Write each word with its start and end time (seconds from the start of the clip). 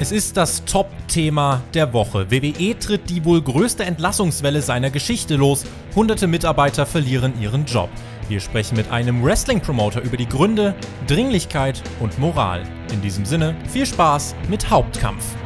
Es 0.00 0.12
ist 0.12 0.38
das 0.38 0.64
Top-Thema 0.64 1.60
der 1.74 1.92
Woche. 1.92 2.30
WWE 2.30 2.78
tritt 2.78 3.10
die 3.10 3.22
wohl 3.22 3.42
größte 3.42 3.84
Entlassungswelle 3.84 4.62
seiner 4.62 4.88
Geschichte 4.88 5.36
los. 5.36 5.66
Hunderte 5.94 6.26
Mitarbeiter 6.26 6.86
verlieren 6.86 7.34
ihren 7.38 7.66
Job. 7.66 7.90
Wir 8.26 8.40
sprechen 8.40 8.78
mit 8.78 8.90
einem 8.90 9.22
Wrestling-Promoter 9.22 10.00
über 10.00 10.16
die 10.16 10.26
Gründe, 10.26 10.74
Dringlichkeit 11.06 11.82
und 12.00 12.18
Moral. 12.18 12.62
In 12.94 13.02
diesem 13.02 13.26
Sinne, 13.26 13.54
viel 13.68 13.84
Spaß 13.84 14.34
mit 14.48 14.70
Hauptkampf. 14.70 15.36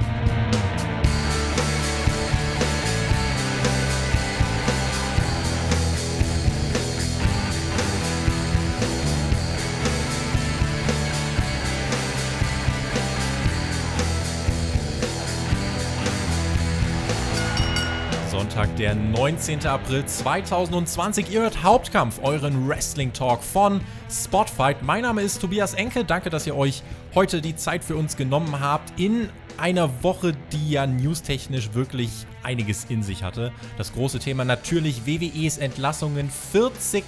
19. 19.14 19.64
April 19.66 20.04
2020. 20.04 21.30
Ihr 21.30 21.42
hört 21.42 21.62
Hauptkampf, 21.62 22.18
euren 22.24 22.68
Wrestling-Talk 22.68 23.44
von 23.44 23.80
Spotfight. 24.10 24.82
Mein 24.82 25.02
Name 25.02 25.22
ist 25.22 25.40
Tobias 25.40 25.74
Enke. 25.74 26.04
Danke, 26.04 26.30
dass 26.30 26.48
ihr 26.48 26.56
euch 26.56 26.82
heute 27.14 27.40
die 27.40 27.54
Zeit 27.54 27.84
für 27.84 27.94
uns 27.94 28.16
genommen 28.16 28.58
habt 28.58 28.98
in 28.98 29.28
einer 29.56 30.02
Woche, 30.02 30.32
die 30.50 30.68
ja 30.68 30.88
newstechnisch 30.88 31.74
wirklich 31.74 32.10
einiges 32.42 32.86
in 32.88 33.04
sich 33.04 33.22
hatte. 33.22 33.52
Das 33.78 33.92
große 33.92 34.18
Thema 34.18 34.44
natürlich 34.44 35.06
WWEs 35.06 35.58
Entlassungen. 35.58 36.28
40% 36.52 37.04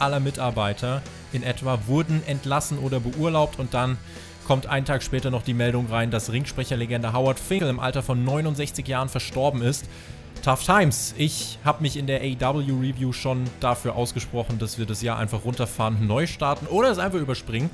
aller 0.00 0.18
Mitarbeiter 0.18 1.02
in 1.32 1.44
etwa 1.44 1.78
wurden 1.86 2.20
entlassen 2.26 2.80
oder 2.80 2.98
beurlaubt 2.98 3.60
und 3.60 3.74
dann 3.74 3.96
kommt 4.48 4.66
einen 4.66 4.86
Tag 4.86 5.04
später 5.04 5.30
noch 5.30 5.42
die 5.42 5.54
Meldung 5.54 5.86
rein, 5.86 6.10
dass 6.10 6.32
Ringsprecherlegende 6.32 7.12
Howard 7.12 7.38
Finkel 7.38 7.68
im 7.68 7.78
Alter 7.78 8.02
von 8.02 8.24
69 8.24 8.88
Jahren 8.88 9.08
verstorben 9.08 9.62
ist. 9.62 9.88
Tough 10.42 10.64
Times. 10.64 11.14
Ich 11.16 11.58
habe 11.64 11.82
mich 11.82 11.96
in 11.96 12.06
der 12.06 12.20
AW 12.20 12.64
Review 12.80 13.12
schon 13.12 13.44
dafür 13.60 13.96
ausgesprochen, 13.96 14.58
dass 14.58 14.78
wir 14.78 14.86
das 14.86 15.02
Jahr 15.02 15.18
einfach 15.18 15.44
runterfahren, 15.44 16.06
neu 16.06 16.26
starten 16.26 16.66
oder 16.66 16.90
es 16.90 16.98
einfach 16.98 17.18
überspringen. 17.18 17.70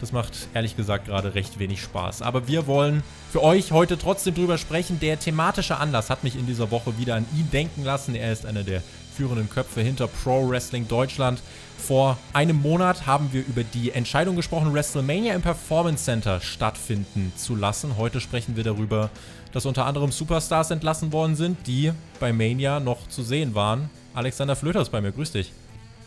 Das 0.00 0.12
macht 0.12 0.48
ehrlich 0.52 0.76
gesagt 0.76 1.06
gerade 1.06 1.34
recht 1.34 1.58
wenig 1.58 1.80
Spaß. 1.80 2.22
Aber 2.22 2.48
wir 2.48 2.66
wollen 2.66 3.02
für 3.30 3.42
euch 3.42 3.72
heute 3.72 3.96
trotzdem 3.96 4.34
drüber 4.34 4.58
sprechen. 4.58 5.00
Der 5.00 5.18
thematische 5.18 5.78
Anlass 5.78 6.10
hat 6.10 6.22
mich 6.22 6.36
in 6.36 6.46
dieser 6.46 6.70
Woche 6.70 6.98
wieder 6.98 7.14
an 7.14 7.26
ihn 7.34 7.50
denken 7.50 7.84
lassen. 7.84 8.14
Er 8.14 8.32
ist 8.32 8.44
einer 8.44 8.62
der 8.62 8.82
führenden 9.16 9.48
Köpfe 9.48 9.80
hinter 9.80 10.06
Pro 10.06 10.48
Wrestling 10.48 10.86
Deutschland. 10.88 11.40
Vor 11.78 12.18
einem 12.32 12.60
Monat 12.60 13.06
haben 13.06 13.32
wir 13.32 13.46
über 13.46 13.64
die 13.64 13.92
Entscheidung 13.92 14.36
gesprochen, 14.36 14.74
WrestleMania 14.74 15.34
im 15.34 15.42
Performance 15.42 16.04
Center 16.04 16.40
stattfinden 16.40 17.32
zu 17.36 17.54
lassen. 17.54 17.96
Heute 17.96 18.20
sprechen 18.20 18.56
wir 18.56 18.64
darüber, 18.64 19.10
dass 19.52 19.66
unter 19.66 19.86
anderem 19.86 20.12
Superstars 20.12 20.70
entlassen 20.70 21.12
worden 21.12 21.36
sind, 21.36 21.66
die 21.66 21.92
bei 22.20 22.32
Mania 22.32 22.80
noch 22.80 23.08
zu 23.08 23.22
sehen 23.22 23.54
waren. 23.54 23.90
Alexander 24.14 24.56
Flöter 24.56 24.80
ist 24.80 24.90
bei 24.90 25.00
mir, 25.00 25.12
grüß 25.12 25.32
dich. 25.32 25.52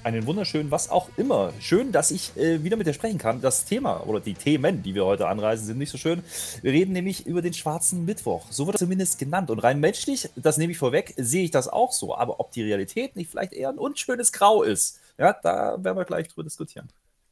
Einen 0.02 0.26
wunderschönen, 0.26 0.72
was 0.72 0.90
auch 0.90 1.09
immer. 1.18 1.52
Schön, 1.59 1.92
dass 1.92 2.09
ich 2.09 2.36
äh, 2.38 2.64
wieder 2.64 2.78
mit 2.78 2.88
dir 2.88 2.94
sprechen 2.94 3.18
kann. 3.18 3.42
Das 3.42 3.66
Thema 3.66 4.08
oder 4.08 4.22
die 4.22 4.34
Themen, 4.34 4.81
die 4.81 4.96
wir 4.96 5.06
heute 5.06 5.28
anreisen, 5.28 5.66
sind 5.66 5.78
nicht 5.78 5.90
so 5.90 5.98
schön. 5.98 6.23
Wir 6.62 6.72
reden 6.72 6.94
nämlich 6.94 7.28
über 7.28 7.42
den 7.42 7.54
schwarzen 7.54 8.06
Mittwoch. 8.06 8.46
So 8.50 8.66
wird 8.66 8.78
er 8.78 8.80
zumindest 8.80 9.20
genannt. 9.20 9.50
Und 9.50 9.59
rein 9.59 9.81
menschlich, 9.81 10.30
das 10.38 10.58
nehme 10.58 10.72
ich 10.72 10.78
vorweg, 10.78 11.14
sehe 11.18 11.44
ich 11.44 11.52
das 11.52 11.68
auch 11.68 11.92
so. 11.92 12.16
Aber 12.16 12.40
ob 12.40 12.52
die 12.52 12.64
Realität 12.64 13.18
nicht 13.18 13.30
vielleicht 13.30 13.52
eher 13.52 13.70
ein 13.70 13.78
unschönes 13.78 14.31
Grau 14.31 14.64
ist, 14.64 15.00
ja, 15.18 15.34
da 15.34 15.84
werden 15.84 15.98
wir 15.98 16.06
gleich 16.06 16.30
drüber 16.30 16.46
diskutieren. 16.46 16.88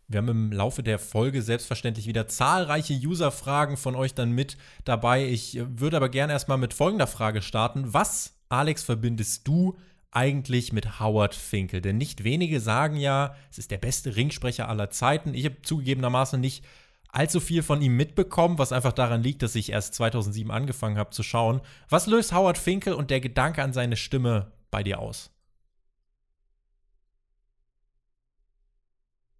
Wir 0.09 0.19
haben 0.19 0.29
im 0.29 0.51
Laufe 0.53 0.83
der 0.83 0.99
Folge 0.99 1.41
selbstverständlich 1.41 2.07
wieder 2.07 2.29
zahlreiche 2.29 2.93
User-Fragen 2.93 3.75
von 3.75 3.93
euch 3.93 4.13
dann 4.13 4.31
mit 4.31 4.57
dabei. 4.85 5.25
Ich 5.25 5.59
würde 5.61 5.97
aber 5.97 6.07
gerne 6.07 6.31
erstmal 6.31 6.57
mit 6.57 6.73
folgender 6.73 7.07
Frage 7.07 7.41
starten. 7.41 7.93
Was, 7.93 8.33
Alex, 8.47 8.83
verbindest 8.83 9.45
du 9.49 9.77
eigentlich 10.11 10.71
mit 10.71 11.01
Howard 11.01 11.35
Finkel? 11.35 11.81
Denn 11.81 11.97
nicht 11.97 12.23
wenige 12.23 12.61
sagen 12.61 12.95
ja, 12.95 13.35
es 13.51 13.57
ist 13.57 13.69
der 13.69 13.79
beste 13.79 14.15
Ringsprecher 14.15 14.69
aller 14.69 14.89
Zeiten. 14.91 15.33
Ich 15.33 15.43
habe 15.43 15.61
zugegebenermaßen 15.61 16.39
nicht 16.39 16.63
allzu 17.09 17.41
viel 17.41 17.61
von 17.61 17.81
ihm 17.81 17.97
mitbekommen, 17.97 18.59
was 18.59 18.71
einfach 18.71 18.93
daran 18.93 19.21
liegt, 19.21 19.41
dass 19.41 19.55
ich 19.55 19.73
erst 19.73 19.93
2007 19.95 20.49
angefangen 20.51 20.97
habe 20.97 21.09
zu 21.09 21.21
schauen. 21.21 21.59
Was 21.89 22.07
löst 22.07 22.33
Howard 22.33 22.57
Finkel 22.57 22.93
und 22.93 23.11
der 23.11 23.19
Gedanke 23.19 23.61
an 23.61 23.73
seine 23.73 23.97
Stimme 23.97 24.53
bei 24.71 24.83
dir 24.83 24.99
aus? 24.99 25.31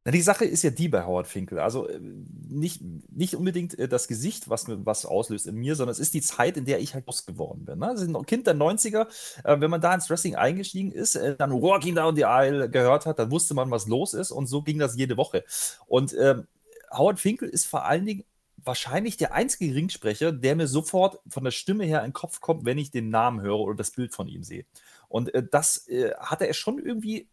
Na, 0.08 0.12
die 0.12 0.22
Sache 0.22 0.46
ist 0.46 0.64
ja 0.64 0.70
die 0.70 0.88
bei 0.88 1.04
Howard 1.04 1.28
Finkel. 1.28 1.60
Also 1.60 1.86
äh, 1.90 2.00
nicht, 2.00 2.82
nicht 3.12 3.36
unbedingt 3.36 3.78
äh, 3.78 3.90
das 3.90 4.08
Gesicht, 4.08 4.50
was 4.50 4.64
was 4.70 5.06
auslöst 5.06 5.48
in 5.48 5.56
mir, 5.56 5.76
sondern 5.76 5.92
es 5.92 6.00
ist 6.00 6.14
die 6.14 6.22
Zeit, 6.22 6.56
in 6.56 6.64
der 6.64 6.80
ich 6.80 6.94
halt 6.94 7.04
groß 7.04 7.26
geworden 7.26 7.66
bin. 7.66 7.80
Ne? 7.80 7.90
Also 7.90 8.06
ein 8.06 8.26
Kind 8.26 8.48
der 8.48 8.56
90er, 8.56 9.08
äh, 9.44 9.60
wenn 9.60 9.70
man 9.70 9.82
da 9.82 9.94
ins 9.94 10.10
Wrestling 10.10 10.38
eingestiegen 10.38 10.94
ist, 10.94 11.16
äh, 11.16 11.36
dann 11.36 11.52
Walking 11.52 11.96
Down 11.96 12.16
the 12.16 12.24
Aisle 12.24 12.70
gehört 12.70 13.06
hat, 13.06 13.20
dann 13.20 13.32
wusste 13.32 13.54
man, 13.54 13.70
was 13.70 13.86
los 13.88 14.14
ist 14.14 14.32
und 14.32 14.48
so 14.48 14.62
ging 14.62 14.80
das 14.80 14.96
jede 14.96 15.18
Woche. 15.18 15.44
Und 15.88 16.16
ähm, 16.18 16.48
Howard 16.90 17.20
Finkel 17.20 17.50
ist 17.50 17.66
vor 17.66 17.84
allen 17.84 18.06
Dingen 18.06 18.24
wahrscheinlich 18.56 19.18
der 19.18 19.34
einzige 19.34 19.76
Ringsprecher, 19.76 20.32
der 20.32 20.56
mir 20.56 20.68
sofort 20.68 21.20
von 21.28 21.44
der 21.44 21.52
Stimme 21.52 21.84
her 21.84 22.00
in 22.00 22.12
den 22.12 22.14
Kopf 22.14 22.40
kommt, 22.40 22.64
wenn 22.64 22.78
ich 22.78 22.92
den 22.92 23.10
Namen 23.10 23.42
höre 23.42 23.60
oder 23.60 23.76
das 23.76 23.92
Bild 23.92 24.16
von 24.16 24.30
ihm 24.30 24.44
sehe. 24.44 24.64
Und 25.10 25.34
äh, 25.34 25.44
das 25.52 25.86
äh, 25.90 26.14
hatte 26.18 26.48
er 26.48 26.54
schon 26.54 26.80
irgendwie 26.80 27.28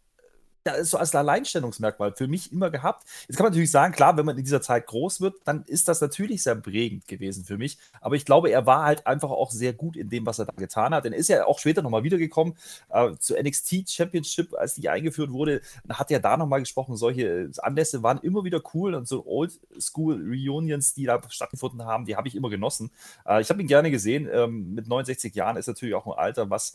so 0.83 0.97
als 0.97 1.15
Alleinstellungsmerkmal 1.15 2.13
für 2.13 2.27
mich 2.27 2.53
immer 2.53 2.71
gehabt. 2.71 3.07
Jetzt 3.29 3.37
kann 3.37 3.45
man 3.45 3.53
natürlich 3.53 3.71
sagen, 3.71 3.93
klar, 3.93 4.17
wenn 4.17 4.25
man 4.25 4.39
in 4.39 4.45
dieser 4.45 4.63
Zeit 4.63 4.87
groß 4.87 5.21
wird, 5.21 5.37
dann 5.45 5.65
ist 5.67 5.89
das 5.89 6.01
natürlich 6.01 6.43
sehr 6.43 6.55
prägend 6.55 7.07
gewesen 7.07 7.45
für 7.45 7.59
mich. 7.59 7.79
Aber 8.01 8.17
ich 8.17 8.25
glaube, 8.25 8.51
er 8.51 8.65
war 8.65 8.85
halt 8.85 9.07
einfach 9.07 9.31
auch 9.31 9.51
sehr 9.51 9.75
gut 9.75 9.97
in 9.97 10.09
dem, 10.09 10.25
was 10.25 10.39
er 10.39 10.47
da 10.47 10.53
getan 10.57 10.95
hat. 10.95 11.05
Denn 11.05 11.13
er 11.13 11.19
ist 11.19 11.29
ja 11.29 11.47
auch 11.47 11.59
später 11.59 11.83
nochmal 11.83 12.03
wiedergekommen 12.03 12.57
äh, 12.91 13.13
zur 13.19 13.41
NXT 13.43 13.91
Championship, 13.91 14.55
als 14.55 14.75
die 14.75 14.89
eingeführt 14.89 15.31
wurde. 15.33 15.61
Hat 15.89 16.11
er 16.11 16.21
da 16.21 16.37
nochmal 16.37 16.61
gesprochen. 16.61 16.97
Solche 16.97 17.51
Anlässe 17.59 18.03
waren 18.03 18.19
immer 18.19 18.45
wieder 18.45 18.63
cool 18.73 18.95
und 18.95 19.07
so 19.07 19.27
Old 19.27 19.53
School 19.79 20.15
Reunions, 20.15 20.95
die 20.95 21.05
da 21.05 21.21
stattgefunden 21.29 21.85
haben, 21.85 22.07
die 22.07 22.17
habe 22.17 22.29
ich 22.29 22.35
immer 22.35 22.49
genossen. 22.51 22.91
Äh, 23.27 23.43
ich 23.43 23.51
habe 23.51 23.61
ihn 23.61 23.69
gerne 23.69 23.91
gesehen. 23.91 24.29
Ähm, 24.33 24.75
mit 24.75 24.89
69 24.89 25.35
Jahren 25.35 25.57
ist 25.57 25.67
natürlich 25.67 25.95
auch 25.95 26.07
ein 26.07 26.13
Alter, 26.13 26.49
was 26.49 26.75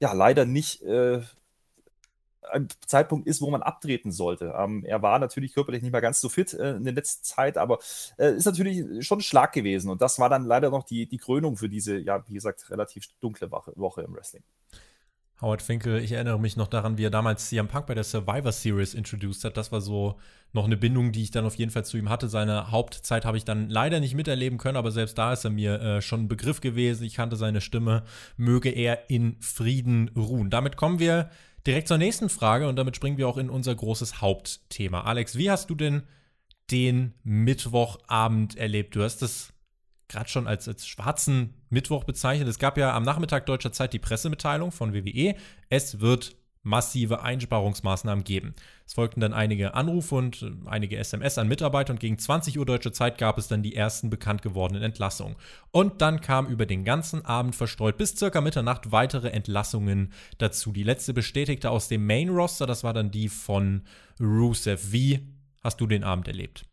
ja 0.00 0.12
leider 0.12 0.44
nicht. 0.44 0.82
Äh, 0.82 1.22
ein 2.50 2.68
Zeitpunkt 2.86 3.26
ist, 3.26 3.40
wo 3.40 3.50
man 3.50 3.62
abtreten 3.62 4.10
sollte. 4.10 4.54
Ähm, 4.56 4.84
er 4.84 5.02
war 5.02 5.18
natürlich 5.18 5.54
körperlich 5.54 5.82
nicht 5.82 5.92
mehr 5.92 6.00
ganz 6.00 6.20
so 6.20 6.28
fit 6.28 6.54
äh, 6.54 6.76
in 6.76 6.84
der 6.84 6.94
letzten 6.94 7.24
Zeit, 7.24 7.58
aber 7.58 7.78
äh, 8.18 8.34
ist 8.34 8.44
natürlich 8.44 9.06
schon 9.06 9.18
ein 9.18 9.22
Schlag 9.22 9.52
gewesen. 9.52 9.90
Und 9.90 10.02
das 10.02 10.18
war 10.18 10.28
dann 10.28 10.44
leider 10.44 10.70
noch 10.70 10.84
die, 10.84 11.06
die 11.06 11.18
Krönung 11.18 11.56
für 11.56 11.68
diese, 11.68 11.98
ja, 11.98 12.26
wie 12.28 12.34
gesagt, 12.34 12.70
relativ 12.70 13.06
dunkle 13.20 13.50
Woche, 13.50 13.72
Woche 13.76 14.02
im 14.02 14.14
Wrestling. 14.14 14.42
Howard 15.42 15.60
Finkel, 15.60 16.02
ich 16.02 16.12
erinnere 16.12 16.40
mich 16.40 16.56
noch 16.56 16.66
daran, 16.66 16.96
wie 16.96 17.04
er 17.04 17.10
damals 17.10 17.48
CM 17.48 17.68
Punk 17.68 17.86
bei 17.86 17.94
der 17.94 18.04
Survivor 18.04 18.52
Series 18.52 18.94
introduced 18.94 19.44
hat. 19.44 19.58
Das 19.58 19.70
war 19.70 19.82
so 19.82 20.18
noch 20.54 20.64
eine 20.64 20.78
Bindung, 20.78 21.12
die 21.12 21.22
ich 21.22 21.30
dann 21.30 21.44
auf 21.44 21.56
jeden 21.56 21.70
Fall 21.70 21.84
zu 21.84 21.98
ihm 21.98 22.08
hatte. 22.08 22.30
Seine 22.30 22.70
Hauptzeit 22.70 23.26
habe 23.26 23.36
ich 23.36 23.44
dann 23.44 23.68
leider 23.68 24.00
nicht 24.00 24.14
miterleben 24.14 24.56
können, 24.56 24.78
aber 24.78 24.90
selbst 24.90 25.18
da 25.18 25.34
ist 25.34 25.44
er 25.44 25.50
mir 25.50 25.80
äh, 25.80 26.00
schon 26.00 26.22
ein 26.22 26.28
Begriff 26.28 26.62
gewesen. 26.62 27.04
Ich 27.04 27.14
kannte 27.14 27.36
seine 27.36 27.60
Stimme. 27.60 28.04
Möge 28.38 28.70
er 28.70 29.10
in 29.10 29.36
Frieden 29.40 30.10
ruhen. 30.16 30.48
Damit 30.48 30.78
kommen 30.78 31.00
wir 31.00 31.28
direkt 31.66 31.88
zur 31.88 31.98
nächsten 31.98 32.30
Frage 32.30 32.66
und 32.66 32.76
damit 32.76 32.96
springen 32.96 33.18
wir 33.18 33.28
auch 33.28 33.36
in 33.36 33.50
unser 33.50 33.74
großes 33.74 34.22
Hauptthema. 34.22 35.02
Alex, 35.02 35.36
wie 35.36 35.50
hast 35.50 35.68
du 35.68 35.74
denn 35.74 36.04
den 36.70 37.12
Mittwochabend 37.24 38.56
erlebt? 38.56 38.96
Du 38.96 39.02
hast 39.02 39.20
es 39.20 39.52
gerade 40.08 40.28
schon 40.28 40.46
als, 40.46 40.68
als 40.68 40.86
schwarzen 40.86 41.54
Mittwoch 41.70 42.04
bezeichnet. 42.04 42.48
Es 42.48 42.58
gab 42.58 42.78
ja 42.78 42.94
am 42.94 43.02
Nachmittag 43.02 43.46
deutscher 43.46 43.72
Zeit 43.72 43.92
die 43.92 43.98
Pressemitteilung 43.98 44.72
von 44.72 44.94
WWE. 44.94 45.34
Es 45.68 46.00
wird 46.00 46.36
massive 46.66 47.22
Einsparungsmaßnahmen 47.22 48.24
geben. 48.24 48.54
Es 48.86 48.94
folgten 48.94 49.20
dann 49.20 49.32
einige 49.32 49.74
Anrufe 49.74 50.16
und 50.16 50.42
äh, 50.42 50.50
einige 50.66 50.96
SMS 50.96 51.38
an 51.38 51.46
Mitarbeiter 51.46 51.92
und 51.92 52.00
gegen 52.00 52.18
20 52.18 52.58
Uhr 52.58 52.66
deutsche 52.66 52.90
Zeit 52.90 53.18
gab 53.18 53.38
es 53.38 53.46
dann 53.46 53.62
die 53.62 53.76
ersten 53.76 54.10
bekannt 54.10 54.42
gewordenen 54.42 54.82
Entlassungen. 54.82 55.36
Und 55.70 56.02
dann 56.02 56.20
kam 56.20 56.48
über 56.48 56.66
den 56.66 56.84
ganzen 56.84 57.24
Abend 57.24 57.54
verstreut 57.54 57.96
bis 57.96 58.16
circa 58.16 58.40
Mitternacht 58.40 58.90
weitere 58.90 59.30
Entlassungen 59.30 60.12
dazu. 60.38 60.72
Die 60.72 60.82
letzte 60.82 61.14
bestätigte 61.14 61.70
aus 61.70 61.86
dem 61.86 62.04
Main 62.04 62.30
Roster, 62.30 62.66
das 62.66 62.82
war 62.82 62.92
dann 62.92 63.12
die 63.12 63.28
von 63.28 63.82
Rusev. 64.20 64.90
Wie 64.90 65.20
hast 65.62 65.80
du 65.80 65.86
den 65.86 66.02
Abend 66.02 66.26
erlebt? 66.26 66.64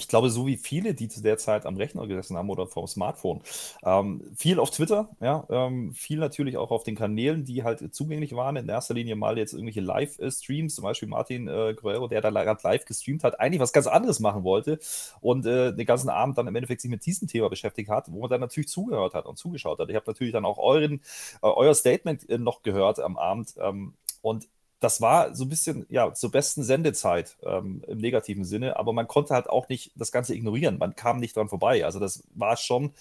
Ich 0.00 0.08
glaube, 0.08 0.30
so 0.30 0.46
wie 0.46 0.56
viele, 0.56 0.94
die 0.94 1.08
zu 1.08 1.22
der 1.22 1.38
Zeit 1.38 1.66
am 1.66 1.76
Rechner 1.76 2.06
gesessen 2.06 2.36
haben 2.36 2.50
oder 2.50 2.66
vom 2.66 2.86
Smartphone, 2.86 3.42
ähm, 3.84 4.22
viel 4.36 4.58
auf 4.58 4.70
Twitter, 4.70 5.10
ja, 5.20 5.46
ähm, 5.50 5.92
viel 5.92 6.18
natürlich 6.18 6.56
auch 6.56 6.70
auf 6.70 6.84
den 6.84 6.96
Kanälen, 6.96 7.44
die 7.44 7.64
halt 7.64 7.94
zugänglich 7.94 8.34
waren. 8.34 8.56
In 8.56 8.68
erster 8.68 8.94
Linie 8.94 9.16
mal 9.16 9.38
jetzt 9.38 9.52
irgendwelche 9.52 9.82
Live-Streams, 9.82 10.74
zum 10.74 10.84
Beispiel 10.84 11.08
Martin 11.08 11.48
äh, 11.48 11.74
Guerrero, 11.74 12.08
der 12.08 12.20
da 12.22 12.30
gerade 12.30 12.60
live 12.64 12.84
gestreamt 12.86 13.24
hat, 13.24 13.38
eigentlich 13.40 13.60
was 13.60 13.72
ganz 13.72 13.86
anderes 13.86 14.20
machen 14.20 14.42
wollte 14.42 14.78
und 15.20 15.46
äh, 15.46 15.74
den 15.74 15.86
ganzen 15.86 16.08
Abend 16.08 16.38
dann 16.38 16.46
im 16.46 16.56
Endeffekt 16.56 16.80
sich 16.80 16.90
mit 16.90 17.04
diesem 17.04 17.28
Thema 17.28 17.48
beschäftigt 17.50 17.90
hat, 17.90 18.10
wo 18.10 18.20
man 18.20 18.30
dann 18.30 18.40
natürlich 18.40 18.68
zugehört 18.68 19.14
hat 19.14 19.26
und 19.26 19.36
zugeschaut 19.38 19.78
hat. 19.78 19.90
Ich 19.90 19.96
habe 19.96 20.06
natürlich 20.06 20.32
dann 20.32 20.44
auch 20.44 20.58
euren, 20.58 21.02
äh, 21.42 21.46
euer 21.46 21.74
Statement 21.74 22.28
äh, 22.28 22.38
noch 22.38 22.62
gehört 22.62 23.00
am 23.00 23.16
Abend 23.16 23.54
ähm, 23.60 23.94
und 24.22 24.48
das 24.80 25.00
war 25.02 25.34
so 25.34 25.44
ein 25.44 25.48
bisschen, 25.48 25.86
ja, 25.90 26.12
zur 26.14 26.30
besten 26.30 26.62
Sendezeit 26.62 27.36
ähm, 27.44 27.82
im 27.86 27.98
negativen 27.98 28.44
Sinne, 28.44 28.78
aber 28.78 28.92
man 28.92 29.06
konnte 29.06 29.34
halt 29.34 29.48
auch 29.48 29.68
nicht 29.68 29.92
das 29.94 30.10
Ganze 30.10 30.34
ignorieren. 30.34 30.78
Man 30.78 30.96
kam 30.96 31.18
nicht 31.18 31.36
dran 31.36 31.48
vorbei. 31.50 31.84
Also 31.84 32.00
das 32.00 32.22
war 32.34 32.56
schon 32.56 32.92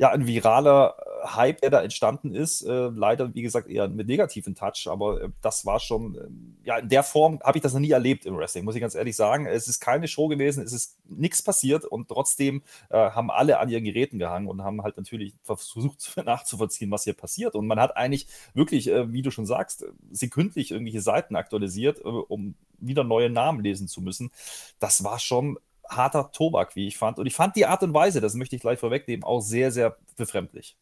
ja, 0.00 0.10
ein 0.12 0.26
viraler 0.26 0.94
äh, 0.96 1.26
Hype, 1.36 1.60
der 1.60 1.68
da 1.68 1.82
entstanden 1.82 2.34
ist. 2.34 2.62
Äh, 2.62 2.88
leider, 2.88 3.34
wie 3.34 3.42
gesagt, 3.42 3.68
eher 3.68 3.86
mit 3.86 4.06
negativen 4.06 4.54
Touch, 4.54 4.88
aber 4.88 5.20
äh, 5.20 5.28
das 5.42 5.66
war 5.66 5.78
schon, 5.78 6.14
äh, 6.14 6.66
ja, 6.66 6.78
in 6.78 6.88
der 6.88 7.02
Form 7.02 7.38
habe 7.42 7.58
ich 7.58 7.62
das 7.62 7.74
noch 7.74 7.80
nie 7.80 7.90
erlebt 7.90 8.24
im 8.24 8.34
Wrestling, 8.34 8.64
muss 8.64 8.74
ich 8.74 8.80
ganz 8.80 8.94
ehrlich 8.94 9.14
sagen. 9.14 9.44
Es 9.44 9.68
ist 9.68 9.78
keine 9.78 10.08
Show 10.08 10.28
gewesen, 10.28 10.64
es 10.64 10.72
ist 10.72 10.96
nichts 11.06 11.42
passiert 11.42 11.84
und 11.84 12.08
trotzdem 12.08 12.62
äh, 12.88 12.96
haben 12.96 13.30
alle 13.30 13.58
an 13.58 13.68
ihren 13.68 13.84
Geräten 13.84 14.18
gehangen 14.18 14.48
und 14.48 14.62
haben 14.64 14.82
halt 14.82 14.96
natürlich 14.96 15.34
versucht 15.42 16.16
nachzuvollziehen, 16.24 16.90
was 16.90 17.04
hier 17.04 17.12
passiert. 17.12 17.54
Und 17.54 17.66
man 17.66 17.78
hat 17.78 17.94
eigentlich 17.98 18.26
wirklich, 18.54 18.88
äh, 18.88 19.12
wie 19.12 19.20
du 19.20 19.30
schon 19.30 19.44
sagst, 19.44 19.84
sekündlich 20.10 20.70
irgendwelche 20.70 21.02
Seiten 21.02 21.36
aktualisiert, 21.36 22.00
um 22.00 22.54
wieder 22.78 23.04
neue 23.04 23.28
Namen 23.28 23.62
lesen 23.62 23.86
zu 23.86 24.00
müssen. 24.00 24.30
Das 24.78 25.04
war 25.04 25.18
schon 25.18 25.58
harter 25.90 26.32
Tobak, 26.32 26.76
wie 26.76 26.86
ich 26.86 26.96
fand. 26.96 27.18
Und 27.18 27.26
ich 27.26 27.34
fand 27.34 27.56
die 27.56 27.66
Art 27.66 27.82
und 27.82 27.94
Weise, 27.94 28.20
das 28.20 28.34
möchte 28.34 28.56
ich 28.56 28.62
gleich 28.62 28.78
vorwegnehmen, 28.78 29.24
auch 29.24 29.40
sehr, 29.40 29.70
sehr 29.70 29.96
befremdlich. 30.16 30.76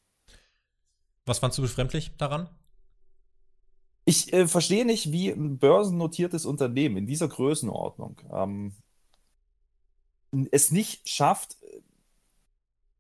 Was 1.27 1.39
fandst 1.39 1.59
du 1.59 1.63
befremdlich 1.63 2.17
daran? 2.17 2.49
Ich 4.05 4.33
äh, 4.33 4.47
verstehe 4.47 4.87
nicht, 4.87 5.13
wie 5.13 5.29
ein 5.31 5.59
börsennotiertes 5.59 6.47
Unternehmen 6.47 6.97
in 6.97 7.07
dieser 7.07 7.29
Größenordnung 7.29 8.21
ähm, 8.33 8.73
es 10.51 10.71
nicht 10.71 11.09
schafft, 11.09 11.57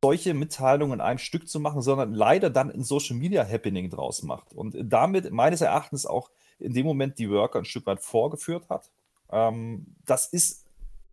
solche 0.02 0.34
Mitteilungen 0.34 1.00
ein 1.00 1.18
Stück 1.18 1.48
zu 1.48 1.60
machen, 1.60 1.82
sondern 1.82 2.14
leider 2.14 2.50
dann 2.50 2.70
ein 2.70 2.84
Social 2.84 3.16
Media 3.16 3.46
Happening 3.46 3.90
draus 3.90 4.22
macht 4.22 4.52
und 4.52 4.76
damit 4.80 5.30
meines 5.32 5.60
Erachtens 5.60 6.06
auch 6.06 6.30
in 6.58 6.72
dem 6.72 6.86
Moment 6.86 7.18
die 7.18 7.30
Worker 7.30 7.60
ein 7.60 7.64
Stück 7.64 7.86
weit 7.86 8.00
vorgeführt 8.00 8.68
hat. 8.68 8.90
Ähm, 9.30 9.96
das 10.04 10.26
ist 10.26 10.67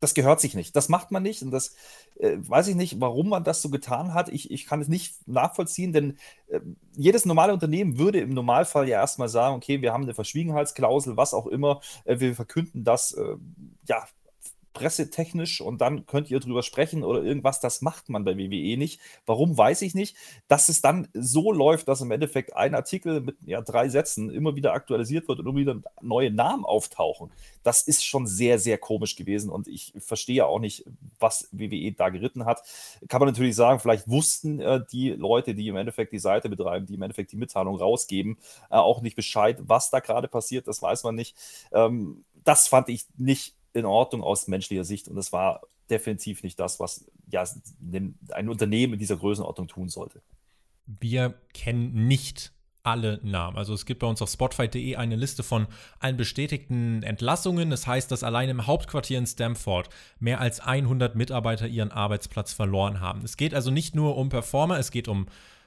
das 0.05 0.13
gehört 0.13 0.39
sich 0.39 0.53
nicht. 0.53 0.75
Das 0.75 0.87
macht 0.87 1.09
man 1.09 1.23
nicht 1.23 1.41
und 1.41 1.49
das 1.49 1.75
äh, 2.19 2.37
weiß 2.37 2.67
ich 2.67 2.75
nicht, 2.75 3.01
warum 3.01 3.27
man 3.29 3.43
das 3.43 3.63
so 3.63 3.71
getan 3.71 4.13
hat. 4.13 4.29
Ich, 4.29 4.51
ich 4.51 4.67
kann 4.67 4.79
es 4.79 4.87
nicht 4.87 5.27
nachvollziehen, 5.27 5.93
denn 5.93 6.19
äh, 6.47 6.59
jedes 6.95 7.25
normale 7.25 7.53
Unternehmen 7.53 7.97
würde 7.97 8.19
im 8.19 8.29
Normalfall 8.29 8.87
ja 8.87 8.99
erstmal 8.99 9.29
sagen, 9.29 9.55
okay, 9.55 9.81
wir 9.81 9.93
haben 9.93 10.03
eine 10.03 10.13
Verschwiegenheitsklausel, 10.13 11.17
was 11.17 11.33
auch 11.33 11.47
immer, 11.47 11.81
äh, 12.03 12.19
wir 12.19 12.35
verkünden 12.35 12.83
das 12.83 13.13
äh, 13.13 13.35
ja 13.87 14.05
pressetechnisch 14.75 15.61
und 15.61 15.81
dann 15.81 16.05
könnt 16.05 16.29
ihr 16.29 16.39
drüber 16.39 16.61
sprechen 16.61 17.03
oder 17.03 17.23
irgendwas. 17.23 17.59
Das 17.59 17.81
macht 17.81 18.09
man 18.09 18.23
bei 18.23 18.37
WWE 18.37 18.77
nicht. 18.77 18.99
Warum, 19.25 19.57
weiß 19.57 19.81
ich 19.81 19.95
nicht. 19.95 20.15
Dass 20.47 20.69
es 20.69 20.81
dann 20.81 21.07
so 21.13 21.51
läuft, 21.51 21.87
dass 21.87 22.01
im 22.01 22.11
Endeffekt 22.11 22.55
ein 22.55 22.75
Artikel 22.75 23.21
mit 23.21 23.37
ja, 23.45 23.61
drei 23.61 23.89
Sätzen 23.89 24.29
immer 24.29 24.55
wieder 24.55 24.73
aktualisiert 24.73 25.27
wird 25.27 25.39
und 25.39 25.47
immer 25.47 25.57
wieder 25.57 25.81
neue 26.01 26.29
Namen 26.29 26.65
auftauchen, 26.65 27.31
das 27.63 27.81
ist 27.81 28.05
schon 28.05 28.27
sehr, 28.27 28.59
sehr 28.59 28.77
komisch 28.77 29.15
gewesen 29.15 29.49
und 29.49 29.67
ich 29.67 29.93
verstehe 29.97 30.45
auch 30.45 30.59
nicht, 30.59 30.85
was 31.19 31.47
WWE 31.51 31.93
da 31.93 32.09
geritten 32.09 32.45
hat. 32.45 32.61
Kann 33.07 33.19
man 33.19 33.29
natürlich 33.29 33.55
sagen, 33.55 33.79
vielleicht 33.79 34.07
wussten 34.07 34.59
äh, 34.59 34.81
die 34.91 35.11
Leute, 35.11 35.55
die 35.55 35.69
im 35.69 35.77
Endeffekt 35.77 36.11
die 36.11 36.19
Seite 36.19 36.49
betreiben, 36.49 36.85
die 36.85 36.95
im 36.95 37.01
Endeffekt 37.01 37.31
die 37.31 37.37
Mitteilung 37.37 37.77
rausgeben, 37.77 38.37
äh, 38.69 38.75
auch 38.75 39.01
nicht 39.01 39.15
Bescheid, 39.15 39.57
was 39.61 39.89
da 39.89 39.99
gerade 40.01 40.27
passiert. 40.27 40.67
Das 40.67 40.81
weiß 40.81 41.03
man 41.03 41.15
nicht. 41.15 41.35
Ähm, 41.71 42.25
das 42.43 42.67
fand 42.67 42.89
ich 42.89 43.05
nicht 43.17 43.54
in 43.75 43.85
Ordnung 43.85 44.23
aus 44.23 44.47
menschlicher 44.47 44.83
Sicht 44.83 45.07
und 45.07 45.17
es 45.17 45.33
war 45.33 45.61
definitiv 45.89 46.43
nicht 46.43 46.59
das, 46.59 46.79
was 46.79 47.05
ja, 47.29 47.43
ein 48.31 48.49
Unternehmen 48.49 48.93
in 48.93 48.99
dieser 48.99 49.17
Größenordnung 49.17 49.67
tun 49.67 49.89
sollte. 49.89 50.21
Wir 50.85 51.35
kennen 51.53 52.07
nicht 52.07 52.53
alle 52.83 53.19
Namen. 53.23 53.57
Also 53.57 53.73
es 53.73 53.85
gibt 53.85 53.99
bei 53.99 54.07
uns 54.07 54.21
auf 54.21 54.29
spotfight.de 54.29 54.95
eine 54.95 55.15
Liste 55.15 55.41
von 55.41 55.67
allen 55.99 56.17
bestätigten 56.17 57.01
Entlassungen. 57.01 57.71
Das 57.71 57.87
heißt, 57.87 58.11
dass 58.11 58.23
allein 58.23 58.49
im 58.49 58.67
Hauptquartier 58.67 59.17
in 59.17 59.25
Stamford 59.25 59.89
mehr 60.19 60.39
als 60.39 60.59
100 60.59 61.15
Mitarbeiter 61.15 61.67
ihren 61.67 61.91
Arbeitsplatz 61.91 62.53
verloren 62.53 62.99
haben. 62.99 63.23
Es 63.23 63.37
geht 63.37 63.55
also 63.55 63.71
nicht 63.71 63.95
nur 63.95 64.17
um 64.17 64.29
Performer, 64.29 64.77
es 64.77 64.91
geht 64.91 65.07
um 65.07 65.25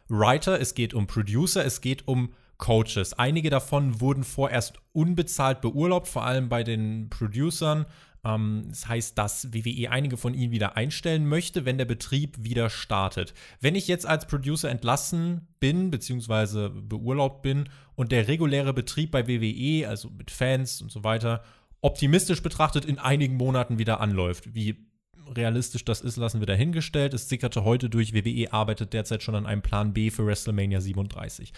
Writer, 0.08 0.60
es 0.60 0.74
geht 0.74 0.94
um 0.94 1.06
Producer, 1.06 1.64
es 1.64 1.80
geht 1.80 2.06
um 2.06 2.32
Coaches. 2.58 3.14
Einige 3.14 3.50
davon 3.50 4.00
wurden 4.00 4.24
vorerst 4.24 4.74
unbezahlt 4.92 5.60
beurlaubt, 5.60 6.08
vor 6.08 6.24
allem 6.24 6.48
bei 6.48 6.64
den 6.64 7.08
Producern. 7.08 7.86
Ähm, 8.24 8.66
das 8.68 8.88
heißt, 8.88 9.16
dass 9.16 9.52
WWE 9.52 9.90
einige 9.90 10.16
von 10.16 10.34
ihnen 10.34 10.52
wieder 10.52 10.76
einstellen 10.76 11.26
möchte, 11.28 11.64
wenn 11.64 11.78
der 11.78 11.84
Betrieb 11.84 12.36
wieder 12.42 12.68
startet. 12.68 13.32
Wenn 13.60 13.74
ich 13.74 13.88
jetzt 13.88 14.06
als 14.06 14.26
Producer 14.26 14.68
entlassen 14.68 15.46
bin, 15.60 15.90
beziehungsweise 15.90 16.70
beurlaubt 16.70 17.42
bin 17.42 17.68
und 17.94 18.12
der 18.12 18.28
reguläre 18.28 18.74
Betrieb 18.74 19.12
bei 19.12 19.28
WWE, 19.28 19.88
also 19.88 20.10
mit 20.10 20.30
Fans 20.30 20.82
und 20.82 20.90
so 20.90 21.04
weiter, 21.04 21.42
optimistisch 21.80 22.42
betrachtet 22.42 22.84
in 22.84 22.98
einigen 22.98 23.36
Monaten 23.36 23.78
wieder 23.78 24.00
anläuft, 24.00 24.54
wie 24.54 24.88
realistisch 25.36 25.84
das 25.84 26.00
ist, 26.00 26.16
lassen 26.16 26.40
wir 26.40 26.46
dahingestellt. 26.46 27.14
Es 27.14 27.28
sickerte 27.28 27.64
heute 27.64 27.90
durch, 27.90 28.14
WWE 28.14 28.52
arbeitet 28.52 28.92
derzeit 28.92 29.22
schon 29.22 29.34
an 29.34 29.46
einem 29.46 29.62
Plan 29.62 29.92
B 29.92 30.10
für 30.10 30.26
WrestleMania 30.26 30.80
37. 30.80 31.52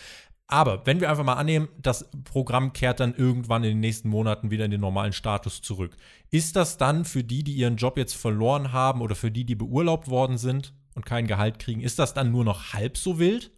Aber 0.51 0.85
wenn 0.85 1.01
wir 1.01 1.09
einfach 1.09 1.25
mal 1.25 1.35
annehmen, 1.35 1.69
das 1.81 2.09
Programm 2.25 2.73
kehrt 2.73 2.99
dann 2.99 3.15
irgendwann 3.15 3.63
in 3.63 3.71
den 3.71 3.81
nächsten 3.81 4.09
Monaten 4.09 4.51
wieder 4.51 4.65
in 4.65 4.73
den 4.73 4.81
normalen 4.81 5.13
Status 5.13 5.63
zurück, 5.63 5.97
ist 6.31 6.57
das 6.57 6.77
dann 6.77 7.05
für 7.05 7.23
die, 7.23 7.45
die 7.45 7.53
ihren 7.53 7.77
Job 7.77 7.97
jetzt 7.97 8.15
verloren 8.15 8.73
haben 8.73 9.01
oder 9.01 9.15
für 9.15 9.31
die, 9.31 9.45
die 9.45 9.55
beurlaubt 9.55 10.09
worden 10.09 10.39
sind 10.39 10.75
und 10.95 11.07
kein 11.07 11.29
Gehalt 11.29 11.61
kriegen, 11.61 11.81
ist 11.81 12.01
das 12.01 12.15
dann 12.15 12.33
nur 12.33 12.45
noch 12.45 12.73
halb 12.73 12.99
so 12.99 13.21
wild? 13.21 13.53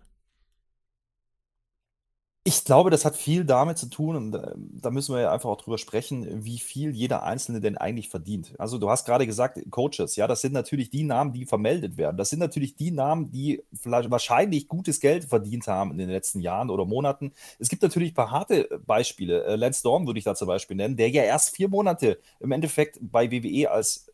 Ich 2.44 2.64
glaube, 2.64 2.90
das 2.90 3.04
hat 3.04 3.16
viel 3.16 3.44
damit 3.44 3.78
zu 3.78 3.86
tun 3.88 4.16
und, 4.16 4.34
äh, 4.34 4.52
da 4.56 4.90
müssen 4.90 5.14
wir 5.14 5.20
ja 5.22 5.30
einfach 5.32 5.48
auch 5.48 5.58
drüber 5.62 5.78
sprechen, 5.78 6.44
wie 6.44 6.58
viel 6.58 6.90
jeder 6.90 7.22
Einzelne 7.22 7.60
denn 7.60 7.78
eigentlich 7.78 8.08
verdient. 8.08 8.52
Also, 8.58 8.78
du 8.78 8.90
hast 8.90 9.04
gerade 9.04 9.28
gesagt, 9.28 9.60
Coaches, 9.70 10.16
ja, 10.16 10.26
das 10.26 10.40
sind 10.40 10.52
natürlich 10.52 10.90
die 10.90 11.04
Namen, 11.04 11.32
die 11.32 11.46
vermeldet 11.46 11.96
werden. 11.98 12.16
Das 12.16 12.30
sind 12.30 12.40
natürlich 12.40 12.74
die 12.74 12.90
Namen, 12.90 13.30
die 13.30 13.62
vielleicht 13.80 14.10
wahrscheinlich 14.10 14.66
gutes 14.66 14.98
Geld 14.98 15.24
verdient 15.26 15.68
haben 15.68 15.92
in 15.92 15.98
den 15.98 16.10
letzten 16.10 16.40
Jahren 16.40 16.68
oder 16.70 16.84
Monaten. 16.84 17.32
Es 17.60 17.68
gibt 17.68 17.82
natürlich 17.82 18.10
ein 18.10 18.14
paar 18.14 18.32
harte 18.32 18.68
Beispiele. 18.86 19.44
Äh, 19.44 19.54
Lance 19.54 19.78
Storm 19.78 20.06
würde 20.08 20.18
ich 20.18 20.24
da 20.24 20.34
zum 20.34 20.48
Beispiel 20.48 20.76
nennen, 20.76 20.96
der 20.96 21.10
ja 21.10 21.22
erst 21.22 21.54
vier 21.54 21.68
Monate 21.68 22.18
im 22.40 22.50
Endeffekt 22.50 22.98
bei 23.00 23.30
WWE 23.30 23.70
als 23.70 24.08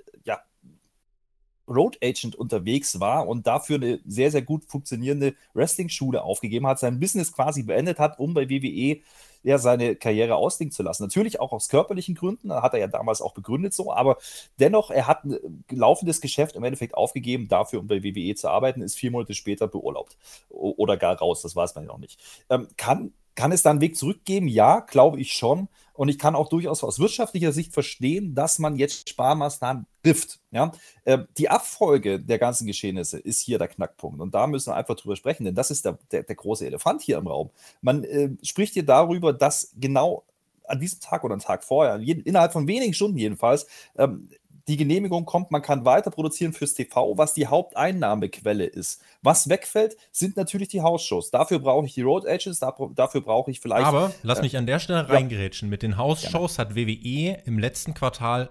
Road 1.68 1.98
Agent 2.02 2.36
unterwegs 2.36 3.00
war 3.00 3.28
und 3.28 3.46
dafür 3.46 3.76
eine 3.76 4.00
sehr, 4.06 4.30
sehr 4.30 4.42
gut 4.42 4.64
funktionierende 4.64 5.34
Wrestling-Schule 5.54 6.22
aufgegeben 6.22 6.66
hat, 6.66 6.78
sein 6.78 6.98
Business 6.98 7.32
quasi 7.32 7.62
beendet 7.62 7.98
hat, 7.98 8.18
um 8.18 8.34
bei 8.34 8.48
WWE 8.48 9.00
ja, 9.44 9.58
seine 9.58 9.94
Karriere 9.96 10.34
auslegen 10.34 10.72
zu 10.72 10.82
lassen. 10.82 11.04
Natürlich 11.04 11.40
auch 11.40 11.52
aus 11.52 11.68
körperlichen 11.68 12.14
Gründen, 12.14 12.52
hat 12.52 12.74
er 12.74 12.80
ja 12.80 12.86
damals 12.88 13.22
auch 13.22 13.34
begründet 13.34 13.72
so, 13.72 13.92
aber 13.92 14.18
dennoch, 14.58 14.90
er 14.90 15.06
hat 15.06 15.24
ein 15.24 15.64
laufendes 15.70 16.20
Geschäft 16.20 16.56
im 16.56 16.64
Endeffekt 16.64 16.94
aufgegeben, 16.94 17.48
dafür, 17.48 17.80
um 17.80 17.86
bei 17.86 18.02
WWE 18.02 18.34
zu 18.34 18.48
arbeiten, 18.48 18.82
ist 18.82 18.96
vier 18.96 19.10
Monate 19.10 19.34
später 19.34 19.68
beurlaubt 19.68 20.16
oder 20.48 20.96
gar 20.96 21.16
raus, 21.16 21.42
das 21.42 21.54
weiß 21.54 21.74
man 21.74 21.84
ja 21.84 21.88
noch 21.88 21.98
nicht. 21.98 22.20
Ähm, 22.50 22.68
kann 22.76 23.12
kann 23.38 23.52
es 23.52 23.62
da 23.62 23.70
einen 23.70 23.80
Weg 23.80 23.96
zurückgeben? 23.96 24.48
Ja, 24.48 24.80
glaube 24.80 25.20
ich 25.20 25.32
schon. 25.32 25.68
Und 25.92 26.08
ich 26.08 26.18
kann 26.18 26.34
auch 26.34 26.48
durchaus 26.48 26.82
aus 26.82 26.98
wirtschaftlicher 26.98 27.52
Sicht 27.52 27.72
verstehen, 27.72 28.34
dass 28.34 28.58
man 28.58 28.74
jetzt 28.74 29.08
Sparmaßnahmen 29.08 29.86
trifft. 30.08 30.40
Ja? 30.50 30.72
Äh, 31.04 31.18
die 31.36 31.48
Abfolge 31.48 32.20
der 32.20 32.38
ganzen 32.38 32.66
Geschehnisse 32.66 33.18
ist 33.18 33.40
hier 33.40 33.58
der 33.58 33.68
Knackpunkt. 33.68 34.20
Und 34.20 34.34
da 34.34 34.46
müssen 34.46 34.70
wir 34.70 34.76
einfach 34.76 34.96
drüber 34.96 35.16
sprechen, 35.16 35.44
denn 35.44 35.54
das 35.54 35.70
ist 35.70 35.84
der, 35.84 35.98
der, 36.10 36.22
der 36.22 36.36
große 36.36 36.66
Elefant 36.66 37.02
hier 37.02 37.18
im 37.18 37.26
Raum. 37.26 37.50
Man 37.80 38.04
äh, 38.04 38.30
spricht 38.42 38.74
hier 38.74 38.86
darüber, 38.86 39.32
dass 39.32 39.72
genau 39.76 40.24
an 40.66 40.80
diesem 40.80 41.00
Tag 41.00 41.24
oder 41.24 41.32
einen 41.32 41.42
Tag 41.42 41.64
vorher, 41.64 41.98
innerhalb 41.98 42.52
von 42.52 42.66
wenigen 42.66 42.92
Stunden 42.92 43.16
jedenfalls, 43.16 43.66
ähm, 43.96 44.28
die 44.66 44.76
Genehmigung 44.76 45.24
kommt, 45.24 45.50
man 45.50 45.62
kann 45.62 45.86
weiter 45.86 46.10
produzieren 46.10 46.52
fürs 46.52 46.74
TV, 46.74 47.16
was 47.16 47.32
die 47.32 47.46
Haupteinnahmequelle 47.46 48.66
ist. 48.66 49.00
Was 49.22 49.48
wegfällt, 49.48 49.96
sind 50.12 50.36
natürlich 50.36 50.68
die 50.68 50.82
Hausshows. 50.82 51.30
Dafür 51.30 51.58
brauche 51.58 51.86
ich 51.86 51.94
die 51.94 52.02
Road 52.02 52.26
Agents, 52.26 52.60
dafür 52.60 53.22
brauche 53.22 53.50
ich 53.50 53.60
vielleicht. 53.60 53.86
Aber 53.86 54.12
lass 54.22 54.40
äh, 54.40 54.42
mich 54.42 54.58
an 54.58 54.66
der 54.66 54.78
Stelle 54.78 55.08
reingerätschen. 55.08 55.70
Mit 55.70 55.82
den 55.82 55.96
Hausshows 55.96 56.58
hat 56.58 56.76
WWE 56.76 57.38
im 57.46 57.58
letzten 57.58 57.94
Quartal 57.94 58.50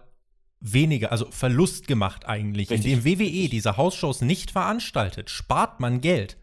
weniger, 0.59 1.11
also 1.11 1.27
Verlust 1.29 1.87
gemacht 1.87 2.27
eigentlich. 2.27 2.69
Richtig. 2.69 2.91
Indem 2.91 3.19
WWE 3.19 3.49
diese 3.49 3.77
Hausshows 3.77 4.21
nicht 4.21 4.51
veranstaltet, 4.51 5.29
spart 5.29 5.79
man 5.79 6.01
Geld. 6.01 6.37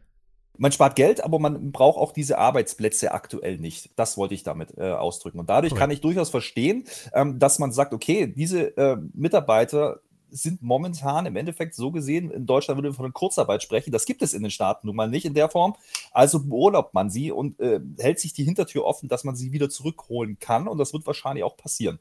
Man 0.57 0.71
spart 0.71 0.95
Geld, 0.95 1.25
aber 1.25 1.41
man 1.41 1.73
braucht 1.73 1.99
auch 1.99 2.13
diese 2.13 2.39
Arbeitsplätze 2.39 3.13
aktuell 3.13 3.59
nicht. 3.59 3.91
Das 3.97 4.17
wollte 4.17 4.35
ich 4.35 4.45
damit 4.45 4.79
äh, 4.79 4.93
ausdrücken. 4.93 5.41
Und 5.41 5.51
dadurch 5.51 5.73
okay. 5.73 5.81
kann 5.81 5.91
ich 5.91 6.01
durchaus 6.01 6.31
verstehen, 6.31 6.85
ähm, 7.13 7.41
dass 7.41 7.59
man 7.59 7.73
sagt, 7.73 7.93
okay, 7.93 8.29
diese 8.29 8.77
äh, 8.77 8.97
Mitarbeiter 9.15 10.01
sind 10.31 10.63
momentan 10.63 11.27
im 11.27 11.37
Endeffekt 11.37 11.75
so 11.75 11.93
gesehen, 11.93 12.31
in 12.31 12.47
Deutschland 12.47 12.77
würde 12.77 12.89
man 12.89 12.97
von 12.97 13.13
Kurzarbeit 13.13 13.63
sprechen. 13.63 13.93
Das 13.93 14.05
gibt 14.05 14.21
es 14.23 14.35
in 14.35 14.43
den 14.43 14.51
Staaten 14.51 14.87
nun 14.87 14.97
mal 14.97 15.09
nicht 15.09 15.25
in 15.25 15.35
der 15.35 15.49
Form. 15.49 15.75
Also 16.13 16.41
beurlaubt 16.45 16.93
man 16.93 17.11
sie 17.11 17.31
und 17.33 17.59
äh, 17.61 17.81
hält 17.99 18.21
sich 18.21 18.33
die 18.33 18.45
Hintertür 18.45 18.85
offen, 18.85 19.09
dass 19.09 19.25
man 19.25 19.37
sie 19.37 19.53
wieder 19.53 19.71
zurückholen 19.71 20.39
kann. 20.41 20.69
Und 20.69 20.79
das 20.79 20.93
wird 20.93 21.07
wahrscheinlich 21.07 21.45
auch 21.45 21.57
passieren 21.57 21.99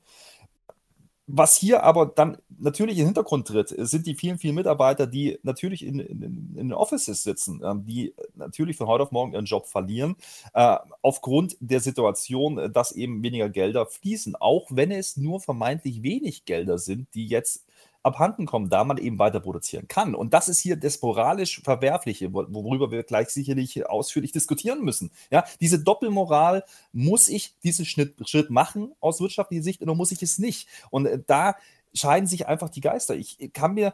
was 1.26 1.56
hier 1.58 1.84
aber 1.84 2.06
dann 2.06 2.38
natürlich 2.58 2.98
im 2.98 3.06
Hintergrund 3.06 3.48
tritt, 3.48 3.74
sind 3.78 4.06
die 4.06 4.16
vielen, 4.16 4.38
vielen 4.38 4.56
Mitarbeiter, 4.56 5.08
die 5.08 5.40
natürlich 5.44 5.86
in, 5.86 6.00
in, 6.00 6.22
in 6.22 6.56
den 6.56 6.74
Offices 6.74 7.24
sitzen, 7.24 7.62
ähm, 7.64 7.86
die 7.86 8.14
natürlich 8.36 8.78
von 8.78 8.88
heute 8.88 9.04
auf 9.04 9.12
morgen 9.12 9.34
ihren 9.34 9.46
Job 9.46 9.68
verlieren, 9.68 10.16
äh, 10.54 10.78
aufgrund 11.02 11.56
der 11.60 11.80
Situation, 11.80 12.72
dass 12.74 12.92
eben 12.92 13.24
weniger 13.24 13.50
Gelder 13.50 13.86
fließen, 13.86 14.36
auch 14.36 14.68
wenn 14.70 14.92
es 14.92 15.16
nur 15.16 15.40
vermeintlich 15.40 16.04
wenig 16.04 16.46
Gelder 16.46 16.78
sind, 16.78 17.08
die 17.14 17.28
jetzt 17.28 17.66
abhanden 18.04 18.46
kommen, 18.46 18.70
da 18.70 18.84
man 18.84 18.98
eben 18.98 19.18
weiter 19.18 19.40
produzieren 19.40 19.88
kann. 19.88 20.14
Und 20.14 20.34
das 20.34 20.50
ist 20.50 20.60
hier 20.60 20.76
das 20.76 21.02
moralisch 21.02 21.62
Verwerfliche, 21.64 22.34
worüber 22.34 22.92
wir 22.92 23.04
gleich 23.04 23.30
sicherlich 23.30 23.88
ausführlich 23.88 24.32
diskutieren 24.32 24.84
müssen. 24.84 25.12
Ja, 25.32 25.46
diese 25.62 25.80
Doppelmoral, 25.80 26.64
muss 26.92 27.30
ich 27.30 27.56
diesen 27.64 27.86
Schritt, 27.86 28.16
Schritt 28.28 28.50
machen 28.50 28.94
aus 29.00 29.22
wirtschaftlicher 29.22 29.64
Sicht 29.64 29.82
oder 29.82 29.96
muss 29.96 30.12
ich 30.12 30.22
es 30.22 30.38
nicht? 30.38 30.68
Und 30.90 31.06
äh, 31.06 31.20
da 31.26 31.56
scheiden 31.94 32.28
sich 32.28 32.48
einfach 32.48 32.70
die 32.70 32.82
Geister. 32.82 33.16
Ich 33.16 33.52
kann 33.54 33.74
mir 33.74 33.94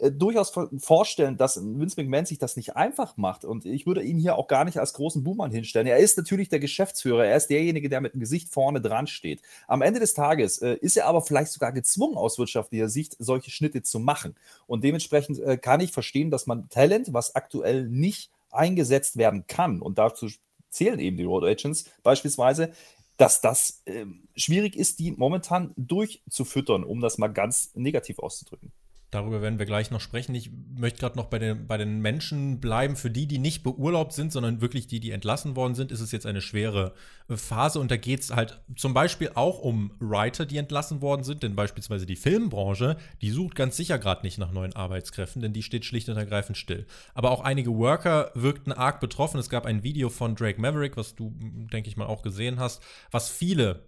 äh, 0.00 0.10
durchaus 0.10 0.52
vorstellen, 0.78 1.36
dass 1.36 1.56
Vince 1.62 2.00
McMahon 2.00 2.26
sich 2.26 2.38
das 2.38 2.56
nicht 2.56 2.76
einfach 2.76 3.16
macht. 3.16 3.44
Und 3.44 3.64
ich 3.64 3.86
würde 3.86 4.02
ihn 4.02 4.18
hier 4.18 4.36
auch 4.36 4.48
gar 4.48 4.64
nicht 4.64 4.78
als 4.78 4.94
großen 4.94 5.22
Buhmann 5.22 5.50
hinstellen. 5.50 5.86
Er 5.86 5.98
ist 5.98 6.16
natürlich 6.16 6.48
der 6.48 6.60
Geschäftsführer, 6.60 7.24
er 7.24 7.36
ist 7.36 7.48
derjenige, 7.48 7.88
der 7.88 8.00
mit 8.00 8.14
dem 8.14 8.20
Gesicht 8.20 8.48
vorne 8.48 8.80
dran 8.80 9.06
steht. 9.06 9.42
Am 9.68 9.82
Ende 9.82 10.00
des 10.00 10.14
Tages 10.14 10.58
äh, 10.58 10.74
ist 10.80 10.96
er 10.96 11.06
aber 11.06 11.22
vielleicht 11.22 11.52
sogar 11.52 11.72
gezwungen, 11.72 12.16
aus 12.16 12.38
wirtschaftlicher 12.38 12.88
Sicht 12.88 13.16
solche 13.18 13.50
Schnitte 13.50 13.82
zu 13.82 13.98
machen. 13.98 14.34
Und 14.66 14.84
dementsprechend 14.84 15.38
äh, 15.40 15.56
kann 15.56 15.80
ich 15.80 15.92
verstehen, 15.92 16.30
dass 16.30 16.46
man 16.46 16.68
Talent, 16.68 17.12
was 17.12 17.34
aktuell 17.34 17.88
nicht 17.88 18.30
eingesetzt 18.50 19.16
werden 19.16 19.44
kann, 19.46 19.80
und 19.80 19.98
dazu 19.98 20.28
zählen 20.70 20.98
eben 20.98 21.16
die 21.16 21.24
Road 21.24 21.44
Agents 21.44 21.84
beispielsweise, 22.02 22.72
dass 23.16 23.40
das 23.40 23.82
äh, 23.84 24.06
schwierig 24.34 24.76
ist, 24.76 24.98
die 24.98 25.12
momentan 25.12 25.74
durchzufüttern, 25.76 26.84
um 26.84 27.00
das 27.00 27.18
mal 27.18 27.28
ganz 27.28 27.70
negativ 27.74 28.18
auszudrücken. 28.18 28.72
Darüber 29.10 29.42
werden 29.42 29.58
wir 29.58 29.66
gleich 29.66 29.90
noch 29.90 30.00
sprechen. 30.00 30.36
Ich 30.36 30.50
möchte 30.76 31.00
gerade 31.00 31.16
noch 31.16 31.26
bei 31.26 31.40
den, 31.40 31.66
bei 31.66 31.76
den 31.76 32.00
Menschen 32.00 32.60
bleiben. 32.60 32.94
Für 32.94 33.10
die, 33.10 33.26
die 33.26 33.38
nicht 33.38 33.64
beurlaubt 33.64 34.12
sind, 34.12 34.30
sondern 34.30 34.60
wirklich 34.60 34.86
die, 34.86 35.00
die 35.00 35.10
entlassen 35.10 35.56
worden 35.56 35.74
sind, 35.74 35.90
ist 35.90 36.00
es 36.00 36.12
jetzt 36.12 36.26
eine 36.26 36.40
schwere 36.40 36.94
äh, 37.28 37.36
Phase. 37.36 37.80
Und 37.80 37.90
da 37.90 37.96
geht 37.96 38.20
es 38.20 38.30
halt 38.30 38.60
zum 38.76 38.94
Beispiel 38.94 39.32
auch 39.34 39.58
um 39.58 39.90
Writer, 39.98 40.46
die 40.46 40.58
entlassen 40.58 41.02
worden 41.02 41.24
sind. 41.24 41.42
Denn 41.42 41.56
beispielsweise 41.56 42.06
die 42.06 42.14
Filmbranche, 42.14 42.96
die 43.20 43.30
sucht 43.30 43.56
ganz 43.56 43.76
sicher 43.76 43.98
gerade 43.98 44.22
nicht 44.22 44.38
nach 44.38 44.52
neuen 44.52 44.76
Arbeitskräften, 44.76 45.42
denn 45.42 45.52
die 45.52 45.64
steht 45.64 45.84
schlicht 45.84 46.08
und 46.08 46.16
ergreifend 46.16 46.56
still. 46.56 46.86
Aber 47.12 47.32
auch 47.32 47.40
einige 47.40 47.74
Worker 47.74 48.30
wirkten 48.34 48.72
arg 48.72 49.00
betroffen. 49.00 49.40
Es 49.40 49.50
gab 49.50 49.66
ein 49.66 49.82
Video 49.82 50.08
von 50.08 50.36
Drake 50.36 50.60
Maverick, 50.60 50.96
was 50.96 51.16
du, 51.16 51.34
denke 51.72 51.88
ich 51.88 51.96
mal, 51.96 52.06
auch 52.06 52.22
gesehen 52.22 52.60
hast, 52.60 52.80
was 53.10 53.28
viele 53.28 53.82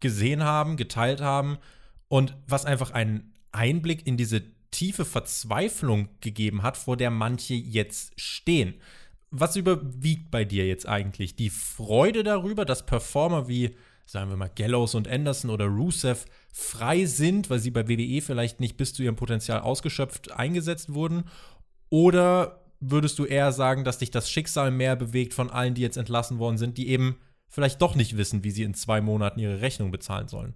gesehen 0.00 0.42
haben, 0.42 0.78
geteilt 0.78 1.20
haben 1.20 1.58
und 2.08 2.34
was 2.46 2.64
einfach 2.64 2.92
einen 2.92 3.33
Einblick 3.54 4.06
in 4.06 4.16
diese 4.16 4.42
tiefe 4.70 5.04
Verzweiflung 5.04 6.08
gegeben 6.20 6.62
hat, 6.62 6.76
vor 6.76 6.96
der 6.96 7.10
manche 7.10 7.54
jetzt 7.54 8.20
stehen. 8.20 8.74
Was 9.30 9.56
überwiegt 9.56 10.30
bei 10.30 10.44
dir 10.44 10.66
jetzt 10.66 10.86
eigentlich? 10.86 11.36
Die 11.36 11.50
Freude 11.50 12.22
darüber, 12.22 12.64
dass 12.64 12.86
Performer 12.86 13.48
wie, 13.48 13.76
sagen 14.06 14.30
wir 14.30 14.36
mal, 14.36 14.50
Gallows 14.54 14.94
und 14.94 15.08
Anderson 15.08 15.50
oder 15.50 15.66
Rusev 15.66 16.24
frei 16.52 17.04
sind, 17.06 17.50
weil 17.50 17.58
sie 17.58 17.70
bei 17.70 17.88
WWE 17.88 18.20
vielleicht 18.20 18.60
nicht 18.60 18.76
bis 18.76 18.92
zu 18.94 19.02
ihrem 19.02 19.16
Potenzial 19.16 19.60
ausgeschöpft 19.60 20.32
eingesetzt 20.32 20.92
wurden? 20.92 21.24
Oder 21.88 22.64
würdest 22.80 23.18
du 23.18 23.24
eher 23.24 23.52
sagen, 23.52 23.84
dass 23.84 23.98
dich 23.98 24.10
das 24.10 24.30
Schicksal 24.30 24.70
mehr 24.70 24.96
bewegt 24.96 25.34
von 25.34 25.50
allen, 25.50 25.74
die 25.74 25.82
jetzt 25.82 25.96
entlassen 25.96 26.38
worden 26.38 26.58
sind, 26.58 26.78
die 26.78 26.88
eben 26.88 27.16
vielleicht 27.48 27.80
doch 27.80 27.94
nicht 27.94 28.16
wissen, 28.16 28.44
wie 28.44 28.50
sie 28.50 28.64
in 28.64 28.74
zwei 28.74 29.00
Monaten 29.00 29.40
ihre 29.40 29.60
Rechnung 29.60 29.90
bezahlen 29.90 30.28
sollen? 30.28 30.54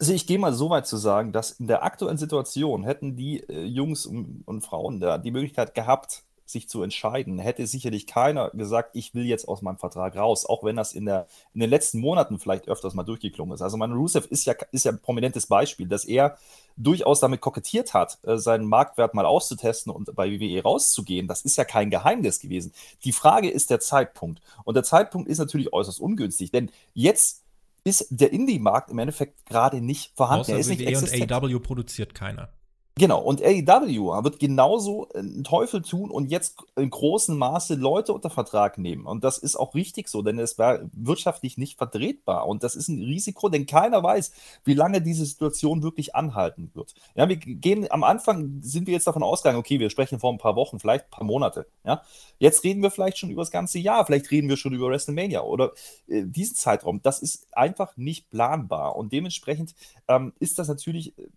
Also 0.00 0.14
ich 0.14 0.26
gehe 0.26 0.38
mal 0.38 0.54
so 0.54 0.70
weit 0.70 0.86
zu 0.86 0.96
sagen, 0.96 1.30
dass 1.30 1.50
in 1.50 1.66
der 1.66 1.82
aktuellen 1.82 2.16
Situation 2.16 2.84
hätten 2.84 3.16
die 3.16 3.40
äh, 3.50 3.64
Jungs 3.64 4.06
und, 4.06 4.42
und 4.46 4.62
Frauen 4.62 4.98
da 4.98 5.18
die 5.18 5.30
Möglichkeit 5.30 5.74
gehabt, 5.74 6.24
sich 6.46 6.68
zu 6.68 6.82
entscheiden, 6.82 7.38
hätte 7.38 7.66
sicherlich 7.66 8.06
keiner 8.06 8.50
gesagt, 8.50 8.90
ich 8.94 9.14
will 9.14 9.24
jetzt 9.24 9.46
aus 9.46 9.62
meinem 9.62 9.76
Vertrag 9.76 10.16
raus, 10.16 10.46
auch 10.46 10.64
wenn 10.64 10.74
das 10.74 10.94
in, 10.94 11.04
der, 11.04 11.26
in 11.54 11.60
den 11.60 11.70
letzten 11.70 12.00
Monaten 12.00 12.38
vielleicht 12.38 12.66
öfters 12.66 12.94
mal 12.94 13.04
durchgeklungen 13.04 13.54
ist. 13.54 13.62
Also 13.62 13.76
mein 13.76 13.92
Rusev 13.92 14.26
ist 14.26 14.46
ja, 14.46 14.54
ist 14.72 14.84
ja 14.84 14.92
ein 14.92 15.00
prominentes 15.00 15.46
Beispiel, 15.46 15.86
dass 15.86 16.04
er 16.06 16.38
durchaus 16.76 17.20
damit 17.20 17.40
kokettiert 17.40 17.94
hat, 17.94 18.18
äh, 18.22 18.38
seinen 18.38 18.64
Marktwert 18.64 19.14
mal 19.14 19.26
auszutesten 19.26 19.92
und 19.92 20.14
bei 20.14 20.30
WWE 20.30 20.62
rauszugehen. 20.62 21.28
Das 21.28 21.42
ist 21.42 21.56
ja 21.56 21.64
kein 21.64 21.90
Geheimnis 21.90 22.40
gewesen. 22.40 22.72
Die 23.04 23.12
Frage 23.12 23.50
ist 23.50 23.70
der 23.70 23.80
Zeitpunkt. 23.80 24.40
Und 24.64 24.74
der 24.74 24.84
Zeitpunkt 24.84 25.28
ist 25.28 25.38
natürlich 25.38 25.72
äußerst 25.72 26.00
ungünstig, 26.00 26.50
denn 26.50 26.70
jetzt 26.94 27.39
ist 27.84 28.06
der 28.10 28.32
Indie-Markt 28.32 28.90
im 28.90 28.98
Endeffekt 28.98 29.46
gerade 29.46 29.80
nicht 29.80 30.12
vorhanden. 30.16 30.42
Außer 30.42 30.52
er 30.52 30.58
ist 30.58 30.68
nicht 30.68 30.86
und 30.86 31.32
AEW 31.32 31.60
produziert 31.60 32.14
keiner. 32.14 32.52
Genau, 33.00 33.22
und 33.22 33.42
AEW 33.42 34.24
wird 34.24 34.38
genauso 34.38 35.08
einen 35.14 35.42
Teufel 35.42 35.80
tun 35.80 36.10
und 36.10 36.30
jetzt 36.30 36.58
in 36.76 36.90
großem 36.90 37.34
Maße 37.34 37.76
Leute 37.76 38.12
unter 38.12 38.28
Vertrag 38.28 38.76
nehmen. 38.76 39.06
Und 39.06 39.24
das 39.24 39.38
ist 39.38 39.56
auch 39.56 39.74
richtig 39.74 40.06
so, 40.06 40.20
denn 40.20 40.38
es 40.38 40.58
war 40.58 40.80
wirtschaftlich 40.92 41.56
nicht 41.56 41.78
vertretbar. 41.78 42.46
Und 42.46 42.62
das 42.62 42.74
ist 42.74 42.88
ein 42.88 43.02
Risiko, 43.02 43.48
denn 43.48 43.64
keiner 43.64 44.02
weiß, 44.02 44.32
wie 44.64 44.74
lange 44.74 45.00
diese 45.00 45.24
Situation 45.24 45.82
wirklich 45.82 46.14
anhalten 46.14 46.72
wird. 46.74 46.94
Ja, 47.14 47.26
wir 47.26 47.38
gehen 47.38 47.90
am 47.90 48.04
Anfang, 48.04 48.58
sind 48.60 48.86
wir 48.86 48.92
jetzt 48.92 49.06
davon 49.06 49.22
ausgegangen, 49.22 49.60
okay, 49.60 49.80
wir 49.80 49.88
sprechen 49.88 50.20
vor 50.20 50.30
ein 50.30 50.36
paar 50.36 50.54
Wochen, 50.54 50.78
vielleicht 50.78 51.06
ein 51.06 51.10
paar 51.10 51.24
Monate. 51.24 51.64
Ja, 51.84 52.02
jetzt 52.38 52.64
reden 52.64 52.82
wir 52.82 52.90
vielleicht 52.90 53.16
schon 53.16 53.30
über 53.30 53.40
das 53.40 53.50
ganze 53.50 53.78
Jahr, 53.78 54.04
vielleicht 54.04 54.30
reden 54.30 54.50
wir 54.50 54.58
schon 54.58 54.74
über 54.74 54.90
WrestleMania 54.90 55.40
oder 55.40 55.72
äh, 56.06 56.24
diesen 56.26 56.56
Zeitraum. 56.56 57.00
Das 57.02 57.20
ist 57.20 57.48
einfach 57.52 57.96
nicht 57.96 58.28
planbar. 58.28 58.96
Und 58.96 59.14
dementsprechend 59.14 59.74
ähm, 60.06 60.34
ist 60.38 60.58
das 60.58 60.68
natürlich 60.68 61.16
äh, 61.18 61.28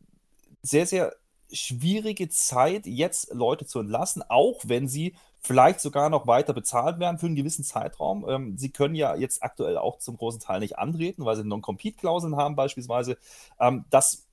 sehr, 0.61 0.85
sehr 0.85 1.13
schwierige 1.53 2.29
Zeit, 2.29 2.85
jetzt 2.85 3.33
Leute 3.33 3.65
zu 3.65 3.79
entlassen, 3.79 4.23
auch 4.27 4.61
wenn 4.65 4.87
sie 4.87 5.15
vielleicht 5.39 5.81
sogar 5.81 6.09
noch 6.09 6.25
weiter 6.25 6.53
bezahlt 6.53 6.99
werden 6.99 7.19
für 7.19 7.25
einen 7.25 7.35
gewissen 7.35 7.63
Zeitraum. 7.63 8.25
Ähm, 8.27 8.57
sie 8.57 8.71
können 8.71 8.95
ja 8.95 9.15
jetzt 9.15 9.43
aktuell 9.43 9.77
auch 9.77 9.99
zum 9.99 10.17
großen 10.17 10.39
Teil 10.39 10.59
nicht 10.59 10.77
antreten, 10.79 11.25
weil 11.25 11.35
sie 11.35 11.43
Non-Compete-Klauseln 11.43 12.35
haben 12.37 12.55
beispielsweise. 12.55 13.17
Ähm, 13.59 13.85
das 13.89 14.25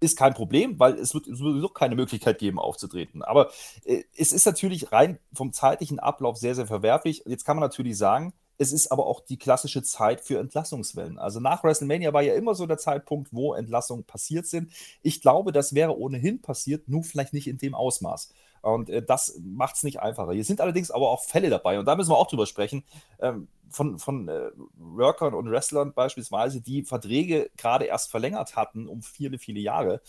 ist 0.00 0.18
kein 0.18 0.34
Problem, 0.34 0.78
weil 0.78 0.94
es 0.94 1.14
wird 1.14 1.26
sowieso 1.26 1.68
keine 1.68 1.94
Möglichkeit 1.94 2.38
geben, 2.38 2.58
aufzutreten. 2.58 3.22
Aber 3.22 3.50
äh, 3.84 4.04
es 4.16 4.32
ist 4.32 4.46
natürlich 4.46 4.92
rein 4.92 5.18
vom 5.32 5.52
zeitlichen 5.52 5.98
Ablauf 5.98 6.36
sehr, 6.36 6.54
sehr 6.54 6.66
verwerflich. 6.66 7.22
Jetzt 7.26 7.44
kann 7.44 7.56
man 7.56 7.62
natürlich 7.62 7.96
sagen, 7.96 8.32
es 8.58 8.72
ist 8.72 8.92
aber 8.92 9.06
auch 9.06 9.20
die 9.20 9.38
klassische 9.38 9.82
Zeit 9.82 10.20
für 10.20 10.38
Entlassungswellen. 10.38 11.18
Also 11.18 11.40
nach 11.40 11.64
WrestleMania 11.64 12.12
war 12.12 12.22
ja 12.22 12.34
immer 12.34 12.54
so 12.54 12.66
der 12.66 12.78
Zeitpunkt, 12.78 13.32
wo 13.32 13.54
Entlassungen 13.54 14.04
passiert 14.04 14.46
sind. 14.46 14.72
Ich 15.02 15.20
glaube, 15.20 15.52
das 15.52 15.74
wäre 15.74 15.98
ohnehin 15.98 16.40
passiert, 16.40 16.88
nur 16.88 17.02
vielleicht 17.02 17.32
nicht 17.32 17.46
in 17.46 17.58
dem 17.58 17.74
Ausmaß. 17.74 18.32
Und 18.62 18.88
äh, 18.90 19.02
das 19.02 19.38
macht 19.42 19.76
es 19.76 19.82
nicht 19.82 20.00
einfacher. 20.00 20.32
Hier 20.32 20.44
sind 20.44 20.60
allerdings 20.60 20.90
aber 20.90 21.10
auch 21.10 21.22
Fälle 21.22 21.50
dabei 21.50 21.78
und 21.78 21.86
da 21.86 21.96
müssen 21.96 22.10
wir 22.10 22.16
auch 22.16 22.28
drüber 22.28 22.46
sprechen. 22.46 22.84
Ähm, 23.20 23.48
von, 23.70 23.98
von 23.98 24.28
äh, 24.28 24.50
Workern 24.74 25.34
und 25.34 25.50
Wrestlern 25.50 25.92
beispielsweise, 25.92 26.60
die 26.60 26.84
Verträge 26.84 27.50
gerade 27.56 27.86
erst 27.86 28.10
verlängert 28.10 28.56
hatten 28.56 28.88
um 28.88 29.02
viele, 29.02 29.38
viele 29.38 29.60
Jahre. 29.60 30.00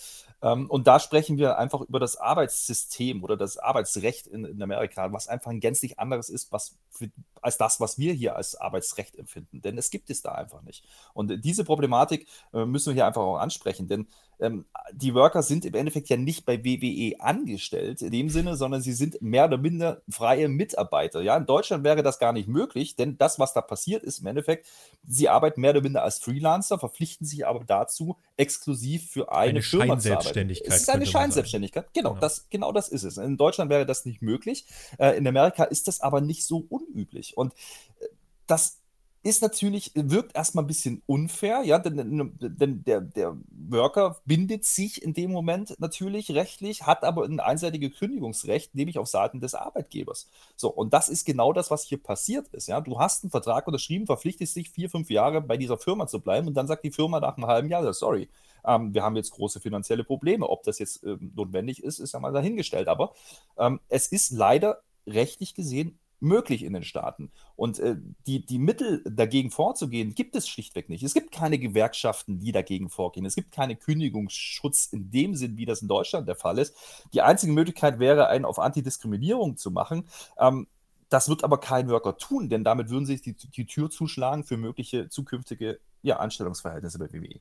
Ähm, 0.42 0.70
und 0.70 0.88
da 0.88 1.00
sprechen 1.00 1.38
wir 1.38 1.58
einfach 1.58 1.82
über 1.82 2.00
das 2.00 2.18
Arbeitssystem 2.18 3.24
oder 3.24 3.38
das 3.38 3.58
Arbeitsrecht 3.58 4.28
in, 4.28 4.46
in 4.46 4.62
Amerika, 4.62 5.12
was 5.12 5.28
einfach 5.28 5.52
ein 5.52 5.60
gänzlich 5.60 6.00
anderes 6.00 6.30
ist, 6.30 6.52
was 6.52 6.78
für, 6.90 7.10
als 7.42 7.58
das, 7.58 7.80
was 7.80 7.98
wir 7.98 8.14
hier 8.14 8.36
als 8.36 8.56
Arbeitsrecht 8.56 9.18
empfinden. 9.18 9.62
Denn 9.62 9.78
es 9.78 9.90
gibt 9.90 10.10
es 10.10 10.22
da 10.22 10.32
einfach 10.34 10.62
nicht. 10.62 10.84
Und 11.14 11.44
diese 11.44 11.64
Problematik 11.64 12.28
äh, 12.54 12.66
müssen 12.66 12.88
wir 12.88 12.94
hier 12.94 13.08
einfach 13.08 13.22
auch 13.22 13.38
ansprechen, 13.38 13.88
denn 13.88 14.08
ähm, 14.40 14.66
die 14.92 15.14
Worker 15.14 15.42
sind 15.42 15.66
im 15.66 15.76
Endeffekt 15.76 16.10
ja 16.10 16.18
nicht 16.18 16.46
bei 16.46 16.64
WWE 16.64 17.20
angestellt 17.20 18.02
in 18.02 18.12
dem 18.12 18.30
Sinne, 18.30 18.56
sondern 18.56 18.82
sie 18.82 18.94
sind 18.94 19.22
mehr 19.22 19.46
oder 19.46 19.58
minder 19.58 20.02
freie 20.10 20.50
Mitarbeiter. 20.50 21.22
Ja, 21.22 21.38
in 21.38 21.46
Deutschland 21.46 21.84
wäre 21.84 22.04
das 22.04 22.20
gar 22.20 22.34
nicht 22.34 22.48
möglich, 22.48 22.96
denn 22.96 23.18
das, 23.18 23.40
was 23.40 23.45
da 23.54 23.62
passiert, 23.62 24.04
ist 24.04 24.20
im 24.20 24.28
Endeffekt, 24.28 24.68
sie 25.06 25.30
arbeiten 25.30 25.62
mehr 25.62 25.72
oder 25.72 25.82
minder 25.82 26.04
als 26.04 26.20
Freelancer, 26.20 26.80
verpflichten 26.80 27.26
sich 27.26 27.46
aber 27.46 27.64
dazu, 27.64 28.18
exklusiv 28.38 29.10
für 29.10 29.32
eine, 29.32 29.50
eine 29.50 29.62
Firma 29.62 29.98
zu 30.00 30.12
arbeiten. 30.18 30.50
Es 30.50 30.82
ist 30.82 30.90
eine 30.90 31.06
Scheinselbstständigkeit. 31.06 31.94
Genau, 31.94 32.10
genau, 32.10 32.22
Das, 32.22 32.48
genau 32.50 32.72
das 32.72 32.90
ist 32.90 33.04
es. 33.04 33.18
In 33.18 33.38
Deutschland 33.38 33.70
wäre 33.70 33.86
das 33.86 34.06
nicht 34.06 34.22
möglich. 34.22 34.66
Äh, 34.98 35.18
in 35.18 35.28
Amerika 35.28 35.64
ist 35.64 35.88
das 35.88 36.02
aber 36.02 36.22
nicht 36.22 36.46
so 36.46 36.66
unüblich. 36.70 37.38
Und 37.38 37.54
äh, 38.00 38.06
das 38.48 38.80
ist 39.26 39.42
natürlich, 39.42 39.92
wirkt 39.96 40.36
erstmal 40.36 40.64
ein 40.64 40.68
bisschen 40.68 41.02
unfair, 41.08 41.64
ja, 41.64 41.80
denn, 41.80 42.38
denn 42.40 42.84
der, 42.84 43.02
der 43.02 43.36
Worker 43.70 44.18
bindet 44.26 44.66
sich 44.66 45.02
in 45.02 45.16
dem 45.16 45.32
Moment 45.32 45.76
natürlich 45.80 46.30
rechtlich, 46.30 46.84
hat 46.84 47.04
aber 47.04 47.26
ein 47.26 47.40
einseitiges 47.40 47.98
Kündigungsrecht, 47.98 48.76
nämlich 48.76 49.00
auf 49.00 49.08
Seiten 49.08 49.40
des 49.42 49.56
Arbeitgebers. 49.56 50.30
So, 50.56 50.70
und 50.70 50.94
das 50.94 51.10
ist 51.10 51.26
genau 51.26 51.54
das, 51.54 51.72
was 51.72 51.86
hier 51.86 51.98
passiert 51.98 52.50
ist, 52.50 52.68
ja. 52.68 52.82
Du 52.82 53.00
hast 53.00 53.24
einen 53.24 53.32
Vertrag 53.32 53.66
unterschrieben, 53.66 54.06
verpflichtest 54.06 54.58
dich 54.58 54.70
vier, 54.70 54.92
fünf 54.92 55.10
Jahre 55.10 55.42
bei 55.42 55.58
dieser 55.58 55.80
Firma 55.80 56.06
zu 56.06 56.20
bleiben 56.20 56.48
und 56.48 56.54
dann 56.54 56.68
sagt 56.68 56.84
die 56.84 56.92
Firma 56.92 57.20
nach 57.20 57.36
einem 57.36 57.48
halben 57.48 57.70
Jahr, 57.70 57.92
sorry, 57.94 58.30
ähm, 58.64 58.94
wir 58.94 59.02
haben 59.02 59.16
jetzt 59.16 59.32
große 59.32 59.60
finanzielle 59.60 60.04
Probleme. 60.04 60.48
Ob 60.48 60.62
das 60.64 60.78
jetzt 60.78 61.04
ähm, 61.04 61.32
notwendig 61.36 61.84
ist, 61.84 61.98
ist 61.98 62.14
ja 62.14 62.20
mal 62.20 62.32
dahingestellt. 62.32 62.88
Aber 62.88 63.14
ähm, 63.58 63.80
es 63.90 64.08
ist 64.08 64.32
leider 64.32 64.82
rechtlich 65.08 65.56
gesehen 65.56 65.98
möglich 66.20 66.64
in 66.64 66.74
den 66.74 66.84
Staaten. 66.84 67.32
Und 67.56 67.80
äh, 67.80 67.96
die, 68.28 68.46
die 68.46 68.60
Mittel 68.60 69.04
dagegen 69.06 69.52
vorzugehen, 69.52 70.16
gibt 70.16 70.36
es 70.36 70.48
schlichtweg 70.48 70.90
nicht. 70.90 71.04
Es 71.04 71.14
gibt 71.14 71.32
keine 71.32 71.60
Gewerkschaften, 71.60 72.40
die 72.40 72.52
dagegen 72.52 72.90
vorgehen. 72.90 73.26
Es 73.26 73.36
gibt 73.36 73.52
keinen 73.52 73.80
Kündigungsschutz 73.80 74.88
in 74.88 75.12
dem 75.12 75.36
Sinn, 75.36 75.58
wie 75.58 75.66
das 75.66 75.82
in 75.82 75.88
Deutschland 75.88 76.28
der 76.28 76.36
Fall 76.36 76.58
ist. 76.58 76.76
Die 77.14 77.22
einzige 77.22 77.54
Möglichkeit 77.54 78.00
wäre, 78.00 78.28
einen 78.28 78.46
auf 78.46 78.60
Antidiskriminierung 78.60 79.58
zu 79.58 79.72
machen. 79.72 80.08
Ähm, 80.40 80.68
das 81.10 81.30
wird 81.30 81.44
aber 81.44 81.60
kein 81.60 81.88
Worker 81.90 82.18
tun, 82.18 82.50
denn 82.50 82.64
damit 82.64 82.90
würden 82.90 83.06
sie 83.06 83.22
die, 83.22 83.34
die 83.34 83.66
Tür 83.66 83.90
zuschlagen 83.90 84.44
für 84.44 84.58
mögliche 84.58 85.10
zukünftige 85.10 85.80
ja, 86.02 86.18
Anstellungsverhältnisse 86.18 87.00
bei 87.00 87.12
WWE. 87.12 87.40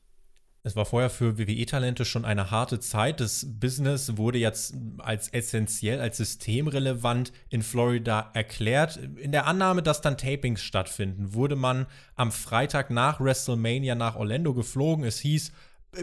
Es 0.67 0.77
war 0.77 0.87
vorher 0.87 1.11
für 1.11 1.37
WWE-Talente 1.37 2.07
schon 2.07 2.25
eine 2.25 2.51
harte 2.51 2.81
Zeit. 2.81 3.21
Das 3.21 3.47
Business 3.47 4.17
wurde 4.17 4.39
jetzt 4.39 4.75
als 4.97 5.29
essentiell, 5.29 6.01
als 6.01 6.17
systemrelevant 6.17 7.33
in 7.51 7.63
Florida 7.63 8.31
erklärt. 8.33 8.97
In 8.97 9.31
der 9.31 9.47
Annahme, 9.47 9.83
dass 9.83 10.01
dann 10.01 10.17
Tapings 10.17 10.63
stattfinden, 10.63 11.35
wurde 11.35 11.55
man 11.55 11.85
am 12.17 12.33
Freitag 12.33 12.89
nach 12.89 13.21
WrestleMania 13.21 13.95
nach 13.95 14.17
Orlando 14.17 14.55
geflogen. 14.55 15.05
Es 15.05 15.19
hieß, 15.19 15.53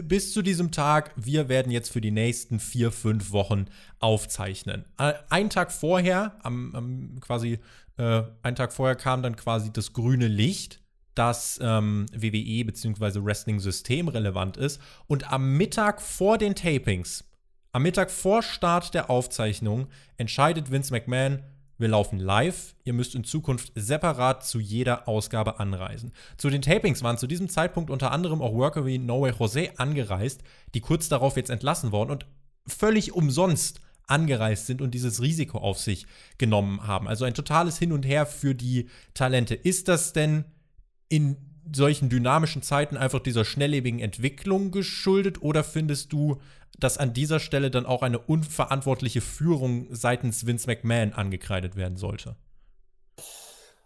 bis 0.04 0.32
zu 0.32 0.42
diesem 0.42 0.70
Tag, 0.70 1.12
wir 1.16 1.48
werden 1.48 1.72
jetzt 1.72 1.90
für 1.90 2.00
die 2.00 2.12
nächsten 2.12 2.60
vier, 2.60 2.92
fünf 2.92 3.32
Wochen 3.32 3.66
aufzeichnen. 3.98 4.84
Ein 4.96 5.50
Tag 5.50 5.72
vorher, 5.72 6.38
am, 6.44 6.72
am 6.76 7.20
quasi, 7.20 7.58
äh, 7.96 8.22
einen 8.44 8.54
Tag 8.54 8.72
vorher 8.72 8.94
kam 8.94 9.24
dann 9.24 9.34
quasi 9.34 9.72
das 9.72 9.92
grüne 9.92 10.28
Licht 10.28 10.81
dass 11.14 11.58
ähm, 11.62 12.06
WWE 12.12 12.64
bzw. 12.64 13.24
Wrestling 13.24 13.60
systemrelevant 13.60 14.56
ist. 14.56 14.80
Und 15.06 15.32
am 15.32 15.56
Mittag 15.56 16.00
vor 16.00 16.38
den 16.38 16.54
Tapings, 16.54 17.24
am 17.72 17.82
Mittag 17.82 18.10
vor 18.10 18.42
Start 18.42 18.94
der 18.94 19.10
Aufzeichnung, 19.10 19.88
entscheidet 20.16 20.70
Vince 20.70 20.92
McMahon, 20.92 21.42
wir 21.78 21.88
laufen 21.88 22.20
live. 22.20 22.76
Ihr 22.84 22.92
müsst 22.92 23.14
in 23.16 23.24
Zukunft 23.24 23.72
separat 23.74 24.46
zu 24.46 24.60
jeder 24.60 25.08
Ausgabe 25.08 25.58
anreisen. 25.58 26.12
Zu 26.36 26.48
den 26.48 26.62
Tapings 26.62 27.02
waren 27.02 27.18
zu 27.18 27.26
diesem 27.26 27.48
Zeitpunkt 27.48 27.90
unter 27.90 28.12
anderem 28.12 28.40
auch 28.40 28.54
Worker 28.54 28.86
wie 28.86 28.98
No 28.98 29.22
Way 29.22 29.32
Jose 29.38 29.70
angereist, 29.78 30.42
die 30.74 30.80
kurz 30.80 31.08
darauf 31.08 31.36
jetzt 31.36 31.50
entlassen 31.50 31.90
wurden 31.90 32.12
und 32.12 32.26
völlig 32.68 33.12
umsonst 33.14 33.80
angereist 34.06 34.66
sind 34.66 34.80
und 34.80 34.92
dieses 34.92 35.22
Risiko 35.22 35.58
auf 35.58 35.78
sich 35.78 36.06
genommen 36.38 36.86
haben. 36.86 37.08
Also 37.08 37.24
ein 37.24 37.34
totales 37.34 37.78
Hin 37.78 37.92
und 37.92 38.06
Her 38.06 38.26
für 38.26 38.54
die 38.54 38.88
Talente. 39.14 39.54
Ist 39.54 39.88
das 39.88 40.12
denn 40.12 40.44
in 41.12 41.36
solchen 41.70 42.08
dynamischen 42.08 42.62
Zeiten 42.62 42.96
einfach 42.96 43.20
dieser 43.20 43.44
schnelllebigen 43.44 44.00
Entwicklung 44.00 44.70
geschuldet 44.70 45.42
oder 45.42 45.62
findest 45.62 46.10
du, 46.14 46.40
dass 46.78 46.96
an 46.96 47.12
dieser 47.12 47.38
Stelle 47.38 47.70
dann 47.70 47.84
auch 47.84 48.02
eine 48.02 48.18
unverantwortliche 48.18 49.20
Führung 49.20 49.86
seitens 49.90 50.46
Vince 50.46 50.66
McMahon 50.66 51.12
angekreidet 51.12 51.76
werden 51.76 51.98
sollte? 51.98 52.36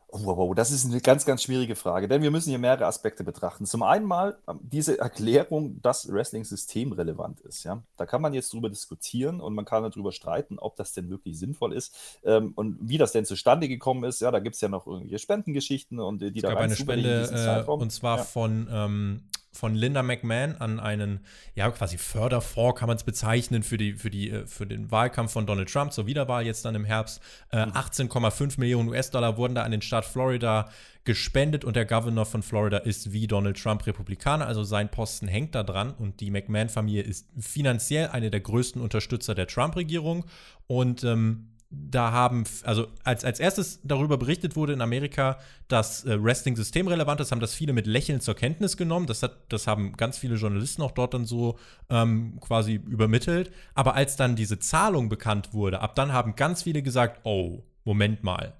Wow, 0.09 0.55
das 0.55 0.71
ist 0.71 0.85
eine 0.87 1.01
ganz, 1.01 1.25
ganz 1.25 1.43
schwierige 1.43 1.75
Frage, 1.75 2.07
denn 2.07 2.23
wir 2.23 2.31
müssen 2.31 2.51
hier 2.51 2.61
mehrere 2.61 2.87
Aspekte 2.87 3.25
betrachten. 3.25 3.67
Zum 3.67 3.83
einen 3.83 4.05
mal 4.05 4.39
ähm, 4.49 4.61
diese 4.63 4.99
Erklärung, 4.99 5.83
dass 5.83 6.11
Wrestling 6.11 6.45
systemrelevant 6.45 7.41
ist. 7.41 7.65
Ja? 7.65 7.83
Da 7.97 8.07
kann 8.07 8.23
man 8.23 8.33
jetzt 8.33 8.53
drüber 8.53 8.71
diskutieren 8.71 9.41
und 9.41 9.55
man 9.55 9.65
kann 9.65 9.83
darüber 9.83 10.13
streiten, 10.13 10.59
ob 10.61 10.77
das 10.77 10.93
denn 10.93 11.11
wirklich 11.11 11.39
sinnvoll 11.39 11.73
ist 11.73 12.21
ähm, 12.25 12.53
und 12.55 12.79
wie 12.81 12.99
das 12.99 13.13
denn 13.13 13.25
zustande 13.25 13.69
gekommen 13.69 14.05
ist. 14.05 14.21
Ja, 14.21 14.31
da 14.31 14.39
gibt 14.39 14.55
es 14.55 14.61
ja 14.61 14.69
noch 14.69 14.87
irgendwelche 14.87 15.19
Spendengeschichten 15.19 15.99
und 15.99 16.23
die 16.23 16.29
es 16.29 16.43
da 16.43 16.51
gab 16.51 16.59
eine 16.59 16.77
Spende 16.77 17.65
äh, 17.67 17.71
und 17.71 17.91
zwar 17.91 18.19
ja. 18.19 18.25
von 18.25 18.69
ähm, 18.71 19.23
von 19.57 19.75
Linda 19.75 20.03
McMahon 20.03 20.57
an 20.57 20.79
einen, 20.79 21.21
ja, 21.55 21.71
quasi 21.71 21.99
Förderfonds 21.99 22.79
kann 22.79 22.89
man 22.89 22.97
es 22.97 23.05
bezeichnen 23.05 23.63
für, 23.63 23.77
die, 23.77 23.95
für, 23.95 24.11
die, 24.11 24.31
äh, 24.31 24.47
für 24.47 24.67
den 24.67 24.91
Wahlkampf 24.91 25.33
von 25.33 25.47
Donald 25.47 25.71
Trump 25.71 25.93
zur 25.93 26.07
Wiederwahl 26.07 26.45
jetzt 26.45 26.65
dann 26.65 26.75
im 26.75 26.85
Herbst. 26.85 27.21
Äh, 27.51 27.59
18,5 27.59 28.43
mhm. 28.43 28.53
Millionen 28.59 28.89
US-Dollar 28.89 29.37
wurden 29.37 29.55
da 29.55 29.63
an 29.63 29.71
den 29.71 29.83
Staat 29.83 30.05
Florida 30.05 30.69
gespendet 31.05 31.65
und 31.65 31.77
der 31.77 31.87
Governor 31.87 32.27
von 32.27 32.43
Florida 32.43 32.79
ist 32.79 33.13
wie 33.13 33.27
Donald 33.27 33.57
Trump 33.63 33.87
Republikaner, 33.87 34.47
also 34.47 34.65
sein 34.65 34.91
Posten 34.91 35.29
hängt 35.29 35.55
da 35.55 35.63
dran 35.63 35.93
und 35.93 36.21
die 36.21 36.31
McMahon-Familie 36.31 37.03
ist 37.03 37.29
finanziell 37.39 38.09
eine 38.09 38.31
der 38.31 38.41
größten 38.41 38.83
Unterstützer 38.83 39.35
der 39.35 39.47
Trump-Regierung 39.47 40.27
und 40.67 41.05
ähm, 41.05 41.56
da 41.71 42.13
haben, 42.13 42.45
also 42.63 42.87
als, 43.03 43.25
als 43.25 43.41
erstes 43.41 43.81
darüber 43.83 44.19
berichtet 44.19 44.55
wurde 44.57 44.73
in 44.73 44.81
Amerika, 44.81 45.39
dass 45.69 46.05
äh, 46.05 46.23
Wrestling 46.23 46.57
systemrelevant 46.57 47.21
ist, 47.21 47.33
haben 47.33 47.41
das 47.41 47.55
viele 47.55 47.73
mit 47.73 47.87
Lächeln 47.87 48.21
zur 48.21 48.35
Kenntnis 48.35 48.77
genommen. 48.77 49.07
Das, 49.07 49.23
hat, 49.23 49.53
das 49.53 49.67
haben 49.67 49.97
ganz 49.97 50.17
viele 50.17 50.37
Journalisten 50.37 50.83
auch 50.83 50.93
dort 50.93 51.15
dann 51.15 51.25
so 51.25 51.59
ähm, 51.91 52.39
quasi 52.41 52.75
übermittelt. 52.75 53.51
Aber 53.75 53.95
als 53.95 54.17
dann 54.17 54.37
diese 54.37 54.59
Zahlung 54.59 55.09
bekannt 55.09 55.53
wurde, 55.53 55.81
ab 55.81 55.95
dann 55.97 56.13
haben 56.13 56.37
ganz 56.37 56.63
viele 56.63 56.83
gesagt, 56.83 57.21
oh, 57.25 57.63
Moment 57.85 58.23
mal, 58.23 58.55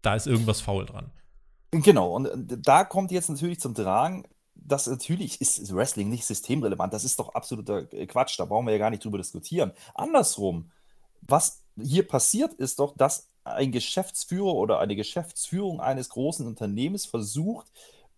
da 0.00 0.14
ist 0.14 0.26
irgendwas 0.26 0.60
faul 0.60 0.86
dran. 0.86 1.10
Genau, 1.70 2.14
und 2.14 2.28
da 2.66 2.84
kommt 2.84 3.12
jetzt 3.12 3.30
natürlich 3.30 3.60
zum 3.60 3.74
Tragen, 3.74 4.24
dass 4.54 4.86
natürlich 4.86 5.40
ist 5.40 5.74
Wrestling 5.74 6.08
nicht 6.08 6.24
systemrelevant. 6.24 6.92
Das 6.92 7.04
ist 7.04 7.18
doch 7.18 7.34
absoluter 7.34 7.84
Quatsch. 8.06 8.38
Da 8.38 8.44
brauchen 8.44 8.66
wir 8.66 8.72
ja 8.72 8.78
gar 8.78 8.90
nicht 8.90 9.04
drüber 9.04 9.18
diskutieren. 9.18 9.72
Andersrum, 9.94 10.70
was 11.22 11.62
hier 11.80 12.06
passiert, 12.06 12.54
ist 12.54 12.78
doch, 12.78 12.94
dass 12.96 13.28
ein 13.44 13.72
Geschäftsführer 13.72 14.54
oder 14.54 14.78
eine 14.78 14.96
Geschäftsführung 14.96 15.80
eines 15.80 16.10
großen 16.10 16.46
Unternehmens 16.46 17.06
versucht, 17.06 17.72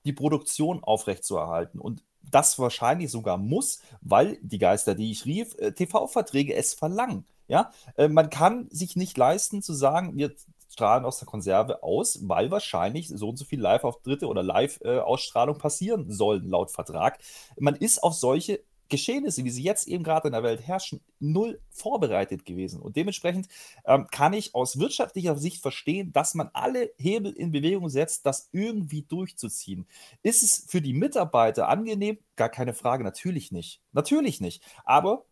die 0.04 0.12
Produktion 0.12 0.82
aufrechtzuerhalten. 0.82 1.80
Und 1.80 2.02
das 2.30 2.58
wahrscheinlich 2.58 3.10
sogar 3.10 3.38
muss, 3.38 3.80
weil 4.00 4.38
die 4.42 4.58
Geister, 4.58 4.94
die 4.94 5.10
ich 5.10 5.24
rief, 5.24 5.54
äh, 5.58 5.72
TV-Verträge 5.72 6.54
es 6.54 6.74
verlangen. 6.74 7.24
Ja, 7.46 7.72
äh, 7.96 8.08
man 8.08 8.30
kann 8.30 8.68
sich 8.70 8.96
nicht 8.96 9.16
leisten 9.16 9.62
zu 9.62 9.74
sagen, 9.74 10.16
wir 10.16 10.34
strahlen 10.70 11.04
aus 11.04 11.18
der 11.18 11.26
Konserve 11.26 11.82
aus, 11.82 12.18
weil 12.22 12.50
wahrscheinlich 12.50 13.08
so 13.08 13.28
und 13.28 13.36
so 13.36 13.44
viel 13.44 13.60
Live-Auftritte 13.60 14.26
oder 14.26 14.42
Live-Ausstrahlung 14.42 15.58
passieren 15.58 16.10
sollen 16.10 16.48
laut 16.48 16.70
Vertrag. 16.70 17.18
Man 17.58 17.76
ist 17.76 18.02
auf 18.02 18.14
solche 18.14 18.60
Geschehnisse, 18.88 19.44
wie 19.44 19.50
sie 19.50 19.62
jetzt 19.62 19.88
eben 19.88 20.04
gerade 20.04 20.28
in 20.28 20.32
der 20.32 20.42
Welt 20.42 20.66
herrschen, 20.66 21.00
null 21.20 21.60
vorbereitet 21.70 22.44
gewesen. 22.44 22.80
Und 22.80 22.96
dementsprechend 22.96 23.48
ähm, 23.86 24.06
kann 24.10 24.32
ich 24.32 24.54
aus 24.54 24.78
wirtschaftlicher 24.78 25.36
Sicht 25.36 25.62
verstehen, 25.62 26.12
dass 26.12 26.34
man 26.34 26.50
alle 26.52 26.90
Hebel 26.96 27.32
in 27.32 27.52
Bewegung 27.52 27.88
setzt, 27.88 28.26
das 28.26 28.48
irgendwie 28.52 29.02
durchzuziehen. 29.02 29.86
Ist 30.22 30.42
es 30.42 30.64
für 30.68 30.80
die 30.80 30.94
Mitarbeiter 30.94 31.68
angenehm? 31.68 32.18
Gar 32.36 32.48
keine 32.48 32.74
Frage, 32.74 33.04
natürlich 33.04 33.52
nicht. 33.52 33.80
Natürlich 33.92 34.40
nicht. 34.40 34.62
Aber 34.84 35.24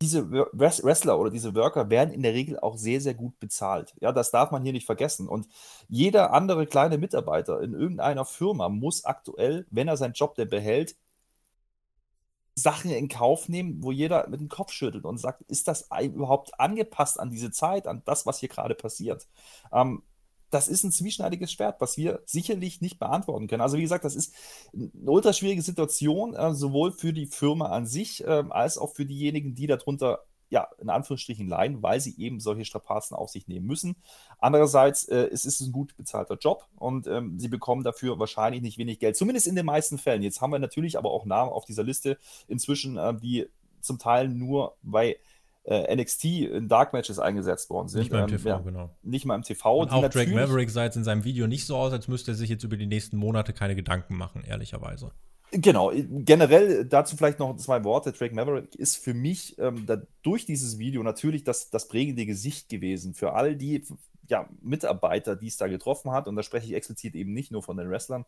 diese 0.00 0.30
Wrestler 0.30 1.18
oder 1.18 1.30
diese 1.30 1.54
Worker 1.56 1.90
werden 1.90 2.12
in 2.14 2.22
der 2.22 2.32
Regel 2.32 2.58
auch 2.60 2.76
sehr, 2.76 3.00
sehr 3.00 3.14
gut 3.14 3.38
bezahlt. 3.40 3.94
Ja, 4.00 4.12
das 4.12 4.30
darf 4.30 4.52
man 4.52 4.62
hier 4.62 4.72
nicht 4.72 4.86
vergessen. 4.86 5.28
Und 5.28 5.48
jeder 5.88 6.32
andere 6.32 6.66
kleine 6.66 6.98
Mitarbeiter 6.98 7.60
in 7.62 7.74
irgendeiner 7.74 8.24
Firma 8.24 8.68
muss 8.68 9.04
aktuell, 9.04 9.66
wenn 9.70 9.88
er 9.88 9.96
seinen 9.96 10.12
Job 10.12 10.36
denn 10.36 10.48
behält, 10.48 10.96
Sachen 12.58 12.90
in 12.90 13.08
Kauf 13.08 13.48
nehmen, 13.48 13.82
wo 13.82 13.92
jeder 13.92 14.28
mit 14.28 14.40
dem 14.40 14.48
Kopf 14.48 14.72
schüttelt 14.72 15.04
und 15.04 15.18
sagt, 15.18 15.42
ist 15.42 15.68
das 15.68 15.88
überhaupt 16.02 16.58
angepasst 16.60 17.20
an 17.20 17.30
diese 17.30 17.50
Zeit, 17.50 17.86
an 17.86 18.02
das, 18.04 18.26
was 18.26 18.40
hier 18.40 18.48
gerade 18.48 18.74
passiert? 18.74 19.26
Ähm, 19.72 20.02
das 20.50 20.68
ist 20.68 20.82
ein 20.84 20.92
zwieschneidiges 20.92 21.52
Schwert, 21.52 21.80
was 21.80 21.96
wir 21.96 22.22
sicherlich 22.24 22.80
nicht 22.80 22.98
beantworten 22.98 23.48
können. 23.48 23.60
Also 23.60 23.76
wie 23.76 23.82
gesagt, 23.82 24.04
das 24.04 24.16
ist 24.16 24.34
eine 24.72 24.90
ultra 25.04 25.32
schwierige 25.32 25.62
Situation, 25.62 26.34
äh, 26.34 26.54
sowohl 26.54 26.92
für 26.92 27.12
die 27.12 27.26
Firma 27.26 27.66
an 27.66 27.86
sich 27.86 28.24
äh, 28.24 28.44
als 28.48 28.78
auch 28.78 28.94
für 28.94 29.04
diejenigen, 29.04 29.54
die 29.54 29.66
darunter 29.66 30.24
ja, 30.50 30.68
in 30.80 30.88
Anführungsstrichen 30.88 31.46
leiden, 31.46 31.82
weil 31.82 32.00
sie 32.00 32.18
eben 32.18 32.40
solche 32.40 32.64
Strapazen 32.64 33.16
auf 33.16 33.30
sich 33.30 33.48
nehmen 33.48 33.66
müssen. 33.66 33.96
Andererseits, 34.38 35.04
äh, 35.04 35.28
es 35.32 35.44
ist 35.44 35.60
ein 35.60 35.72
gut 35.72 35.96
bezahlter 35.96 36.36
Job 36.36 36.66
und 36.76 37.06
ähm, 37.06 37.38
sie 37.38 37.48
bekommen 37.48 37.84
dafür 37.84 38.18
wahrscheinlich 38.18 38.62
nicht 38.62 38.78
wenig 38.78 38.98
Geld, 38.98 39.16
zumindest 39.16 39.46
in 39.46 39.56
den 39.56 39.66
meisten 39.66 39.98
Fällen. 39.98 40.22
Jetzt 40.22 40.40
haben 40.40 40.52
wir 40.52 40.58
natürlich 40.58 40.96
aber 40.98 41.10
auch 41.10 41.26
Namen 41.26 41.50
auf 41.50 41.64
dieser 41.64 41.84
Liste 41.84 42.18
inzwischen, 42.46 42.96
äh, 42.96 43.14
die 43.14 43.48
zum 43.80 43.98
Teil 43.98 44.28
nur 44.28 44.76
bei 44.82 45.18
äh, 45.64 45.94
NXT 45.94 46.24
in 46.24 46.68
Dark 46.68 46.92
Matches 46.92 47.18
eingesetzt 47.18 47.68
worden 47.68 47.88
sind. 47.88 48.00
Nicht 48.00 48.12
mal 48.12 48.22
im 48.22 48.28
TV, 48.28 48.48
ähm, 48.48 48.56
ja, 48.56 48.58
genau. 48.58 48.90
Nicht 49.02 49.26
mal 49.26 49.34
im 49.34 49.42
TV. 49.42 49.80
Und 49.80 49.92
auch 49.92 50.08
Drake 50.08 50.30
Maverick 50.30 50.70
sah 50.70 50.84
jetzt 50.84 50.96
in 50.96 51.04
seinem 51.04 51.24
Video 51.24 51.46
nicht 51.46 51.66
so 51.66 51.76
aus, 51.76 51.92
als 51.92 52.08
müsste 52.08 52.32
er 52.32 52.34
sich 52.34 52.48
jetzt 52.48 52.64
über 52.64 52.76
die 52.76 52.86
nächsten 52.86 53.18
Monate 53.18 53.52
keine 53.52 53.76
Gedanken 53.76 54.16
machen, 54.16 54.42
ehrlicherweise. 54.44 55.12
Genau, 55.50 55.92
generell 55.94 56.84
dazu 56.84 57.16
vielleicht 57.16 57.38
noch 57.38 57.56
zwei 57.56 57.82
Worte. 57.84 58.12
Drake 58.12 58.34
Maverick 58.34 58.74
ist 58.74 58.96
für 58.96 59.14
mich 59.14 59.58
ähm, 59.58 59.86
da, 59.86 60.02
durch 60.22 60.44
dieses 60.44 60.78
Video 60.78 61.02
natürlich 61.02 61.42
das, 61.42 61.70
das 61.70 61.88
prägende 61.88 62.26
Gesicht 62.26 62.68
gewesen 62.68 63.14
für 63.14 63.32
all 63.32 63.56
die 63.56 63.82
ja, 64.28 64.46
Mitarbeiter, 64.60 65.36
die 65.36 65.46
es 65.46 65.56
da 65.56 65.66
getroffen 65.66 66.12
hat. 66.12 66.28
Und 66.28 66.36
da 66.36 66.42
spreche 66.42 66.66
ich 66.66 66.74
explizit 66.74 67.14
eben 67.14 67.32
nicht 67.32 67.50
nur 67.50 67.62
von 67.62 67.76
den 67.76 67.90
Wrestlern, 67.90 68.26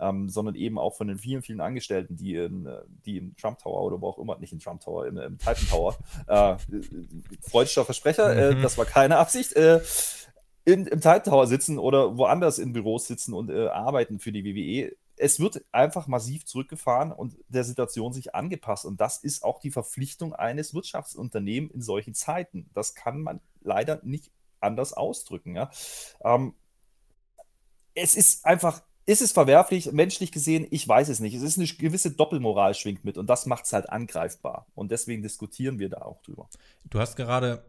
ähm, 0.00 0.28
sondern 0.28 0.54
eben 0.54 0.78
auch 0.78 0.94
von 0.94 1.08
den 1.08 1.18
vielen, 1.18 1.42
vielen 1.42 1.60
Angestellten, 1.60 2.16
die, 2.16 2.36
in, 2.36 2.68
die 3.04 3.18
im 3.18 3.36
Trump 3.36 3.58
Tower 3.58 3.82
oder 3.82 4.00
wo 4.00 4.08
auch 4.08 4.18
immer, 4.18 4.38
nicht 4.38 4.52
im 4.52 4.58
Trump 4.58 4.80
Tower, 4.80 5.06
im, 5.06 5.18
im 5.18 5.38
Titan 5.38 5.68
Tower, 5.68 5.96
äh, 6.26 6.56
freudscher 7.42 7.84
Versprecher, 7.84 8.34
äh, 8.34 8.54
mhm. 8.54 8.62
das 8.62 8.78
war 8.78 8.86
keine 8.86 9.18
Absicht, 9.18 9.52
äh, 9.54 9.80
in, 10.64 10.86
im 10.86 11.00
Titan 11.00 11.24
Tower 11.24 11.46
sitzen 11.46 11.78
oder 11.78 12.16
woanders 12.16 12.58
in 12.58 12.72
Büros 12.72 13.06
sitzen 13.06 13.34
und 13.34 13.50
äh, 13.50 13.66
arbeiten 13.66 14.20
für 14.20 14.32
die 14.32 14.44
WWE 14.44 14.96
es 15.16 15.40
wird 15.40 15.64
einfach 15.72 16.06
massiv 16.06 16.44
zurückgefahren 16.46 17.12
und 17.12 17.36
der 17.48 17.64
Situation 17.64 18.12
sich 18.12 18.34
angepasst. 18.34 18.84
Und 18.84 19.00
das 19.00 19.18
ist 19.18 19.44
auch 19.44 19.60
die 19.60 19.70
Verpflichtung 19.70 20.34
eines 20.34 20.74
Wirtschaftsunternehmens 20.74 21.72
in 21.72 21.82
solchen 21.82 22.14
Zeiten. 22.14 22.70
Das 22.74 22.94
kann 22.94 23.20
man 23.20 23.40
leider 23.60 24.00
nicht 24.04 24.30
anders 24.60 24.92
ausdrücken. 24.92 25.54
Ja? 25.54 25.70
Ähm, 26.24 26.54
es 27.94 28.14
ist 28.14 28.46
einfach, 28.46 28.82
ist 29.04 29.22
es 29.22 29.32
verwerflich, 29.32 29.92
menschlich 29.92 30.32
gesehen? 30.32 30.66
Ich 30.70 30.86
weiß 30.86 31.08
es 31.08 31.20
nicht. 31.20 31.34
Es 31.34 31.42
ist 31.42 31.58
eine 31.58 31.66
gewisse 31.66 32.12
Doppelmoral 32.12 32.74
schwingt 32.74 33.04
mit 33.04 33.18
und 33.18 33.28
das 33.28 33.46
macht 33.46 33.66
es 33.66 33.72
halt 33.72 33.90
angreifbar. 33.90 34.66
Und 34.74 34.90
deswegen 34.90 35.22
diskutieren 35.22 35.78
wir 35.78 35.88
da 35.88 36.02
auch 36.02 36.22
drüber. 36.22 36.48
Du 36.84 37.00
hast 37.00 37.16
gerade 37.16 37.64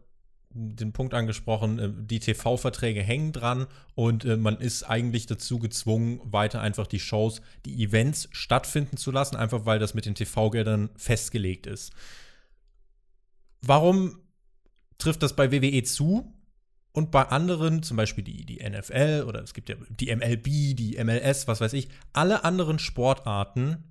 den 0.54 0.92
Punkt 0.92 1.14
angesprochen, 1.14 1.78
äh, 1.78 1.90
die 1.92 2.20
TV-Verträge 2.20 3.02
hängen 3.02 3.32
dran 3.32 3.66
und 3.94 4.24
äh, 4.24 4.36
man 4.36 4.56
ist 4.58 4.84
eigentlich 4.84 5.26
dazu 5.26 5.58
gezwungen, 5.58 6.20
weiter 6.24 6.60
einfach 6.60 6.86
die 6.86 7.00
Shows, 7.00 7.42
die 7.66 7.82
Events 7.82 8.28
stattfinden 8.30 8.96
zu 8.96 9.10
lassen, 9.10 9.36
einfach 9.36 9.66
weil 9.66 9.78
das 9.78 9.94
mit 9.94 10.06
den 10.06 10.14
TV-Geldern 10.14 10.90
festgelegt 10.96 11.66
ist. 11.66 11.92
Warum 13.60 14.18
trifft 14.98 15.22
das 15.22 15.34
bei 15.34 15.50
WWE 15.50 15.82
zu 15.82 16.32
und 16.92 17.10
bei 17.10 17.22
anderen, 17.22 17.82
zum 17.82 17.96
Beispiel 17.96 18.22
die, 18.22 18.46
die 18.46 18.62
NFL 18.68 19.24
oder 19.26 19.42
es 19.42 19.54
gibt 19.54 19.68
ja 19.68 19.74
die 19.88 20.14
MLB, 20.14 20.76
die 20.76 20.96
MLS, 21.02 21.48
was 21.48 21.60
weiß 21.60 21.72
ich, 21.72 21.88
alle 22.12 22.44
anderen 22.44 22.78
Sportarten 22.78 23.84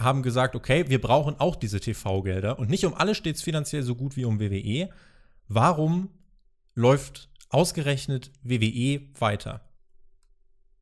haben 0.00 0.22
gesagt, 0.22 0.54
okay, 0.54 0.88
wir 0.88 1.00
brauchen 1.00 1.34
auch 1.38 1.56
diese 1.56 1.80
TV-Gelder 1.80 2.58
und 2.58 2.70
nicht 2.70 2.86
um 2.86 2.94
alle 2.94 3.14
steht 3.14 3.36
es 3.36 3.42
finanziell 3.42 3.82
so 3.82 3.94
gut 3.96 4.16
wie 4.16 4.24
um 4.24 4.40
WWE, 4.40 4.88
Warum 5.48 6.10
läuft 6.74 7.30
ausgerechnet 7.48 8.30
WWE 8.42 9.00
weiter? 9.18 9.62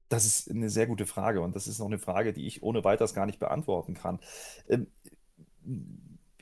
Das 0.09 0.27
ist 0.27 0.51
eine 0.51 0.71
sehr 0.71 0.87
gute 0.87 1.07
Frage 1.07 1.41
und 1.41 1.55
das 1.55 1.69
ist 1.69 1.79
noch 1.79 1.87
eine 1.87 1.99
Frage, 1.99 2.33
die 2.33 2.47
ich 2.47 2.63
ohne 2.65 2.83
weiteres 2.83 3.15
gar 3.15 3.27
nicht 3.27 3.39
beantworten 3.39 3.95
kann. 3.95 4.19
Ähm, 4.69 4.89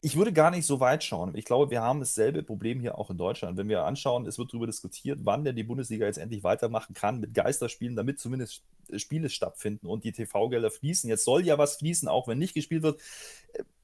ich 0.01 0.17
würde 0.17 0.35
gar 0.35 0.51
nicht 0.51 0.67
so 0.67 0.81
weit 0.81 1.03
schauen. 1.03 1.35
Ich 1.35 1.47
glaube, 1.47 1.71
wir 1.71 1.81
haben 1.81 2.01
dasselbe 2.01 2.43
Problem 2.43 2.81
hier 2.81 2.99
auch 2.99 3.11
in 3.11 3.17
Deutschland. 3.17 3.57
Wenn 3.57 3.69
wir 3.69 3.85
anschauen, 3.85 4.27
es 4.27 4.39
wird 4.39 4.53
darüber 4.53 4.67
diskutiert, 4.67 5.21
wann 5.23 5.45
denn 5.45 5.57
die 5.57 5.63
Bundesliga 5.63 6.05
jetzt 6.05 6.19
endlich 6.19 6.45
weitermachen 6.45 6.95
kann 6.95 7.21
mit 7.21 7.33
Geisterspielen, 7.33 7.97
damit 7.97 8.21
zumindest 8.21 8.63
Spiele 8.97 9.31
stattfinden 9.31 9.87
und 9.87 10.05
die 10.05 10.13
TV-Gelder 10.13 10.71
fließen. 10.71 11.09
Jetzt 11.09 11.25
soll 11.25 11.45
ja 11.47 11.57
was 11.57 11.77
fließen, 11.77 12.09
auch 12.09 12.29
wenn 12.29 12.39
nicht 12.39 12.53
gespielt 12.53 12.83
wird. 12.83 13.01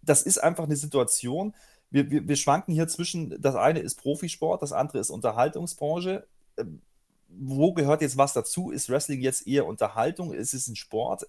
Das 0.02 0.22
ist 0.22 0.38
einfach 0.38 0.64
eine 0.64 0.76
Situation, 0.76 1.54
wir, 1.90 2.10
wir, 2.10 2.28
wir 2.28 2.36
schwanken 2.36 2.72
hier 2.72 2.88
zwischen, 2.88 3.40
das 3.40 3.56
eine 3.56 3.80
ist 3.80 3.96
Profisport, 3.96 4.62
das 4.62 4.72
andere 4.72 4.98
ist 4.98 5.10
Unterhaltungsbranche. 5.10 6.26
Ähm, 6.56 6.80
wo 7.28 7.72
gehört 7.72 8.02
jetzt 8.02 8.16
was 8.16 8.32
dazu? 8.32 8.70
Ist 8.70 8.88
Wrestling 8.88 9.20
jetzt 9.20 9.46
eher 9.46 9.66
Unterhaltung? 9.66 10.32
Ist 10.32 10.54
es 10.54 10.68
ein 10.68 10.76
Sport? 10.76 11.26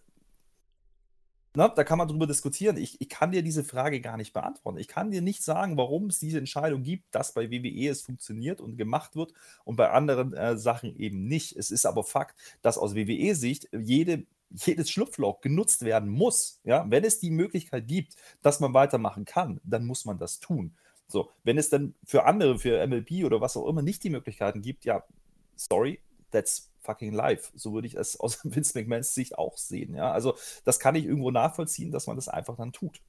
Na, 1.54 1.67
da 1.67 1.84
kann 1.84 1.97
man 1.97 2.08
drüber 2.08 2.28
diskutieren. 2.28 2.78
Ich, 2.78 3.02
ich 3.02 3.10
kann 3.10 3.32
dir 3.32 3.43
diese 3.43 3.65
Frage 3.65 4.00
gar 4.00 4.15
nicht 4.15 4.32
beantworten. 4.32 4.78
Ich 4.78 4.88
kann 4.88 5.12
dir 5.12 5.21
nicht 5.21 5.43
sagen, 5.43 5.76
warum 5.76 6.06
es 6.06 6.17
diese 6.17 6.38
Entscheidung 6.38 6.82
gibt, 6.82 7.13
dass 7.13 7.34
bei 7.34 7.52
WWE 7.52 7.89
es 7.89 8.02
funktioniert 8.02 8.62
und 8.62 8.78
gemacht 8.78 9.17
wird 9.17 9.34
und 9.65 9.76
bei 9.76 9.89
anderen 9.89 10.34
äh, 10.34 10.58
Sachen 10.58 10.95
eben 10.95 11.26
nicht. 11.26 11.58
Es 11.58 11.69
ist 11.69 11.86
aber 11.86 12.04
Fakt, 12.04 12.39
dass 12.62 12.78
aus 12.78 12.95
WWE-Sicht 12.95 13.67
jede 13.74 14.26
jedes 14.53 14.89
Schlupfloch 14.89 15.41
genutzt 15.41 15.83
werden 15.83 16.09
muss. 16.09 16.59
Ja? 16.63 16.85
Wenn 16.89 17.03
es 17.03 17.19
die 17.19 17.31
Möglichkeit 17.31 17.87
gibt, 17.87 18.15
dass 18.41 18.59
man 18.59 18.73
weitermachen 18.73 19.25
kann, 19.25 19.59
dann 19.63 19.85
muss 19.85 20.05
man 20.05 20.17
das 20.17 20.39
tun. 20.39 20.75
So, 21.07 21.29
wenn 21.43 21.57
es 21.57 21.69
dann 21.69 21.93
für 22.05 22.25
andere, 22.25 22.57
für 22.57 22.85
MLB 22.87 23.25
oder 23.25 23.41
was 23.41 23.57
auch 23.57 23.67
immer 23.67 23.81
nicht 23.81 24.03
die 24.03 24.09
Möglichkeiten 24.09 24.61
gibt, 24.61 24.85
ja, 24.85 25.03
sorry, 25.55 25.99
that's 26.31 26.71
fucking 26.79 27.13
life. 27.13 27.51
So 27.55 27.73
würde 27.73 27.87
ich 27.87 27.95
es 27.95 28.19
aus 28.19 28.39
Vince 28.43 28.77
McMahons 28.79 29.13
Sicht 29.13 29.37
auch 29.37 29.57
sehen. 29.57 29.93
Ja? 29.95 30.11
Also, 30.11 30.35
das 30.63 30.79
kann 30.79 30.95
ich 30.95 31.05
irgendwo 31.05 31.31
nachvollziehen, 31.31 31.91
dass 31.91 32.07
man 32.07 32.15
das 32.15 32.29
einfach 32.29 32.55
dann 32.55 32.71
tut. 32.71 33.01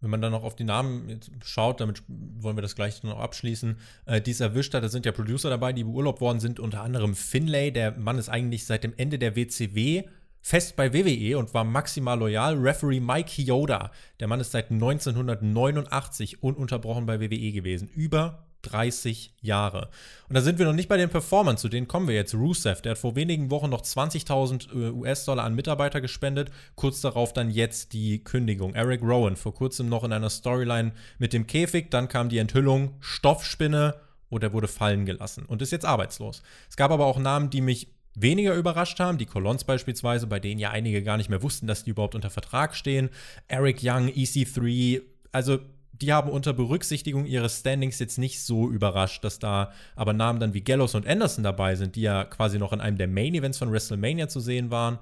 Wenn 0.00 0.10
man 0.10 0.22
dann 0.22 0.32
noch 0.32 0.44
auf 0.44 0.56
die 0.56 0.64
Namen 0.64 1.20
schaut, 1.44 1.80
damit 1.80 2.02
wollen 2.08 2.56
wir 2.56 2.62
das 2.62 2.74
gleich 2.74 3.02
noch 3.02 3.18
abschließen, 3.18 3.78
äh, 4.06 4.22
die 4.22 4.30
es 4.30 4.40
erwischt 4.40 4.72
hat, 4.72 4.82
da 4.82 4.88
sind 4.88 5.04
ja 5.04 5.12
Producer 5.12 5.50
dabei, 5.50 5.74
die 5.74 5.84
beurlaubt 5.84 6.22
worden 6.22 6.40
sind, 6.40 6.58
unter 6.58 6.80
anderem 6.80 7.14
Finlay. 7.14 7.70
Der 7.70 7.92
Mann 7.98 8.16
ist 8.16 8.30
eigentlich 8.30 8.64
seit 8.64 8.82
dem 8.82 8.94
Ende 8.96 9.18
der 9.18 9.36
WCW 9.36 10.04
fest 10.40 10.76
bei 10.76 10.92
WWE 10.92 11.38
und 11.38 11.54
war 11.54 11.64
maximal 11.64 12.18
loyal. 12.18 12.56
Referee 12.56 13.00
Mike 13.00 13.40
Yoda, 13.42 13.90
der 14.18 14.28
Mann 14.28 14.40
ist 14.40 14.52
seit 14.52 14.70
1989 14.70 16.42
ununterbrochen 16.42 17.06
bei 17.06 17.20
WWE 17.20 17.52
gewesen. 17.52 17.88
Über 17.88 18.46
30 18.62 19.34
Jahre. 19.40 19.88
Und 20.28 20.34
da 20.34 20.40
sind 20.40 20.58
wir 20.58 20.66
noch 20.66 20.74
nicht 20.74 20.88
bei 20.88 20.96
den 20.96 21.08
Performern, 21.08 21.56
zu 21.56 21.68
denen 21.68 21.88
kommen 21.88 22.08
wir 22.08 22.14
jetzt. 22.14 22.34
Rusev, 22.34 22.82
der 22.82 22.92
hat 22.92 22.98
vor 22.98 23.16
wenigen 23.16 23.50
Wochen 23.50 23.70
noch 23.70 23.82
20.000 23.82 24.72
äh, 24.72 24.90
US-Dollar 24.90 25.44
an 25.44 25.54
Mitarbeiter 25.54 26.00
gespendet. 26.00 26.50
Kurz 26.74 27.00
darauf 27.00 27.32
dann 27.32 27.50
jetzt 27.50 27.92
die 27.92 28.22
Kündigung. 28.22 28.74
Eric 28.74 29.02
Rowan, 29.02 29.36
vor 29.36 29.54
kurzem 29.54 29.88
noch 29.88 30.04
in 30.04 30.12
einer 30.12 30.30
Storyline 30.30 30.92
mit 31.18 31.32
dem 31.32 31.46
Käfig. 31.46 31.90
Dann 31.90 32.08
kam 32.08 32.28
die 32.28 32.38
Enthüllung, 32.38 32.96
Stoffspinne 33.00 33.94
oder 34.28 34.48
er 34.48 34.52
wurde 34.52 34.68
fallen 34.68 35.06
gelassen 35.06 35.44
und 35.46 35.62
ist 35.62 35.72
jetzt 35.72 35.86
arbeitslos. 35.86 36.42
Es 36.68 36.76
gab 36.76 36.90
aber 36.90 37.06
auch 37.06 37.18
Namen, 37.18 37.50
die 37.50 37.60
mich 37.60 37.88
weniger 38.22 38.54
überrascht 38.54 39.00
haben. 39.00 39.18
Die 39.18 39.26
Colons 39.26 39.64
beispielsweise, 39.64 40.26
bei 40.26 40.40
denen 40.40 40.60
ja 40.60 40.70
einige 40.70 41.02
gar 41.02 41.16
nicht 41.16 41.30
mehr 41.30 41.42
wussten, 41.42 41.66
dass 41.66 41.84
die 41.84 41.90
überhaupt 41.90 42.14
unter 42.14 42.30
Vertrag 42.30 42.74
stehen. 42.74 43.10
Eric 43.48 43.80
Young, 43.82 44.08
EC3, 44.08 45.02
also 45.32 45.58
die 45.92 46.12
haben 46.12 46.30
unter 46.30 46.52
Berücksichtigung 46.52 47.26
ihres 47.26 47.60
Standings 47.60 47.98
jetzt 47.98 48.18
nicht 48.18 48.42
so 48.42 48.70
überrascht, 48.70 49.22
dass 49.22 49.38
da 49.38 49.72
aber 49.96 50.12
Namen 50.12 50.40
dann 50.40 50.54
wie 50.54 50.62
Gallows 50.62 50.94
und 50.94 51.06
Anderson 51.06 51.44
dabei 51.44 51.74
sind, 51.76 51.96
die 51.96 52.02
ja 52.02 52.24
quasi 52.24 52.58
noch 52.58 52.72
in 52.72 52.80
einem 52.80 52.96
der 52.96 53.08
Main 53.08 53.34
Events 53.34 53.58
von 53.58 53.70
WrestleMania 53.70 54.28
zu 54.28 54.40
sehen 54.40 54.70
waren. 54.70 54.98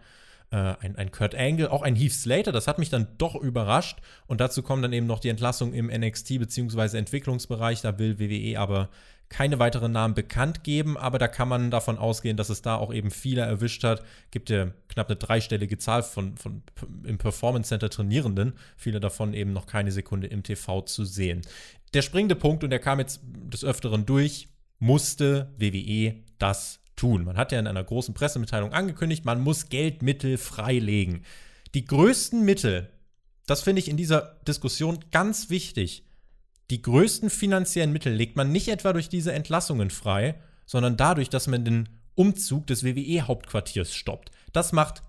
Äh, 0.51 0.75
ein, 0.81 0.97
ein 0.97 1.13
Kurt 1.13 1.35
Angle, 1.35 1.71
auch 1.71 1.83
ein 1.83 1.95
Heath 1.95 2.13
Slater, 2.13 2.53
das 2.53 2.67
hat 2.67 2.79
mich 2.79 2.91
dann 2.91 3.07
doch 3.19 3.37
überrascht. 3.37 3.99
Und 4.27 4.41
dazu 4.41 4.63
kommen 4.63 4.83
dann 4.83 4.93
eben 4.93 5.07
noch 5.07 5.21
die 5.21 5.29
Entlassung 5.29 5.73
im 5.73 5.87
NXT 5.87 6.41
bzw. 6.41 6.99
Entwicklungsbereich. 6.99 7.81
Da 7.83 7.99
will 7.99 8.19
WWE 8.19 8.59
aber 8.59 8.89
keine 9.29 9.59
weiteren 9.59 9.93
Namen 9.93 10.15
bekannt 10.15 10.65
geben, 10.65 10.97
aber 10.97 11.19
da 11.19 11.29
kann 11.29 11.49
man 11.49 11.71
davon 11.71 11.99
ausgehen, 11.99 12.37
dass 12.37 12.49
es 12.49 12.63
da 12.63 12.77
auch 12.77 12.93
eben 12.93 13.11
viele 13.11 13.43
erwischt 13.43 13.85
hat. 13.85 14.03
Gibt 14.31 14.49
ja 14.49 14.69
knapp 14.89 15.09
eine 15.09 15.17
dreistellige 15.17 15.79
Zahl 15.79 16.03
von, 16.03 16.37
von 16.37 16.63
im 17.05 17.19
Performance 17.19 17.69
Center 17.69 17.91
Trainierenden, 17.91 18.55
viele 18.77 19.01
davon 19.01 19.35
eben 19.35 19.53
noch 19.53 19.67
keine 19.67 19.93
Sekunde 19.93 20.29
im 20.29 20.43
TV 20.43 20.81
zu 20.83 21.05
sehen. 21.05 21.43
Der 21.95 22.03
springende 22.03 22.37
Punkt, 22.37 22.65
und 22.65 22.71
der 22.71 22.79
kam 22.79 22.99
jetzt 22.99 23.21
des 23.25 23.65
Öfteren 23.65 24.07
durch, 24.07 24.49
musste 24.79 25.53
WWE 25.59 26.17
das 26.39 26.81
tun. 26.97 27.25
Man 27.25 27.37
hat 27.37 27.53
ja 27.53 27.59
in 27.59 27.67
einer 27.67 27.85
großen 27.85 28.15
Pressemitteilung 28.15 28.73
angekündigt, 28.73 29.25
man 29.25 29.41
muss 29.41 29.69
Geldmittel 29.69 30.39
freilegen. 30.39 31.25
Die 31.75 31.85
größten 31.85 32.45
Mittel, 32.45 32.91
das 33.47 33.63
finde 33.63 33.81
ich 33.81 33.89
in 33.89 33.97
dieser 33.97 34.39
Diskussion 34.47 34.99
ganz 35.11 35.51
wichtig, 35.51 36.08
die 36.71 36.83
größten 36.83 37.31
finanziellen 37.31 37.93
Mittel 37.93 38.13
legt 38.13 38.37
man 38.37 38.53
nicht 38.53 38.69
etwa 38.69 38.93
durch 38.93 39.09
diese 39.09 39.33
Entlassungen 39.33 39.91
frei, 39.91 40.35
sondern 40.67 40.97
dadurch, 40.97 41.31
dass 41.31 41.47
man 41.47 41.65
den 41.65 41.89
Umzug 42.15 42.67
des 42.67 42.85
WWE-Hauptquartiers 42.85 43.95
stoppt. 43.95 44.31
Das 44.53 44.73
macht, 44.73 45.03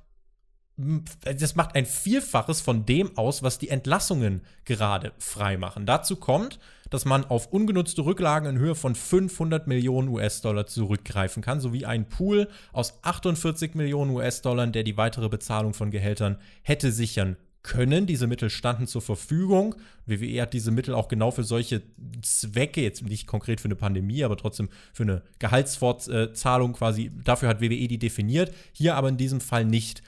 das 0.78 1.56
macht 1.56 1.76
ein 1.76 1.86
Vielfaches 1.86 2.62
von 2.62 2.86
dem 2.86 3.18
aus, 3.18 3.44
was 3.44 3.58
die 3.58 3.70
Entlassungen 3.70 4.42
gerade 4.64 5.12
frei 5.18 5.58
machen. 5.58 5.86
Dazu 5.86 6.16
kommt, 6.16 6.60
dass 6.90 7.04
man 7.04 7.26
auf 7.26 7.48
ungenutzte 7.48 8.06
Rücklagen 8.06 8.50
in 8.50 8.60
Höhe 8.60 8.76
von 8.76 8.96
500 8.96 9.68
Millionen 9.68 10.08
US-Dollar 10.08 10.66
zurückgreifen 10.66 11.44
kann, 11.44 11.60
sowie 11.60 11.86
einen 11.86 12.08
Pool 12.08 12.48
aus 12.72 13.00
48 13.04 13.76
Millionen 13.76 14.12
US-Dollar, 14.12 14.68
der 14.68 14.84
die 14.84 14.96
weitere 14.96 15.28
Bezahlung 15.28 15.74
von 15.74 15.92
Gehältern 15.92 16.38
hätte 16.62 16.92
sichern 16.94 17.36
können. 17.62 18.06
Diese 18.06 18.28
Mittel 18.28 18.50
standen 18.50 18.88
zur 18.88 19.02
Verfügung. 19.02 19.76
WWE 20.06 20.42
hat 20.42 20.54
diese 20.54 20.72
Mittel 20.72 20.94
auch 20.94 21.08
genau 21.08 21.32
für 21.32 21.44
solche 21.44 21.82
Zwecke, 22.22 22.82
jetzt 22.82 23.04
nicht 23.04 23.28
konkret 23.28 23.60
für 23.62 23.66
eine 23.66 23.76
Pandemie, 23.76 24.24
aber 24.24 24.38
trotzdem 24.38 24.70
für 24.94 25.04
eine 25.04 25.22
Gehaltsfortzahlung 25.40 26.74
quasi, 26.74 27.12
dafür 27.24 27.50
hat 27.50 27.62
WWE 27.62 27.88
die 27.88 28.00
definiert, 28.00 28.54
hier 28.72 28.96
aber 28.96 29.10
in 29.10 29.18
diesem 29.18 29.42
Fall 29.42 29.66
nicht 29.66 30.02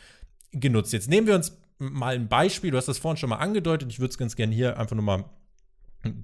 genutzt. 0.52 0.94
Jetzt 0.94 1.10
nehmen 1.10 1.28
wir 1.28 1.36
uns 1.36 1.58
mal 1.78 2.16
ein 2.16 2.28
Beispiel, 2.28 2.72
du 2.72 2.78
hast 2.78 2.88
das 2.88 3.00
vorhin 3.00 3.18
schon 3.18 3.30
mal 3.30 3.38
angedeutet, 3.38 3.92
ich 3.92 4.00
würde 4.00 4.12
es 4.12 4.18
ganz 4.18 4.36
gerne 4.36 4.54
hier 4.54 4.78
einfach 4.80 4.96
nochmal 4.96 5.26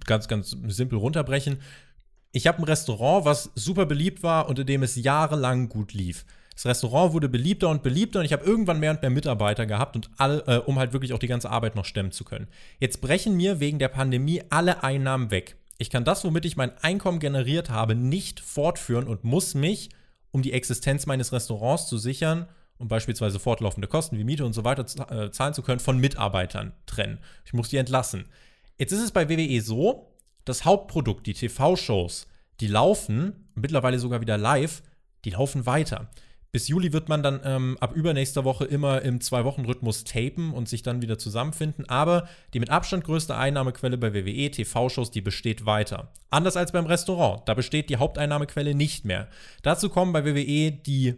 ganz, 0.05 0.27
ganz 0.27 0.55
simpel 0.67 0.97
runterbrechen. 0.97 1.57
Ich 2.31 2.47
habe 2.47 2.59
ein 2.59 2.65
Restaurant, 2.65 3.25
was 3.25 3.51
super 3.55 3.85
beliebt 3.85 4.23
war, 4.23 4.49
unter 4.49 4.63
dem 4.63 4.83
es 4.83 4.95
jahrelang 4.95 5.69
gut 5.69 5.93
lief. 5.93 6.25
Das 6.57 6.65
Restaurant 6.65 7.13
wurde 7.13 7.29
beliebter 7.29 7.69
und 7.69 7.83
beliebter 7.83 8.19
und 8.19 8.25
ich 8.25 8.33
habe 8.33 8.43
irgendwann 8.43 8.79
mehr 8.79 8.91
und 8.91 9.01
mehr 9.01 9.11
Mitarbeiter 9.11 9.65
gehabt 9.65 9.95
und 9.95 10.09
all, 10.17 10.43
äh, 10.47 10.57
um 10.57 10.79
halt 10.79 10.91
wirklich 10.91 11.13
auch 11.13 11.19
die 11.19 11.27
ganze 11.27 11.49
Arbeit 11.49 11.75
noch 11.75 11.85
stemmen 11.85 12.11
zu 12.11 12.23
können. 12.25 12.47
Jetzt 12.79 12.99
brechen 12.99 13.37
mir 13.37 13.59
wegen 13.59 13.77
der 13.79 13.89
Pandemie 13.89 14.41
alle 14.49 14.83
Einnahmen 14.83 15.31
weg. 15.31 15.55
Ich 15.77 15.91
kann 15.91 16.03
das, 16.03 16.25
womit 16.25 16.45
ich 16.45 16.57
mein 16.57 16.75
Einkommen 16.79 17.19
generiert 17.19 17.69
habe, 17.69 17.93
nicht 17.93 18.39
fortführen 18.39 19.07
und 19.07 19.23
muss 19.23 19.53
mich, 19.53 19.89
um 20.31 20.41
die 20.41 20.51
Existenz 20.51 21.05
meines 21.05 21.31
Restaurants 21.31 21.87
zu 21.87 21.97
sichern 21.97 22.47
um 22.77 22.87
beispielsweise 22.87 23.39
fortlaufende 23.39 23.87
Kosten 23.87 24.17
wie 24.17 24.23
Miete 24.23 24.45
und 24.45 24.53
so 24.53 24.63
weiter 24.63 24.85
äh, 25.11 25.31
zahlen 25.31 25.53
zu 25.53 25.61
können, 25.63 25.79
von 25.79 25.97
Mitarbeitern 25.97 26.73
trennen. 26.85 27.19
Ich 27.45 27.53
muss 27.53 27.69
die 27.69 27.77
entlassen. 27.77 28.25
Jetzt 28.77 28.91
ist 28.91 29.01
es 29.01 29.11
bei 29.11 29.29
WWE 29.29 29.61
so, 29.61 30.13
das 30.45 30.65
Hauptprodukt, 30.65 31.25
die 31.25 31.33
TV-Shows, 31.33 32.27
die 32.59 32.67
laufen, 32.67 33.49
mittlerweile 33.55 33.99
sogar 33.99 34.21
wieder 34.21 34.37
live, 34.37 34.83
die 35.25 35.31
laufen 35.31 35.65
weiter. 35.65 36.09
Bis 36.51 36.67
Juli 36.67 36.93
wird 36.93 37.10
man 37.10 37.23
dann 37.23 37.41
ähm, 37.43 37.77
ab 37.79 37.95
übernächster 37.95 38.45
Woche 38.45 38.65
immer 38.65 39.01
im 39.01 39.19
Zwei-Wochen-Rhythmus 39.19 40.05
tapen 40.05 40.53
und 40.53 40.69
sich 40.69 40.81
dann 40.81 41.01
wieder 41.01 41.17
zusammenfinden. 41.17 41.88
Aber 41.89 42.27
die 42.53 42.60
mit 42.60 42.69
Abstand 42.69 43.03
größte 43.03 43.36
Einnahmequelle 43.36 43.97
bei 43.97 44.13
WWE, 44.13 44.49
TV-Shows, 44.49 45.12
die 45.12 45.21
besteht 45.21 45.65
weiter. 45.65 46.12
Anders 46.29 46.57
als 46.57 46.71
beim 46.71 46.86
Restaurant. 46.86 47.41
Da 47.45 47.53
besteht 47.53 47.89
die 47.89 47.97
Haupteinnahmequelle 47.97 48.73
nicht 48.75 49.05
mehr. 49.05 49.27
Dazu 49.62 49.89
kommen 49.89 50.13
bei 50.13 50.25
WWE 50.25 50.71
die 50.71 51.15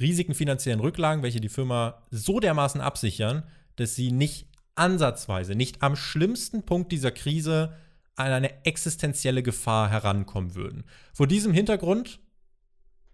riesigen 0.00 0.34
finanziellen 0.34 0.80
Rücklagen, 0.80 1.22
welche 1.22 1.40
die 1.40 1.48
Firma 1.48 2.02
so 2.10 2.40
dermaßen 2.40 2.80
absichern, 2.80 3.44
dass 3.76 3.94
sie 3.94 4.10
nicht 4.10 4.48
ansatzweise, 4.74 5.54
nicht 5.54 5.82
am 5.82 5.96
schlimmsten 5.96 6.64
Punkt 6.64 6.92
dieser 6.92 7.10
Krise 7.10 7.74
an 8.16 8.32
eine 8.32 8.64
existenzielle 8.64 9.42
Gefahr 9.42 9.90
herankommen 9.90 10.54
würden. 10.54 10.84
Vor 11.14 11.26
diesem 11.26 11.52
Hintergrund 11.52 12.20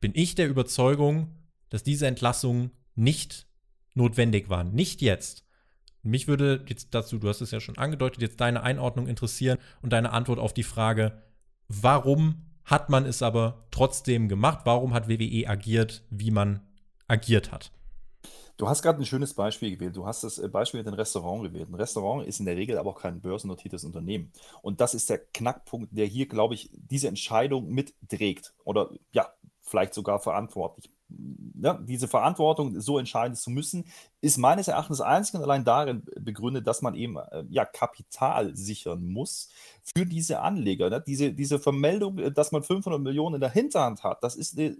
bin 0.01 0.13
ich 0.15 0.35
der 0.35 0.49
Überzeugung, 0.49 1.38
dass 1.71 1.83
diese 1.83 2.07
Entlassungen 2.07 2.71
nicht 2.95 3.47
notwendig 3.95 4.49
waren. 4.49 4.73
Nicht 4.73 5.03
jetzt. 5.03 5.45
Mich 6.03 6.29
würde 6.29 6.65
jetzt 6.69 6.95
dazu, 6.95 7.19
du 7.19 7.29
hast 7.29 7.41
es 7.41 7.51
ja 7.51 7.61
schon 7.61 7.77
angedeutet, 7.77 8.23
jetzt 8.23 8.41
deine 8.41 8.63
Einordnung 8.63 9.07
interessieren 9.07 9.59
und 9.83 9.93
deine 9.93 10.13
Antwort 10.13 10.39
auf 10.39 10.55
die 10.55 10.63
Frage, 10.63 11.23
warum 11.69 12.47
hat 12.65 12.89
man 12.91 13.05
es 13.05 13.23
aber 13.23 13.67
trotzdem 13.71 14.29
gemacht? 14.29 14.61
Warum 14.65 14.95
hat 14.95 15.09
WWE 15.09 15.49
agiert, 15.49 16.05
wie 16.11 16.31
man 16.31 16.61
agiert 17.09 17.51
hat? 17.51 17.73
Du 18.59 18.69
hast 18.69 18.83
gerade 18.83 19.01
ein 19.01 19.07
schönes 19.07 19.35
Beispiel 19.35 19.71
gewählt. 19.71 19.97
Du 19.97 20.05
hast 20.05 20.25
das 20.25 20.39
äh, 20.39 20.49
Beispiel 20.49 20.81
mit 20.81 20.87
dem 20.89 20.95
Restaurant 20.95 21.45
gewählt. 21.45 21.69
Ein 21.71 21.77
Restaurant 21.77 22.27
ist 22.27 22.41
in 22.41 22.47
der 22.47 22.57
Regel 22.57 22.77
aber 22.77 22.91
auch 22.91 23.01
kein 23.01 23.21
börsennotiertes 23.21 23.85
Unternehmen. 23.85 24.33
Und 24.63 24.81
das 24.81 24.95
ist 24.95 25.09
der 25.09 25.19
Knackpunkt, 25.19 25.97
der 25.97 26.07
hier, 26.07 26.27
glaube 26.27 26.55
ich, 26.55 26.69
diese 26.73 27.07
Entscheidung 27.07 27.69
mitträgt 27.71 28.53
oder 28.65 28.91
ja, 29.13 29.33
vielleicht 29.63 29.95
sogar 29.95 30.19
verantwortlich 30.19 30.91
ja, 31.61 31.75
diese 31.75 32.09
Verantwortung 32.09 32.81
so 32.81 32.99
entscheiden 32.99 33.35
zu 33.35 33.51
müssen, 33.51 33.85
ist 34.21 34.39
meines 34.39 34.69
Erachtens 34.69 35.01
einzig 35.01 35.35
und 35.35 35.43
allein 35.43 35.65
darin 35.65 36.03
begründet, 36.21 36.67
dass 36.67 36.83
man 36.83 36.95
eben 36.95 37.17
äh, 37.17 37.45
ja, 37.51 37.65
Kapital 37.65 38.55
sichern 38.57 39.07
muss 39.07 39.49
für 39.83 40.07
diese 40.07 40.41
Anleger. 40.41 40.91
Ne? 40.91 41.03
Diese, 41.07 41.33
diese 41.33 41.59
Vermeldung, 41.59 42.19
äh, 42.19 42.31
dass 42.31 42.53
man 42.53 42.63
500 42.63 43.01
Millionen 43.01 43.37
in 43.37 43.41
der 43.41 43.51
Hinterhand 43.51 44.05
hat, 44.05 44.23
das 44.23 44.37
ist 44.37 44.59
eine 44.59 44.77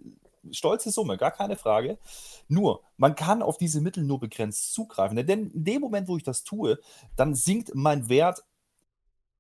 stolze 0.51 0.91
Summe, 0.91 1.17
gar 1.17 1.31
keine 1.31 1.57
Frage. 1.57 1.99
Nur, 2.49 2.83
man 2.97 3.15
kann 3.15 3.43
auf 3.43 3.59
diese 3.59 3.81
Mittel 3.81 4.05
nur 4.05 4.21
begrenzt 4.21 4.73
zugreifen. 4.73 5.17
Denn 5.17 5.51
in 5.51 5.65
dem 5.65 5.81
Moment, 5.81 6.09
wo 6.09 6.17
ich 6.17 6.23
das 6.23 6.45
tue, 6.45 6.79
dann 7.17 7.35
sinkt 7.35 7.75
mein 7.75 8.09
Wert 8.09 8.45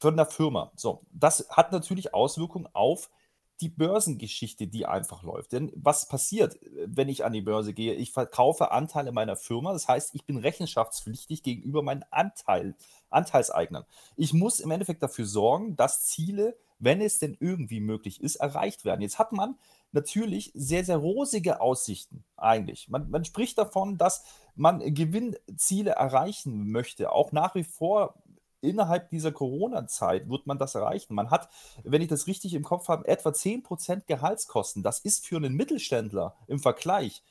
von 0.00 0.16
der 0.16 0.26
Firma. 0.26 0.72
So, 0.76 1.02
das 1.12 1.46
hat 1.50 1.72
natürlich 1.72 2.14
Auswirkungen 2.14 2.68
auf 2.72 3.10
die 3.60 3.68
Börsengeschichte, 3.68 4.66
die 4.66 4.86
einfach 4.86 5.22
läuft. 5.22 5.52
Denn 5.52 5.72
was 5.74 6.06
passiert, 6.06 6.58
wenn 6.86 7.08
ich 7.08 7.24
an 7.24 7.32
die 7.32 7.40
Börse 7.40 7.74
gehe? 7.74 7.94
Ich 7.94 8.12
verkaufe 8.12 8.70
Anteile 8.70 9.12
meiner 9.12 9.36
Firma. 9.36 9.72
Das 9.72 9.88
heißt, 9.88 10.14
ich 10.14 10.24
bin 10.24 10.36
rechenschaftspflichtig 10.36 11.42
gegenüber 11.42 11.82
meinen 11.82 12.04
Anteil, 12.10 12.76
Anteilseignern. 13.10 13.84
Ich 14.16 14.32
muss 14.32 14.60
im 14.60 14.70
Endeffekt 14.70 15.02
dafür 15.02 15.26
sorgen, 15.26 15.76
dass 15.76 16.06
Ziele, 16.06 16.56
wenn 16.78 17.00
es 17.00 17.18
denn 17.18 17.36
irgendwie 17.40 17.80
möglich 17.80 18.20
ist, 18.22 18.36
erreicht 18.36 18.84
werden. 18.84 19.00
Jetzt 19.00 19.18
hat 19.18 19.32
man 19.32 19.56
natürlich 19.92 20.52
sehr, 20.54 20.84
sehr 20.84 20.98
rosige 20.98 21.60
Aussichten 21.60 22.24
eigentlich. 22.36 22.88
Man, 22.88 23.10
man 23.10 23.24
spricht 23.24 23.58
davon, 23.58 23.98
dass 23.98 24.22
man 24.54 24.80
Gewinnziele 24.94 25.92
erreichen 25.92 26.70
möchte. 26.70 27.10
Auch 27.12 27.32
nach 27.32 27.54
wie 27.54 27.64
vor 27.64 28.14
innerhalb 28.60 29.10
dieser 29.10 29.32
Corona-Zeit 29.32 30.28
wird 30.28 30.46
man 30.46 30.58
das 30.58 30.74
erreichen. 30.74 31.14
Man 31.14 31.30
hat, 31.30 31.48
wenn 31.84 32.02
ich 32.02 32.08
das 32.08 32.26
richtig 32.26 32.54
im 32.54 32.62
Kopf 32.62 32.88
habe, 32.88 33.06
etwa 33.08 33.30
10% 33.30 34.06
Gehaltskosten. 34.06 34.82
Das 34.82 34.98
ist 35.00 35.26
für 35.26 35.36
einen 35.36 35.54
Mittelständler 35.54 36.36
im 36.46 36.58
Vergleich 36.58 37.22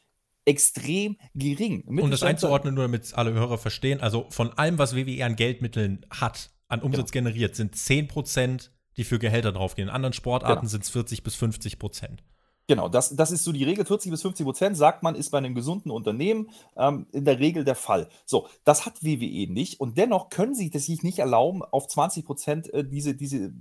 extrem 0.46 1.18
gering. 1.36 1.84
Um 1.84 2.10
das 2.10 2.24
einzuordnen, 2.24 2.74
nur 2.74 2.86
damit 2.86 3.14
alle 3.16 3.34
Hörer 3.34 3.58
verstehen, 3.58 4.00
also 4.00 4.28
von 4.30 4.54
allem, 4.58 4.78
was 4.78 4.96
WWE 4.96 5.26
an 5.26 5.36
Geldmitteln 5.36 6.06
hat, 6.10 6.52
an 6.70 6.82
Umsatz 6.82 7.12
genau. 7.12 7.26
generiert, 7.26 7.56
sind 7.56 7.76
10%, 7.76 8.70
die 8.96 9.04
für 9.04 9.20
Gehälter 9.20 9.52
draufgehen. 9.52 9.90
In 9.90 9.94
anderen 9.94 10.14
Sportarten 10.14 10.62
genau. 10.62 10.70
sind 10.70 10.84
es 10.84 10.90
40 10.90 11.24
bis 11.24 11.36
50 11.36 11.80
Prozent. 11.80 12.24
Genau, 12.68 12.90
das, 12.90 13.16
das 13.16 13.32
ist 13.32 13.46
so 13.46 13.54
die 13.54 13.64
Regel. 13.64 13.86
40 13.86 14.12
bis 14.12 14.22
50 14.22 14.46
Prozent, 14.46 14.78
sagt 14.78 15.02
man, 15.02 15.16
ist 15.16 15.30
bei 15.30 15.38
einem 15.38 15.56
gesunden 15.56 15.90
Unternehmen 15.90 16.50
ähm, 16.76 17.08
in 17.14 17.24
der 17.24 17.40
Regel 17.40 17.64
der 17.64 17.76
Fall. 17.76 18.10
So, 18.26 18.50
das 18.66 18.86
hat 18.86 19.04
WWE 19.04 19.52
nicht 19.52 19.80
und 19.80 19.98
dennoch 19.98 20.30
können 20.30 20.54
sie 20.54 20.70
das 20.70 20.86
sich 20.86 21.02
nicht 21.02 21.20
erlauben, 21.20 21.64
auf 21.64 21.88
20 21.88 22.26
Prozent 22.26 22.74
äh, 22.74 22.84
diese, 22.84 23.16
diese 23.16 23.54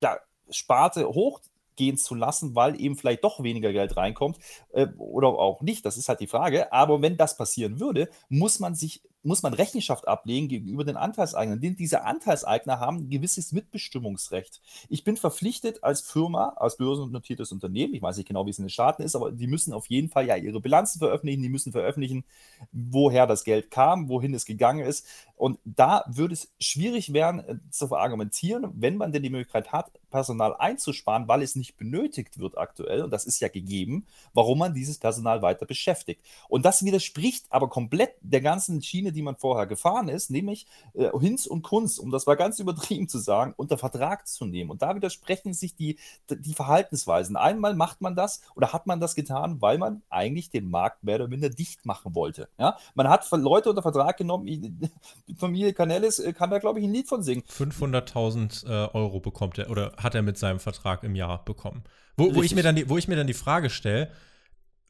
ja, 0.00 0.16
Sparte 0.48 1.08
hochgehen 1.08 1.96
zu 1.96 2.14
lassen, 2.14 2.54
weil 2.54 2.80
eben 2.80 2.96
vielleicht 2.96 3.24
doch 3.24 3.42
weniger 3.42 3.72
Geld 3.72 3.96
reinkommt 3.96 4.38
äh, 4.72 4.86
oder 4.96 5.28
auch 5.28 5.60
nicht. 5.60 5.84
Das 5.84 5.96
ist 5.96 6.08
halt 6.08 6.20
die 6.20 6.28
Frage. 6.28 6.72
Aber 6.72 7.02
wenn 7.02 7.16
das 7.16 7.36
passieren 7.36 7.80
würde, 7.80 8.08
muss 8.28 8.60
man 8.60 8.76
sich 8.76 9.02
muss 9.22 9.42
man 9.42 9.54
Rechenschaft 9.54 10.08
ablegen 10.08 10.48
gegenüber 10.48 10.84
den 10.84 10.96
Anteilseignern. 10.96 11.60
Denn 11.60 11.76
diese 11.76 12.04
Anteilseigner 12.04 12.80
haben 12.80 12.98
ein 12.98 13.10
gewisses 13.10 13.52
Mitbestimmungsrecht. 13.52 14.60
Ich 14.88 15.04
bin 15.04 15.16
verpflichtet 15.16 15.84
als 15.84 16.00
Firma, 16.00 16.54
als 16.56 16.76
börsennotiertes 16.76 17.52
Unternehmen, 17.52 17.94
ich 17.94 18.02
weiß 18.02 18.16
nicht 18.16 18.28
genau, 18.28 18.46
wie 18.46 18.50
es 18.50 18.58
in 18.58 18.64
den 18.64 18.70
Staaten 18.70 19.02
ist, 19.02 19.14
aber 19.14 19.30
die 19.32 19.46
müssen 19.46 19.72
auf 19.72 19.86
jeden 19.86 20.08
Fall 20.08 20.26
ja 20.26 20.36
ihre 20.36 20.60
Bilanzen 20.60 20.98
veröffentlichen, 20.98 21.42
die 21.42 21.48
müssen 21.48 21.72
veröffentlichen, 21.72 22.24
woher 22.72 23.26
das 23.26 23.44
Geld 23.44 23.70
kam, 23.70 24.08
wohin 24.08 24.34
es 24.34 24.46
gegangen 24.46 24.84
ist. 24.84 25.06
Und 25.36 25.58
da 25.64 26.04
würde 26.08 26.34
es 26.34 26.52
schwierig 26.58 27.12
werden, 27.12 27.40
äh, 27.40 27.56
zu 27.70 27.88
verargumentieren, 27.88 28.70
wenn 28.74 28.96
man 28.96 29.12
denn 29.12 29.22
die 29.22 29.30
Möglichkeit 29.30 29.72
hat, 29.72 29.90
Personal 30.10 30.56
einzusparen, 30.56 31.28
weil 31.28 31.42
es 31.42 31.56
nicht 31.56 31.76
benötigt 31.76 32.38
wird 32.38 32.58
aktuell, 32.58 33.02
und 33.02 33.10
das 33.10 33.24
ist 33.24 33.40
ja 33.40 33.48
gegeben, 33.48 34.06
warum 34.34 34.58
man 34.58 34.74
dieses 34.74 34.98
Personal 34.98 35.42
weiter 35.42 35.66
beschäftigt. 35.66 36.22
Und 36.48 36.64
das 36.64 36.84
widerspricht 36.84 37.46
aber 37.50 37.68
komplett 37.68 38.14
der 38.20 38.40
ganzen 38.40 38.82
Schiene, 38.82 39.12
die 39.12 39.22
man 39.22 39.36
vorher 39.36 39.66
gefahren 39.66 40.08
ist, 40.08 40.30
nämlich 40.30 40.66
äh, 40.94 41.10
Hinz 41.18 41.46
und 41.46 41.62
Kunz, 41.62 41.98
um 41.98 42.10
das 42.10 42.26
mal 42.26 42.36
ganz 42.36 42.58
übertrieben 42.58 43.08
zu 43.08 43.18
sagen, 43.18 43.54
unter 43.56 43.78
Vertrag 43.78 44.26
zu 44.26 44.44
nehmen. 44.44 44.70
Und 44.70 44.82
da 44.82 44.94
widersprechen 44.94 45.54
sich 45.54 45.74
die, 45.74 45.98
die 46.28 46.54
Verhaltensweisen. 46.54 47.36
Einmal 47.36 47.74
macht 47.74 48.00
man 48.00 48.16
das 48.16 48.42
oder 48.54 48.72
hat 48.72 48.86
man 48.86 49.00
das 49.00 49.14
getan, 49.14 49.60
weil 49.62 49.78
man 49.78 50.02
eigentlich 50.10 50.50
den 50.50 50.70
Markt 50.70 51.04
mehr 51.04 51.16
oder 51.16 51.28
minder 51.28 51.48
dicht 51.48 51.86
machen 51.86 52.14
wollte. 52.14 52.48
Ja? 52.58 52.76
Man 52.94 53.08
hat 53.08 53.28
Leute 53.32 53.70
unter 53.70 53.82
Vertrag 53.82 54.16
genommen, 54.16 54.46
die 54.46 55.34
Familie 55.34 55.72
Canellis 55.72 56.18
äh, 56.18 56.32
kann 56.32 56.50
da, 56.50 56.58
glaube 56.58 56.80
ich, 56.80 56.84
ein 56.84 56.92
Lied 56.92 57.08
von 57.08 57.22
singen. 57.22 57.42
500.000 57.42 58.66
äh, 58.66 58.90
Euro 58.92 59.20
bekommt 59.20 59.58
er 59.58 59.70
oder 59.70 59.92
hat 60.02 60.14
er 60.14 60.22
mit 60.22 60.38
seinem 60.38 60.60
Vertrag 60.60 61.02
im 61.04 61.14
Jahr 61.14 61.44
bekommen. 61.44 61.84
Wo, 62.16 62.34
wo 62.34 62.42
ich, 62.42 62.54
mir 62.54 62.62
dann 62.62 62.76
die, 62.76 62.88
wo 62.88 62.98
ich 62.98 63.08
mir 63.08 63.16
dann 63.16 63.26
die 63.26 63.34
Frage 63.34 63.70
stelle, 63.70 64.10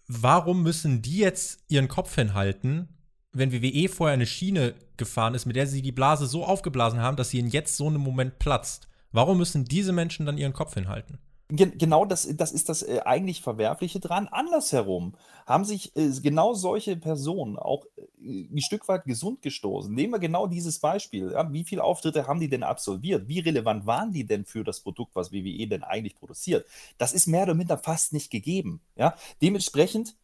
warum 0.09 0.63
müssen 0.63 1.03
die 1.03 1.19
jetzt 1.19 1.65
ihren 1.69 1.89
Kopf 1.89 2.15
hinhalten 2.15 2.89
wenn 3.33 3.53
WWE 3.53 3.89
vorher 3.89 4.15
eine 4.15 4.27
Schiene 4.27 4.75
gefahren 4.97 5.35
ist, 5.35 5.47
mit 5.47 5.57
der 5.57 5.67
sie 5.67 5.83
die 5.83 5.93
Blase 5.93 6.27
so 6.27 6.45
aufgeblasen 6.45 7.01
haben, 7.01 7.17
dass 7.17 7.31
sie 7.31 7.39
in 7.39 7.49
jetzt 7.49 7.77
so 7.77 7.87
einem 7.87 8.01
Moment 8.01 8.39
platzt. 8.39 8.89
Warum 9.13 9.39
müssen 9.39 9.65
diese 9.65 9.93
Menschen 9.93 10.27
dann 10.27 10.39
ihren 10.39 10.53
Kopf 10.53 10.75
hinhalten? 10.75 11.19
Genau 11.53 12.05
das, 12.05 12.29
das 12.37 12.53
ist 12.53 12.69
das 12.69 12.83
äh, 12.83 13.01
eigentlich 13.05 13.43
Verwerfliche 13.43 13.99
dran. 13.99 14.29
Andersherum 14.29 15.15
haben 15.47 15.65
sich 15.65 15.97
äh, 15.97 16.11
genau 16.23 16.55
solche 16.55 16.97
Personen 16.97 17.59
auch 17.59 17.87
äh, 17.97 18.47
ein 18.53 18.61
Stück 18.61 18.87
weit 18.87 19.05
gesund 19.05 19.43
gestoßen. 19.43 19.93
Nehmen 19.93 20.13
wir 20.13 20.21
genau 20.21 20.47
dieses 20.47 20.79
Beispiel. 20.79 21.35
Wie 21.51 21.65
viele 21.65 21.83
Auftritte 21.83 22.29
haben 22.29 22.41
die 22.41 22.49
denn 22.49 22.63
absolviert? 22.63 23.27
Wie 23.27 23.41
relevant 23.41 23.85
waren 23.87 24.13
die 24.13 24.25
denn 24.25 24.45
für 24.45 24.63
das 24.63 24.81
Produkt, 24.81 25.17
was 25.17 25.33
WWE 25.33 25.67
denn 25.67 25.83
eigentlich 25.83 26.15
produziert? 26.15 26.67
Das 26.99 27.13
ist 27.13 27.27
mehr 27.27 27.43
oder 27.43 27.55
minder 27.55 27.79
fast 27.79 28.13
nicht 28.13 28.31
gegeben. 28.31 28.81
Ja? 28.97 29.17
Dementsprechend 29.43 30.17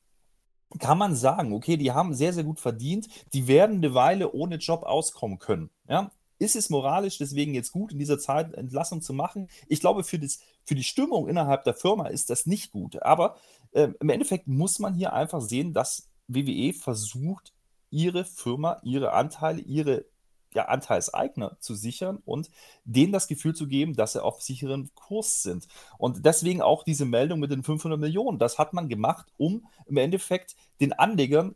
kann 0.78 0.98
man 0.98 1.16
sagen, 1.16 1.52
okay, 1.52 1.76
die 1.76 1.92
haben 1.92 2.14
sehr, 2.14 2.32
sehr 2.32 2.44
gut 2.44 2.60
verdient, 2.60 3.08
die 3.32 3.48
werden 3.48 3.76
eine 3.76 3.94
Weile 3.94 4.32
ohne 4.32 4.56
Job 4.56 4.82
auskommen 4.84 5.38
können. 5.38 5.70
Ja? 5.88 6.10
Ist 6.38 6.56
es 6.56 6.70
moralisch 6.70 7.18
deswegen 7.18 7.54
jetzt 7.54 7.72
gut, 7.72 7.92
in 7.92 7.98
dieser 7.98 8.18
Zeit 8.18 8.52
Entlassung 8.54 9.00
zu 9.00 9.14
machen? 9.14 9.48
Ich 9.68 9.80
glaube, 9.80 10.04
für, 10.04 10.18
das, 10.18 10.40
für 10.66 10.74
die 10.74 10.85
Stimmung 10.85 11.29
innerhalb 11.29 11.64
der 11.64 11.74
Firma 11.74 12.09
ist 12.09 12.29
das 12.29 12.44
nicht 12.44 12.72
gut. 12.72 13.00
Aber 13.02 13.37
äh, 13.72 13.88
im 14.00 14.09
Endeffekt 14.11 14.48
muss 14.48 14.79
man 14.79 14.94
hier 14.94 15.12
einfach 15.12 15.40
sehen, 15.40 15.72
dass 15.72 16.11
WWE 16.29 16.72
versucht, 16.72 17.52
ihre 17.90 18.24
Firma, 18.24 18.81
ihre 18.83 19.12
Anteile, 19.12 19.61
ihre 19.62 20.05
ja, 20.52 20.66
Anteilseigner 20.66 21.57
zu 21.61 21.74
sichern 21.74 22.18
und 22.24 22.50
denen 22.85 23.12
das 23.12 23.29
Gefühl 23.29 23.55
zu 23.55 23.68
geben, 23.68 23.94
dass 23.94 24.14
sie 24.14 24.22
auf 24.22 24.42
sicheren 24.42 24.90
Kurs 24.94 25.42
sind. 25.42 25.68
Und 25.98 26.26
deswegen 26.26 26.62
auch 26.62 26.83
diese 26.83 27.05
Meldung 27.05 27.38
mit 27.38 27.52
den 27.52 27.62
500 27.62 28.00
Millionen. 28.00 28.38
Das 28.38 28.59
hat 28.59 28.72
man 28.72 28.88
gemacht, 28.88 29.26
um 29.37 29.66
im 29.87 29.98
Endeffekt 29.98 30.57
den 30.81 30.92
Anlegern 30.92 31.55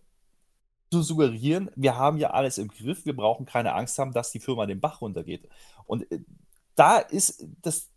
zu 0.92 1.02
suggerieren, 1.02 1.70
wir 1.76 1.96
haben 1.96 2.18
ja 2.18 2.30
alles 2.30 2.58
im 2.58 2.68
Griff, 2.68 3.06
wir 3.06 3.14
brauchen 3.14 3.46
keine 3.46 3.74
Angst 3.74 3.98
haben, 3.98 4.12
dass 4.12 4.32
die 4.32 4.40
Firma 4.40 4.66
den 4.66 4.80
Bach 4.80 5.00
runtergeht. 5.00 5.48
Und 5.86 6.10
äh, 6.10 6.20
da 6.74 6.98
ist 6.98 7.46
das 7.62 7.89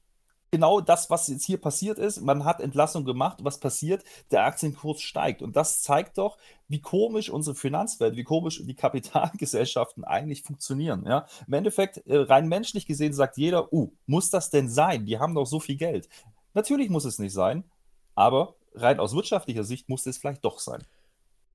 genau 0.53 0.81
das, 0.81 1.09
was 1.09 1.27
jetzt 1.29 1.45
hier 1.45 1.59
passiert 1.59 1.97
ist. 1.97 2.21
Man 2.21 2.45
hat 2.45 2.61
Entlassung 2.61 3.05
gemacht. 3.05 3.39
Was 3.41 3.59
passiert? 3.59 4.03
Der 4.29 4.45
Aktienkurs 4.45 5.01
steigt. 5.01 5.41
Und 5.41 5.55
das 5.55 5.81
zeigt 5.81 6.19
doch, 6.19 6.37
wie 6.67 6.79
komisch 6.79 7.31
unsere 7.31 7.55
Finanzwelt, 7.55 8.15
wie 8.15 8.23
komisch 8.23 8.61
die 8.63 8.75
Kapitalgesellschaften 8.75 10.03
eigentlich 10.03 10.43
funktionieren. 10.43 11.05
Ja? 11.07 11.25
Im 11.47 11.53
Endeffekt, 11.53 12.05
äh, 12.05 12.17
rein 12.17 12.47
menschlich 12.47 12.85
gesehen, 12.85 13.13
sagt 13.13 13.37
jeder, 13.37 13.73
uh, 13.73 13.91
muss 14.05 14.29
das 14.29 14.51
denn 14.51 14.69
sein? 14.69 15.07
Die 15.07 15.17
haben 15.17 15.33
doch 15.33 15.47
so 15.47 15.59
viel 15.59 15.75
Geld. 15.75 16.07
Natürlich 16.53 16.91
muss 16.91 17.05
es 17.05 17.17
nicht 17.17 17.33
sein, 17.33 17.63
aber 18.13 18.53
rein 18.75 18.99
aus 18.99 19.15
wirtschaftlicher 19.15 19.63
Sicht 19.63 19.89
muss 19.89 20.05
es 20.05 20.19
vielleicht 20.19 20.45
doch 20.45 20.59
sein. 20.59 20.83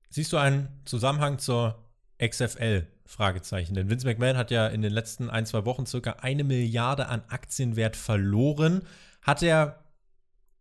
Siehst 0.09 0.33
du 0.33 0.37
einen 0.37 0.81
Zusammenhang 0.83 1.39
zur 1.39 1.79
XFL? 2.19 2.87
Fragezeichen. 3.05 3.73
Denn 3.73 3.89
Vince 3.89 4.05
McMahon 4.05 4.37
hat 4.37 4.51
ja 4.51 4.67
in 4.67 4.83
den 4.83 4.93
letzten 4.93 5.31
ein, 5.31 5.47
zwei 5.47 5.65
Wochen 5.65 5.87
circa 5.87 6.11
eine 6.21 6.43
Milliarde 6.43 7.07
an 7.07 7.23
Aktienwert 7.27 7.95
verloren. 7.95 8.83
Hat 9.23 9.41
er 9.41 9.83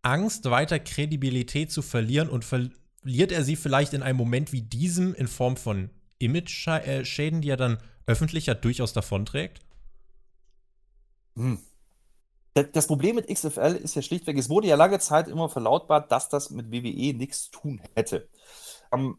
Angst, 0.01 0.49
weiter 0.51 0.79
Kredibilität 0.79 1.71
zu 1.71 1.83
verlieren 1.83 2.31
und 2.31 2.47
verliert 2.47 3.33
er 3.33 3.45
sie 3.45 3.57
vielleicht 3.57 3.93
in 3.93 4.03
einem 4.03 4.17
Moment 4.17 4.53
wie 4.53 4.63
diesem 4.63 5.15
in 5.15 5.29
Form 5.29 5.59
von 5.59 5.91
Image-Schäden, 6.19 7.43
die 7.43 7.51
er 7.51 7.59
dann 7.59 7.79
öffentlich 8.07 8.47
ja 8.47 8.55
durchaus 8.55 8.95
davonträgt? 8.95 9.61
Hm. 11.37 11.59
Das 12.73 12.87
Problem 12.89 13.17
mit 13.17 13.29
XFL 13.29 13.79
ist 13.81 13.95
ja 13.95 14.03
schlichtweg, 14.03 14.37
es 14.37 14.49
wurde 14.49 14.67
ja 14.67 14.75
lange 14.75 14.99
Zeit 14.99 15.29
immer 15.29 15.49
verlautbart, 15.49 16.11
dass 16.11 16.29
das 16.29 16.51
mit 16.51 16.73
WWE 16.73 17.15
nichts 17.15 17.45
zu 17.45 17.51
tun 17.53 17.81
hätte. 17.95 18.29
Ähm, 18.91 19.19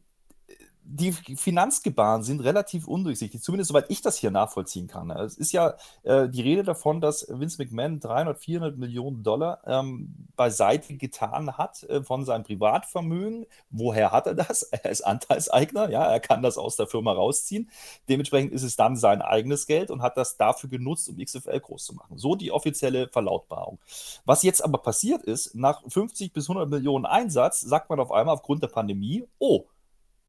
die 0.84 1.12
Finanzgebaren 1.12 2.24
sind 2.24 2.40
relativ 2.40 2.88
undurchsichtig, 2.88 3.44
zumindest 3.44 3.70
soweit 3.70 3.86
ich 3.90 4.02
das 4.02 4.18
hier 4.18 4.32
nachvollziehen 4.32 4.88
kann. 4.88 5.12
Es 5.12 5.38
ist 5.38 5.52
ja 5.52 5.76
äh, 6.04 6.28
die 6.28 6.42
Rede 6.42 6.64
davon, 6.64 7.00
dass 7.00 7.28
Vince 7.30 7.62
McMahon 7.62 8.00
300, 8.00 8.40
400 8.40 8.78
Millionen 8.78 9.22
Dollar 9.22 9.62
ähm, 9.68 10.28
beiseite 10.36 10.96
getan 10.96 11.58
hat 11.58 11.84
äh, 11.84 12.02
von 12.02 12.26
seinem 12.26 12.44
Privatvermögen. 12.44 13.46
Woher 13.70 14.12
hat 14.12 14.28
er 14.28 14.36
das? 14.36 14.64
Er 14.80 14.92
ist 14.92 15.02
Anteilseigner, 15.02 15.90
ja, 15.90 16.06
er 16.06 16.20
kann 16.22 16.42
das 16.42 16.58
aus 16.58 16.78
der 16.78 16.88
Firma 16.88 17.12
rausziehen. 17.12 17.70
Dementsprechend 18.08 18.54
ist 18.54 18.64
es 18.64 18.78
dann 18.78 18.96
sein 18.96 19.22
eigenes 19.22 19.68
Geld 19.68 19.92
und 19.92 20.02
hat 20.02 20.16
das 20.16 20.38
dafür 20.38 20.70
genutzt, 20.70 21.10
um 21.10 21.18
XFL 21.18 21.60
groß 21.60 21.86
zu 21.86 21.96
machen. 21.96 22.18
So 22.18 22.36
die 22.36 22.52
offizielle 22.52 23.10
Verlautbarung. 23.10 23.78
Was 24.26 24.44
jetzt 24.44 24.64
aber 24.64 24.78
passiert 24.78 25.24
ist, 25.24 25.54
nach 25.54 25.82
50 25.88 26.32
bis 26.32 26.50
100 26.50 26.70
Millionen 26.70 27.06
Einsatz, 27.06 27.60
sagt 27.60 27.90
man 27.90 28.00
auf 28.00 28.12
einmal 28.12 28.36
aufgrund 28.36 28.64
der 28.64 28.68
Pandemie, 28.68 29.26
oh, 29.38 29.66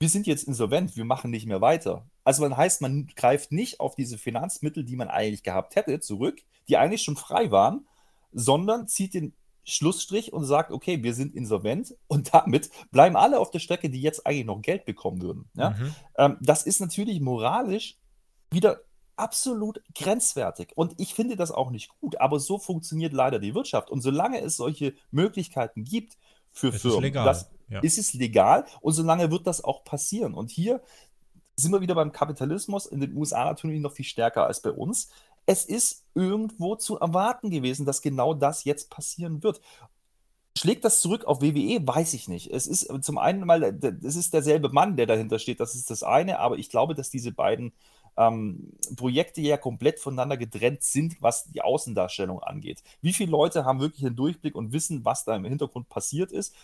wir 0.00 0.08
sind 0.08 0.26
jetzt 0.26 0.48
insolvent, 0.48 0.96
wir 0.96 1.04
machen 1.04 1.30
nicht 1.30 1.46
mehr 1.46 1.60
weiter. 1.60 2.06
Also 2.24 2.42
man 2.42 2.56
heißt, 2.56 2.80
man 2.80 3.06
greift 3.14 3.52
nicht 3.52 3.80
auf 3.80 3.94
diese 3.94 4.16
Finanzmittel, 4.16 4.82
die 4.82 4.96
man 4.96 5.08
eigentlich 5.08 5.42
gehabt 5.42 5.76
hätte, 5.76 6.00
zurück, 6.00 6.40
die 6.68 6.78
eigentlich 6.78 7.02
schon 7.02 7.16
frei 7.16 7.50
waren, 7.50 7.86
sondern 8.32 8.88
zieht 8.88 9.12
den 9.12 9.34
Schlussstrich 9.62 10.32
und 10.32 10.46
sagt, 10.46 10.72
okay, 10.72 11.02
wir 11.02 11.12
sind 11.12 11.34
insolvent 11.34 11.94
und 12.08 12.32
damit 12.32 12.70
bleiben 12.90 13.14
alle 13.14 13.38
auf 13.38 13.50
der 13.50 13.58
Strecke, 13.58 13.90
die 13.90 14.00
jetzt 14.00 14.26
eigentlich 14.26 14.46
noch 14.46 14.62
Geld 14.62 14.86
bekommen 14.86 15.20
würden. 15.20 15.50
Ja? 15.54 15.70
Mhm. 15.70 15.94
Ähm, 16.16 16.36
das 16.40 16.64
ist 16.64 16.80
natürlich 16.80 17.20
moralisch 17.20 17.98
wieder 18.50 18.80
absolut 19.16 19.82
grenzwertig. 19.94 20.72
Und 20.76 20.94
ich 20.96 21.12
finde 21.12 21.36
das 21.36 21.50
auch 21.52 21.70
nicht 21.70 21.90
gut, 22.00 22.18
aber 22.18 22.40
so 22.40 22.58
funktioniert 22.58 23.12
leider 23.12 23.38
die 23.38 23.54
Wirtschaft. 23.54 23.90
Und 23.90 24.00
solange 24.00 24.40
es 24.40 24.56
solche 24.56 24.94
Möglichkeiten 25.10 25.84
gibt 25.84 26.16
für 26.52 26.68
es 26.68 26.82
Firmen, 26.82 27.12
das, 27.12 27.50
ja. 27.68 27.80
ist 27.80 27.98
es 27.98 28.14
legal 28.14 28.64
und 28.80 28.92
solange 28.92 29.30
wird 29.30 29.46
das 29.46 29.62
auch 29.62 29.84
passieren. 29.84 30.34
Und 30.34 30.50
hier 30.50 30.82
sind 31.56 31.72
wir 31.72 31.80
wieder 31.80 31.94
beim 31.94 32.12
Kapitalismus, 32.12 32.86
in 32.86 33.00
den 33.00 33.16
USA 33.16 33.44
natürlich 33.44 33.80
noch 33.80 33.92
viel 33.92 34.04
stärker 34.04 34.46
als 34.46 34.60
bei 34.60 34.70
uns. 34.70 35.10
Es 35.46 35.64
ist 35.64 36.04
irgendwo 36.14 36.76
zu 36.76 36.98
erwarten 36.98 37.50
gewesen, 37.50 37.86
dass 37.86 38.02
genau 38.02 38.34
das 38.34 38.64
jetzt 38.64 38.90
passieren 38.90 39.42
wird. 39.42 39.60
Schlägt 40.56 40.84
das 40.84 41.00
zurück 41.00 41.24
auf 41.24 41.40
WWE? 41.40 41.86
Weiß 41.86 42.12
ich 42.14 42.28
nicht. 42.28 42.52
Es 42.52 42.66
ist 42.66 42.92
zum 43.02 43.18
einen 43.18 43.46
mal, 43.46 43.62
es 44.02 44.16
ist 44.16 44.34
derselbe 44.34 44.68
Mann, 44.68 44.96
der 44.96 45.06
dahinter 45.06 45.38
steht, 45.38 45.60
das 45.60 45.74
ist 45.74 45.90
das 45.90 46.02
eine, 46.02 46.38
aber 46.40 46.58
ich 46.58 46.70
glaube, 46.70 46.94
dass 46.94 47.10
diese 47.10 47.32
beiden 47.32 47.72
ähm, 48.16 48.72
Projekte 48.96 49.40
ja 49.40 49.56
komplett 49.56 50.00
voneinander 50.00 50.36
getrennt 50.36 50.82
sind, 50.82 51.20
was 51.20 51.44
die 51.44 51.62
Außendarstellung 51.62 52.42
angeht. 52.42 52.82
Wie 53.00 53.12
viele 53.12 53.30
Leute 53.30 53.64
haben 53.64 53.80
wirklich 53.80 54.04
einen 54.06 54.16
Durchblick 54.16 54.54
und 54.54 54.72
wissen, 54.72 55.04
was 55.04 55.24
da 55.24 55.36
im 55.36 55.44
Hintergrund 55.44 55.88
passiert 55.88 56.32
ist? 56.32 56.54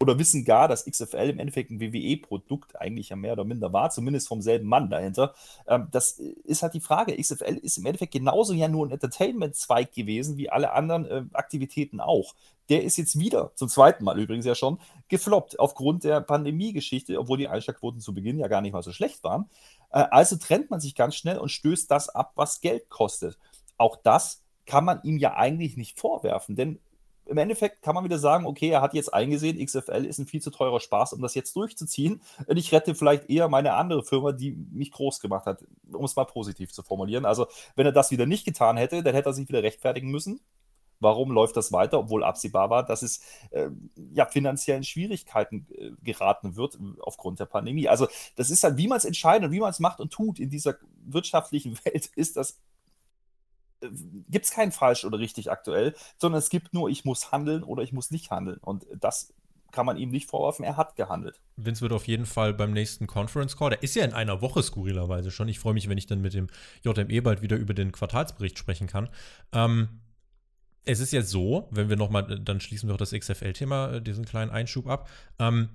oder 0.00 0.18
wissen 0.18 0.44
gar, 0.44 0.68
dass 0.68 0.84
XFL 0.84 1.30
im 1.30 1.38
Endeffekt 1.38 1.70
ein 1.70 1.80
WWE-Produkt 1.80 2.80
eigentlich 2.80 3.10
ja 3.10 3.16
mehr 3.16 3.32
oder 3.32 3.44
minder 3.44 3.72
war, 3.72 3.90
zumindest 3.90 4.28
vom 4.28 4.42
selben 4.42 4.68
Mann 4.68 4.90
dahinter. 4.90 5.34
Ähm, 5.66 5.88
das 5.90 6.18
ist 6.18 6.62
halt 6.62 6.74
die 6.74 6.80
Frage. 6.80 7.16
XFL 7.16 7.58
ist 7.62 7.78
im 7.78 7.86
Endeffekt 7.86 8.12
genauso 8.12 8.52
ja 8.52 8.68
nur 8.68 8.86
ein 8.86 8.90
Entertainment-Zweig 8.90 9.92
gewesen 9.92 10.36
wie 10.36 10.50
alle 10.50 10.72
anderen 10.72 11.06
äh, 11.06 11.24
Aktivitäten 11.32 12.00
auch. 12.00 12.34
Der 12.70 12.82
ist 12.82 12.96
jetzt 12.96 13.18
wieder, 13.18 13.52
zum 13.56 13.68
zweiten 13.68 14.04
Mal 14.04 14.18
übrigens 14.18 14.46
ja 14.46 14.54
schon, 14.54 14.78
gefloppt 15.08 15.60
aufgrund 15.60 16.04
der 16.04 16.22
Pandemie-Geschichte, 16.22 17.18
obwohl 17.18 17.36
die 17.36 17.48
Einschlagquoten 17.48 18.00
zu 18.00 18.14
Beginn 18.14 18.38
ja 18.38 18.48
gar 18.48 18.62
nicht 18.62 18.72
mal 18.72 18.82
so 18.82 18.90
schlecht 18.90 19.22
waren. 19.22 19.50
Äh, 19.94 20.08
also 20.10 20.36
trennt 20.36 20.70
man 20.70 20.80
sich 20.80 20.94
ganz 20.94 21.14
schnell 21.14 21.38
und 21.38 21.48
stößt 21.50 21.90
das 21.90 22.08
ab, 22.10 22.32
was 22.34 22.60
Geld 22.60 22.90
kostet. 22.90 23.38
Auch 23.78 23.96
das 23.96 24.42
kann 24.66 24.84
man 24.84 25.00
ihm 25.04 25.18
ja 25.18 25.34
eigentlich 25.34 25.76
nicht 25.76 25.98
vorwerfen, 25.98 26.56
denn 26.56 26.80
im 27.26 27.38
Endeffekt 27.38 27.80
kann 27.80 27.94
man 27.94 28.04
wieder 28.04 28.18
sagen, 28.18 28.44
okay, 28.44 28.68
er 28.68 28.82
hat 28.82 28.92
jetzt 28.92 29.14
eingesehen, 29.14 29.64
XFL 29.64 30.04
ist 30.04 30.18
ein 30.18 30.26
viel 30.26 30.42
zu 30.42 30.50
teurer 30.50 30.78
Spaß, 30.78 31.14
um 31.14 31.22
das 31.22 31.34
jetzt 31.34 31.56
durchzuziehen. 31.56 32.20
Und 32.46 32.58
ich 32.58 32.70
rette 32.70 32.94
vielleicht 32.94 33.30
eher 33.30 33.48
meine 33.48 33.74
andere 33.74 34.02
Firma, 34.02 34.32
die 34.32 34.52
mich 34.52 34.90
groß 34.90 35.20
gemacht 35.20 35.46
hat, 35.46 35.64
um 35.90 36.04
es 36.04 36.16
mal 36.16 36.26
positiv 36.26 36.70
zu 36.72 36.82
formulieren. 36.82 37.24
Also, 37.24 37.46
wenn 37.76 37.86
er 37.86 37.92
das 37.92 38.10
wieder 38.10 38.26
nicht 38.26 38.44
getan 38.44 38.76
hätte, 38.76 39.02
dann 39.02 39.14
hätte 39.14 39.30
er 39.30 39.32
sich 39.32 39.48
wieder 39.48 39.62
rechtfertigen 39.62 40.10
müssen. 40.10 40.40
Warum 41.04 41.30
läuft 41.30 41.56
das 41.56 41.70
weiter, 41.70 42.00
obwohl 42.00 42.24
absehbar 42.24 42.70
war, 42.70 42.84
dass 42.84 43.02
es 43.02 43.20
äh, 43.50 43.68
ja 44.12 44.26
finanziellen 44.26 44.82
Schwierigkeiten 44.82 45.66
äh, 45.70 45.92
geraten 46.02 46.56
wird 46.56 46.76
aufgrund 47.00 47.38
der 47.38 47.46
Pandemie? 47.46 47.88
Also, 47.88 48.08
das 48.34 48.50
ist 48.50 48.64
halt, 48.64 48.76
wie 48.76 48.88
man 48.88 48.98
es 48.98 49.04
entscheidet 49.04 49.46
und 49.46 49.52
wie 49.52 49.60
man 49.60 49.70
es 49.70 49.78
macht 49.78 50.00
und 50.00 50.12
tut 50.12 50.40
in 50.40 50.50
dieser 50.50 50.76
wirtschaftlichen 51.04 51.78
Welt, 51.84 52.10
ist 52.16 52.36
das 52.36 52.58
gibt 54.28 54.46
es 54.46 54.50
kein 54.50 54.72
falsch 54.72 55.04
oder 55.04 55.18
richtig 55.18 55.50
aktuell, 55.50 55.94
sondern 56.16 56.38
es 56.38 56.48
gibt 56.48 56.72
nur, 56.72 56.88
ich 56.88 57.04
muss 57.04 57.32
handeln 57.32 57.62
oder 57.62 57.82
ich 57.82 57.92
muss 57.92 58.10
nicht 58.10 58.30
handeln. 58.30 58.58
Und 58.58 58.86
das 58.98 59.34
kann 59.74 59.86
man 59.86 59.96
ihm 59.96 60.10
nicht 60.10 60.30
vorwerfen, 60.30 60.64
er 60.64 60.76
hat 60.76 60.94
gehandelt. 60.94 61.40
Vince 61.56 61.82
wird 61.82 61.92
auf 61.92 62.06
jeden 62.06 62.26
Fall 62.26 62.54
beim 62.54 62.72
nächsten 62.72 63.06
Conference 63.06 63.56
Call, 63.56 63.70
der 63.70 63.82
ist 63.82 63.96
ja 63.96 64.04
in 64.04 64.12
einer 64.12 64.40
Woche 64.40 64.62
skurrilerweise 64.62 65.30
schon. 65.30 65.48
Ich 65.48 65.58
freue 65.58 65.74
mich, 65.74 65.88
wenn 65.88 65.98
ich 65.98 66.06
dann 66.06 66.20
mit 66.20 66.32
dem 66.32 66.46
JME 66.82 67.20
bald 67.22 67.42
wieder 67.42 67.56
über 67.56 67.74
den 67.74 67.90
Quartalsbericht 67.90 68.58
sprechen 68.58 68.86
kann. 68.86 69.08
Ähm, 69.52 70.00
es 70.84 71.00
ist 71.00 71.12
jetzt 71.12 71.30
so, 71.30 71.68
wenn 71.70 71.88
wir 71.88 71.96
nochmal, 71.96 72.38
dann 72.40 72.60
schließen 72.60 72.88
wir 72.88 72.94
auch 72.94 72.98
das 72.98 73.12
XFL-Thema, 73.12 73.94
äh, 73.94 74.02
diesen 74.02 74.24
kleinen 74.24 74.50
Einschub 74.50 74.86
ab. 74.86 75.08
Ähm, 75.38 75.68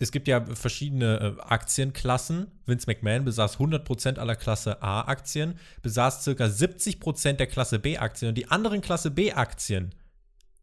es 0.00 0.12
gibt 0.12 0.28
ja 0.28 0.44
verschiedene 0.44 1.36
äh, 1.38 1.42
Aktienklassen. 1.42 2.46
Vince 2.66 2.86
McMahon 2.86 3.24
besaß 3.24 3.58
100% 3.58 4.18
aller 4.18 4.36
Klasse 4.36 4.82
A-Aktien, 4.82 5.58
besaß 5.82 6.24
ca. 6.24 6.44
70% 6.44 7.32
der 7.32 7.46
Klasse 7.46 7.78
B-Aktien 7.78 8.30
und 8.30 8.38
die 8.38 8.48
anderen 8.48 8.80
Klasse 8.80 9.10
B-Aktien 9.10 9.94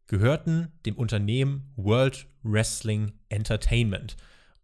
gehörten 0.08 0.71
dem 0.86 0.95
Unternehmen 0.95 1.74
World 1.76 2.28
Wrestling 2.43 3.13
Entertainment. 3.30 4.15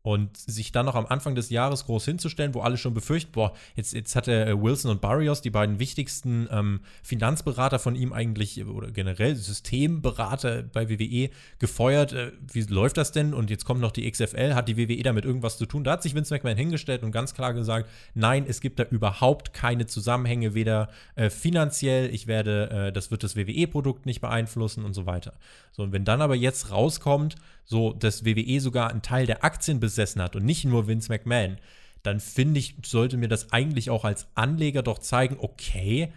Und 0.03 0.35
sich 0.35 0.71
dann 0.71 0.87
noch 0.87 0.95
am 0.95 1.05
Anfang 1.05 1.35
des 1.35 1.51
Jahres 1.51 1.85
groß 1.85 2.05
hinzustellen, 2.05 2.55
wo 2.55 2.61
alle 2.61 2.77
schon 2.77 2.95
befürchten, 2.95 3.31
boah, 3.33 3.53
jetzt, 3.75 3.93
jetzt 3.93 4.15
hat 4.15 4.27
er 4.27 4.47
äh, 4.47 4.59
Wilson 4.59 4.89
und 4.89 4.99
Barrios, 4.99 5.41
die 5.41 5.51
beiden 5.51 5.77
wichtigsten 5.77 6.47
ähm, 6.51 6.79
Finanzberater 7.03 7.77
von 7.77 7.95
ihm 7.95 8.11
eigentlich, 8.11 8.65
oder 8.65 8.89
generell 8.89 9.35
Systemberater 9.35 10.63
bei 10.63 10.89
WWE, 10.89 11.29
gefeuert. 11.59 12.13
Äh, 12.13 12.31
wie 12.51 12.61
läuft 12.61 12.97
das 12.97 13.11
denn? 13.11 13.35
Und 13.35 13.51
jetzt 13.51 13.63
kommt 13.65 13.79
noch 13.79 13.91
die 13.91 14.09
XFL, 14.09 14.55
hat 14.55 14.67
die 14.67 14.77
WWE 14.77 15.03
damit 15.03 15.23
irgendwas 15.23 15.59
zu 15.59 15.67
tun? 15.67 15.83
Da 15.83 15.91
hat 15.91 16.03
sich 16.03 16.15
Vince 16.15 16.33
McMahon 16.33 16.57
hingestellt 16.57 17.03
und 17.03 17.11
ganz 17.11 17.35
klar 17.35 17.53
gesagt, 17.53 17.87
nein, 18.15 18.45
es 18.47 18.59
gibt 18.59 18.79
da 18.79 18.83
überhaupt 18.83 19.53
keine 19.53 19.85
Zusammenhänge, 19.85 20.55
weder 20.55 20.89
äh, 21.15 21.29
finanziell, 21.29 22.13
ich 22.13 22.25
werde, 22.25 22.87
äh, 22.87 22.91
das 22.91 23.11
wird 23.11 23.23
das 23.23 23.35
WWE-Produkt 23.35 24.07
nicht 24.07 24.21
beeinflussen 24.21 24.83
und 24.83 24.93
so 24.93 25.05
weiter. 25.05 25.33
So, 25.71 25.83
und 25.83 25.91
wenn 25.91 26.05
dann 26.05 26.21
aber 26.21 26.35
jetzt 26.35 26.71
rauskommt, 26.71 27.35
so 27.65 27.93
dass 27.93 28.25
WWE 28.25 28.59
sogar 28.59 28.89
einen 28.89 29.01
Teil 29.01 29.25
der 29.25 29.43
Aktien 29.43 29.79
besessen 29.91 30.21
hat 30.21 30.35
und 30.35 30.45
nicht 30.45 30.65
nur 30.65 30.87
Vince 30.87 31.11
McMahon, 31.11 31.57
dann 32.03 32.19
finde 32.19 32.59
ich, 32.59 32.75
sollte 32.83 33.17
mir 33.17 33.27
das 33.27 33.51
eigentlich 33.51 33.89
auch 33.89 34.05
als 34.05 34.27
Anleger 34.35 34.81
doch 34.81 34.99
zeigen, 34.99 35.37
okay, 35.39 36.11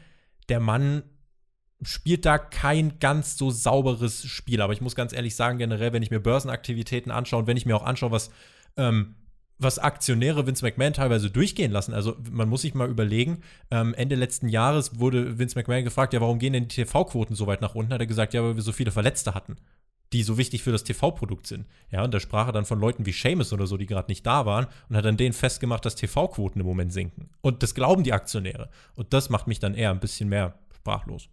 der 0.48 0.60
Mann 0.60 1.02
spielt 1.82 2.24
da 2.24 2.38
kein 2.38 2.98
ganz 3.00 3.36
so 3.36 3.50
sauberes 3.50 4.24
Spiel. 4.24 4.62
Aber 4.62 4.72
ich 4.72 4.80
muss 4.80 4.94
ganz 4.94 5.12
ehrlich 5.12 5.36
sagen, 5.36 5.58
generell, 5.58 5.92
wenn 5.92 6.02
ich 6.02 6.10
mir 6.10 6.20
Börsenaktivitäten 6.20 7.12
anschaue 7.12 7.40
und 7.40 7.46
wenn 7.46 7.56
ich 7.56 7.66
mir 7.66 7.76
auch 7.76 7.84
anschaue, 7.84 8.12
was, 8.12 8.30
ähm, 8.78 9.16
was 9.58 9.78
Aktionäre 9.78 10.46
Vince 10.46 10.64
McMahon 10.64 10.94
teilweise 10.94 11.30
durchgehen 11.30 11.72
lassen. 11.72 11.92
Also 11.92 12.16
man 12.30 12.48
muss 12.48 12.62
sich 12.62 12.74
mal 12.74 12.88
überlegen, 12.88 13.42
ähm, 13.70 13.92
Ende 13.94 14.14
letzten 14.14 14.48
Jahres 14.48 14.98
wurde 14.98 15.38
Vince 15.38 15.58
McMahon 15.58 15.84
gefragt, 15.84 16.14
ja, 16.14 16.22
warum 16.22 16.38
gehen 16.38 16.54
denn 16.54 16.68
die 16.68 16.76
TV-Quoten 16.76 17.34
so 17.34 17.46
weit 17.46 17.60
nach 17.60 17.74
unten? 17.74 17.92
Hat 17.92 18.00
er 18.00 18.06
gesagt, 18.06 18.32
ja, 18.32 18.42
weil 18.42 18.56
wir 18.56 18.62
so 18.62 18.72
viele 18.72 18.90
Verletzte 18.90 19.34
hatten 19.34 19.56
die 20.12 20.22
so 20.22 20.38
wichtig 20.38 20.62
für 20.62 20.72
das 20.72 20.84
TV-Produkt 20.84 21.46
sind. 21.46 21.66
Ja, 21.90 22.04
und 22.04 22.14
da 22.14 22.20
sprach 22.20 22.46
er 22.46 22.52
dann 22.52 22.64
von 22.64 22.78
Leuten 22.78 23.06
wie 23.06 23.12
Seamus 23.12 23.52
oder 23.52 23.66
so, 23.66 23.76
die 23.76 23.86
gerade 23.86 24.10
nicht 24.10 24.24
da 24.24 24.46
waren 24.46 24.66
und 24.88 24.96
hat 24.96 25.04
dann 25.04 25.16
denen 25.16 25.32
festgemacht, 25.32 25.84
dass 25.84 25.96
TV-Quoten 25.96 26.60
im 26.60 26.66
Moment 26.66 26.92
sinken. 26.92 27.30
Und 27.40 27.62
das 27.62 27.74
glauben 27.74 28.04
die 28.04 28.12
Aktionäre. 28.12 28.70
Und 28.94 29.12
das 29.12 29.28
macht 29.28 29.46
mich 29.46 29.58
dann 29.58 29.74
eher 29.74 29.90
ein 29.90 30.00
bisschen 30.00 30.28
mehr 30.28 30.58
sprachlos. 30.74 31.28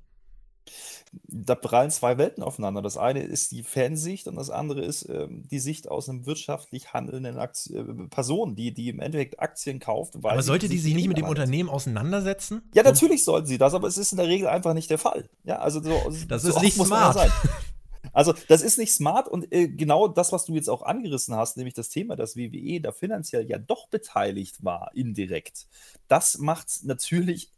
Da 1.27 1.55
prallen 1.55 1.91
zwei 1.91 2.17
Welten 2.17 2.41
aufeinander. 2.41 2.81
Das 2.81 2.95
eine 2.95 3.21
ist 3.21 3.51
die 3.51 3.63
Fansicht 3.63 4.27
und 4.27 4.35
das 4.35 4.49
andere 4.49 4.81
ist 4.81 5.09
ähm, 5.09 5.43
die 5.51 5.59
Sicht 5.59 5.89
aus 5.89 6.07
einem 6.07 6.25
wirtschaftlich 6.25 6.93
handelnden 6.93 7.37
Aktie 7.37 7.77
äh, 7.77 8.07
Person, 8.07 8.55
die, 8.55 8.73
die 8.73 8.87
im 8.87 9.01
Endeffekt 9.01 9.39
Aktien 9.39 9.79
kauft. 9.79 10.15
aber 10.15 10.41
sollte 10.41 10.69
die 10.69 10.77
sich 10.77 10.95
nicht 10.95 11.09
mit 11.09 11.17
dem 11.17 11.25
Unternehmen 11.25 11.69
auseinandersetzen? 11.69 12.61
Ja, 12.73 12.83
natürlich 12.83 13.25
sollten 13.25 13.47
sie 13.47 13.57
das, 13.57 13.73
aber 13.73 13.89
es 13.89 13.97
ist 13.97 14.13
in 14.13 14.19
der 14.19 14.27
Regel 14.27 14.47
einfach 14.47 14.73
nicht 14.73 14.89
der 14.89 14.99
Fall. 14.99 15.29
Ja, 15.43 15.59
also 15.59 15.83
so, 15.83 16.13
das 16.29 16.43
so 16.43 16.49
ist 16.49 16.61
nicht 16.61 16.77
smart. 16.77 17.29
Also, 18.13 18.33
das 18.47 18.61
ist 18.61 18.77
nicht 18.77 18.93
smart 18.93 19.27
und 19.27 19.51
äh, 19.53 19.67
genau 19.67 20.07
das, 20.07 20.31
was 20.31 20.45
du 20.45 20.53
jetzt 20.55 20.69
auch 20.69 20.81
angerissen 20.81 21.35
hast, 21.35 21.57
nämlich 21.57 21.73
das 21.73 21.89
Thema, 21.89 22.15
dass 22.15 22.35
WWE 22.35 22.81
da 22.81 22.91
finanziell 22.91 23.49
ja 23.49 23.57
doch 23.57 23.87
beteiligt 23.87 24.63
war, 24.63 24.91
indirekt. 24.93 25.67
Das 26.07 26.37
macht 26.37 26.69
es 26.69 26.83
natürlich 26.83 27.51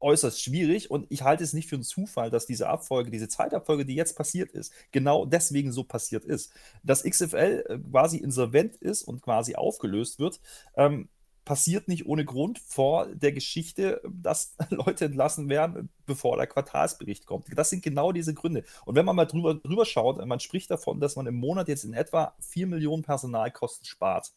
äußerst 0.00 0.42
schwierig 0.42 0.90
und 0.90 1.06
ich 1.08 1.22
halte 1.22 1.44
es 1.44 1.52
nicht 1.52 1.68
für 1.68 1.76
einen 1.76 1.82
Zufall, 1.82 2.30
dass 2.30 2.46
diese 2.46 2.68
Abfolge, 2.68 3.10
diese 3.10 3.28
Zeitabfolge, 3.28 3.84
die 3.84 3.94
jetzt 3.94 4.16
passiert 4.16 4.52
ist, 4.52 4.72
genau 4.92 5.26
deswegen 5.26 5.72
so 5.72 5.84
passiert 5.84 6.24
ist. 6.24 6.52
Dass 6.82 7.02
XFL 7.02 7.64
äh, 7.68 7.78
quasi 7.78 8.18
insolvent 8.18 8.76
ist 8.76 9.02
und 9.02 9.22
quasi 9.22 9.56
aufgelöst 9.56 10.18
wird, 10.18 10.40
ähm, 10.76 11.08
passiert 11.48 11.88
nicht 11.88 12.04
ohne 12.04 12.26
Grund 12.26 12.58
vor 12.58 13.06
der 13.06 13.32
Geschichte, 13.32 14.02
dass 14.06 14.54
Leute 14.68 15.06
entlassen 15.06 15.48
werden, 15.48 15.88
bevor 16.04 16.36
der 16.36 16.46
Quartalsbericht 16.46 17.24
kommt. 17.24 17.46
Das 17.56 17.70
sind 17.70 17.82
genau 17.82 18.12
diese 18.12 18.34
Gründe. 18.34 18.64
Und 18.84 18.96
wenn 18.96 19.06
man 19.06 19.16
mal 19.16 19.24
drüber, 19.24 19.54
drüber 19.54 19.86
schaut, 19.86 20.22
man 20.26 20.40
spricht 20.40 20.70
davon, 20.70 21.00
dass 21.00 21.16
man 21.16 21.26
im 21.26 21.36
Monat 21.36 21.68
jetzt 21.68 21.84
in 21.84 21.94
etwa 21.94 22.34
4 22.40 22.66
Millionen 22.66 23.02
Personalkosten 23.02 23.86
spart. 23.86 24.34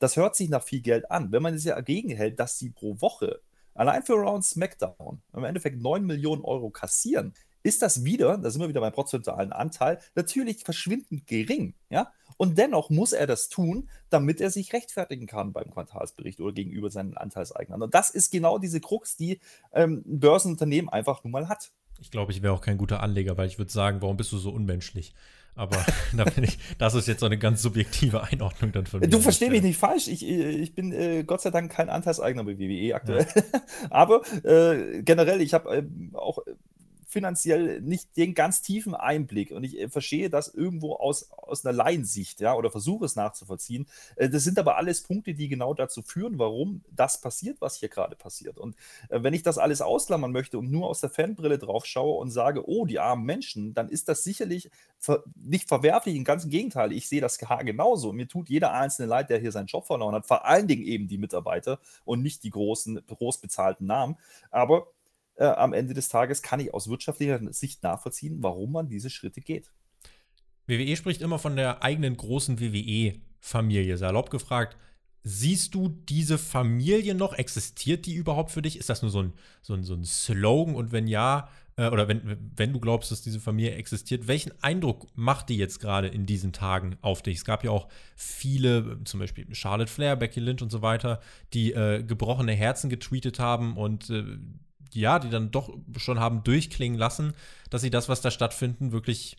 Das 0.00 0.16
hört 0.16 0.34
sich 0.34 0.48
nach 0.48 0.64
viel 0.64 0.80
Geld 0.80 1.08
an. 1.12 1.30
Wenn 1.30 1.44
man 1.44 1.54
es 1.54 1.62
ja 1.62 1.76
dagegen 1.76 2.10
hält, 2.10 2.40
dass 2.40 2.58
sie 2.58 2.70
pro 2.70 3.00
Woche 3.00 3.40
allein 3.74 4.02
für 4.02 4.14
Round 4.14 4.44
SmackDown 4.44 5.22
im 5.32 5.44
Endeffekt 5.44 5.80
9 5.80 6.04
Millionen 6.04 6.42
Euro 6.42 6.70
kassieren, 6.70 7.34
ist 7.62 7.82
das 7.82 8.04
wieder, 8.04 8.38
da 8.38 8.50
sind 8.50 8.60
wir 8.60 8.68
wieder 8.68 8.80
beim 8.80 8.92
prozentualen 8.92 9.52
Anteil, 9.52 9.98
natürlich 10.14 10.64
verschwindend 10.64 11.26
gering. 11.26 11.74
Ja? 11.90 12.12
Und 12.36 12.56
dennoch 12.56 12.88
muss 12.88 13.12
er 13.12 13.26
das 13.26 13.48
tun, 13.48 13.88
damit 14.10 14.40
er 14.40 14.50
sich 14.50 14.72
rechtfertigen 14.72 15.26
kann 15.26 15.52
beim 15.52 15.70
Quartalsbericht 15.70 16.40
oder 16.40 16.52
gegenüber 16.52 16.90
seinen 16.90 17.16
Anteilseignern. 17.16 17.82
Und 17.82 17.94
das 17.94 18.10
ist 18.10 18.30
genau 18.30 18.58
diese 18.58 18.80
Krux, 18.80 19.16
die 19.16 19.40
ähm, 19.72 20.04
ein 20.06 20.20
Börsenunternehmen 20.20 20.88
einfach 20.88 21.24
nun 21.24 21.32
mal 21.32 21.48
hat. 21.48 21.72
Ich 22.00 22.12
glaube, 22.12 22.30
ich 22.30 22.42
wäre 22.42 22.52
auch 22.52 22.60
kein 22.60 22.78
guter 22.78 23.02
Anleger, 23.02 23.36
weil 23.36 23.48
ich 23.48 23.58
würde 23.58 23.72
sagen, 23.72 24.00
warum 24.02 24.16
bist 24.16 24.30
du 24.30 24.38
so 24.38 24.50
unmenschlich? 24.50 25.14
Aber 25.56 25.84
da 26.16 26.24
ich, 26.40 26.58
das 26.78 26.94
ist 26.94 27.08
jetzt 27.08 27.20
so 27.20 27.26
eine 27.26 27.36
ganz 27.36 27.60
subjektive 27.62 28.22
Einordnung 28.22 28.70
dann 28.70 28.86
von 28.86 29.00
mir. 29.00 29.08
Du 29.08 29.18
verstehst 29.18 29.50
mich 29.50 29.62
nicht 29.62 29.76
falsch. 29.76 30.06
Ich, 30.06 30.26
ich 30.26 30.74
bin 30.76 30.92
äh, 30.92 31.24
Gott 31.24 31.40
sei 31.40 31.50
Dank 31.50 31.72
kein 31.72 31.90
Anteilseigner 31.90 32.44
bei 32.44 32.56
WWE 32.56 32.94
aktuell. 32.94 33.26
Ja. 33.34 33.60
Aber 33.90 34.22
äh, 34.44 35.02
generell, 35.02 35.40
ich 35.40 35.54
habe 35.54 35.78
äh, 35.78 35.82
auch 36.14 36.38
finanziell 37.08 37.80
nicht 37.80 38.16
den 38.18 38.34
ganz 38.34 38.60
tiefen 38.60 38.94
Einblick 38.94 39.50
und 39.50 39.64
ich 39.64 39.78
äh, 39.80 39.88
verstehe 39.88 40.28
das 40.28 40.52
irgendwo 40.52 40.94
aus, 40.94 41.30
aus 41.32 41.64
einer 41.64 41.72
Laiensicht, 41.72 42.40
ja, 42.40 42.54
oder 42.54 42.70
versuche 42.70 43.06
es 43.06 43.16
nachzuvollziehen. 43.16 43.86
Äh, 44.16 44.28
das 44.28 44.44
sind 44.44 44.58
aber 44.58 44.76
alles 44.76 45.02
Punkte, 45.02 45.32
die 45.32 45.48
genau 45.48 45.72
dazu 45.72 46.02
führen, 46.02 46.38
warum 46.38 46.82
das 46.90 47.22
passiert, 47.22 47.62
was 47.62 47.76
hier 47.76 47.88
gerade 47.88 48.14
passiert. 48.14 48.58
Und 48.58 48.76
äh, 49.08 49.22
wenn 49.22 49.32
ich 49.32 49.42
das 49.42 49.56
alles 49.56 49.80
ausklammern 49.80 50.32
möchte 50.32 50.58
und 50.58 50.70
nur 50.70 50.86
aus 50.86 51.00
der 51.00 51.08
Fanbrille 51.08 51.58
drauf 51.58 51.86
schaue 51.86 52.18
und 52.18 52.30
sage, 52.30 52.68
oh, 52.68 52.84
die 52.84 52.98
armen 52.98 53.24
Menschen, 53.24 53.72
dann 53.72 53.88
ist 53.88 54.08
das 54.08 54.22
sicherlich 54.22 54.70
nicht 55.34 55.66
verwerflich, 55.66 56.14
im 56.14 56.24
ganzen 56.24 56.50
Gegenteil. 56.50 56.92
Ich 56.92 57.08
sehe 57.08 57.22
das 57.22 57.38
genauso. 57.60 58.12
Mir 58.12 58.28
tut 58.28 58.50
jeder 58.50 58.72
einzelne 58.72 59.08
leid, 59.08 59.30
der 59.30 59.38
hier 59.38 59.52
seinen 59.52 59.66
Job 59.66 59.86
verloren 59.86 60.14
hat, 60.14 60.26
vor 60.26 60.44
allen 60.44 60.68
Dingen 60.68 60.82
eben 60.82 61.08
die 61.08 61.18
Mitarbeiter 61.18 61.80
und 62.04 62.22
nicht 62.22 62.44
die 62.44 62.50
großen, 62.50 63.00
groß 63.06 63.38
bezahlten 63.38 63.86
Namen. 63.86 64.18
Aber 64.50 64.88
äh, 65.38 65.44
am 65.44 65.72
Ende 65.72 65.94
des 65.94 66.08
Tages 66.08 66.42
kann 66.42 66.60
ich 66.60 66.74
aus 66.74 66.88
wirtschaftlicher 66.88 67.40
Sicht 67.52 67.82
nachvollziehen, 67.82 68.42
warum 68.42 68.72
man 68.72 68.88
diese 68.88 69.08
Schritte 69.08 69.40
geht. 69.40 69.70
WWE 70.66 70.96
spricht 70.96 71.22
immer 71.22 71.38
von 71.38 71.56
der 71.56 71.82
eigenen 71.82 72.16
großen 72.16 72.60
WWE-Familie. 72.60 73.96
Salopp 73.96 74.30
gefragt, 74.30 74.76
siehst 75.22 75.74
du 75.74 75.88
diese 75.88 76.38
Familie 76.38 77.14
noch? 77.14 77.34
Existiert 77.34 78.06
die 78.06 78.14
überhaupt 78.14 78.50
für 78.50 78.62
dich? 78.62 78.78
Ist 78.78 78.90
das 78.90 79.00
nur 79.02 79.10
so 79.10 79.22
ein, 79.22 79.32
so 79.62 79.74
ein, 79.74 79.84
so 79.84 79.94
ein 79.94 80.04
Slogan? 80.04 80.74
Und 80.74 80.92
wenn 80.92 81.06
ja, 81.06 81.48
äh, 81.76 81.88
oder 81.88 82.08
wenn, 82.08 82.50
wenn 82.56 82.72
du 82.72 82.80
glaubst, 82.80 83.10
dass 83.10 83.22
diese 83.22 83.40
Familie 83.40 83.76
existiert, 83.76 84.26
welchen 84.26 84.52
Eindruck 84.62 85.06
macht 85.14 85.48
die 85.48 85.56
jetzt 85.56 85.80
gerade 85.80 86.08
in 86.08 86.26
diesen 86.26 86.52
Tagen 86.52 86.96
auf 87.00 87.22
dich? 87.22 87.38
Es 87.38 87.44
gab 87.44 87.64
ja 87.64 87.70
auch 87.70 87.88
viele, 88.16 89.02
zum 89.04 89.20
Beispiel 89.20 89.46
Charlotte 89.54 89.90
Flair, 89.90 90.16
Becky 90.16 90.40
Lynch 90.40 90.62
und 90.62 90.70
so 90.70 90.82
weiter, 90.82 91.20
die 91.54 91.72
äh, 91.72 92.02
gebrochene 92.02 92.52
Herzen 92.52 92.90
getweetet 92.90 93.38
haben 93.38 93.76
und 93.76 94.10
äh, 94.10 94.24
ja, 94.92 95.18
die 95.18 95.30
dann 95.30 95.50
doch 95.50 95.70
schon 95.96 96.20
haben 96.20 96.44
durchklingen 96.44 96.98
lassen, 96.98 97.34
dass 97.70 97.82
sie 97.82 97.90
das, 97.90 98.08
was 98.08 98.20
da 98.20 98.30
stattfinden, 98.30 98.92
wirklich 98.92 99.36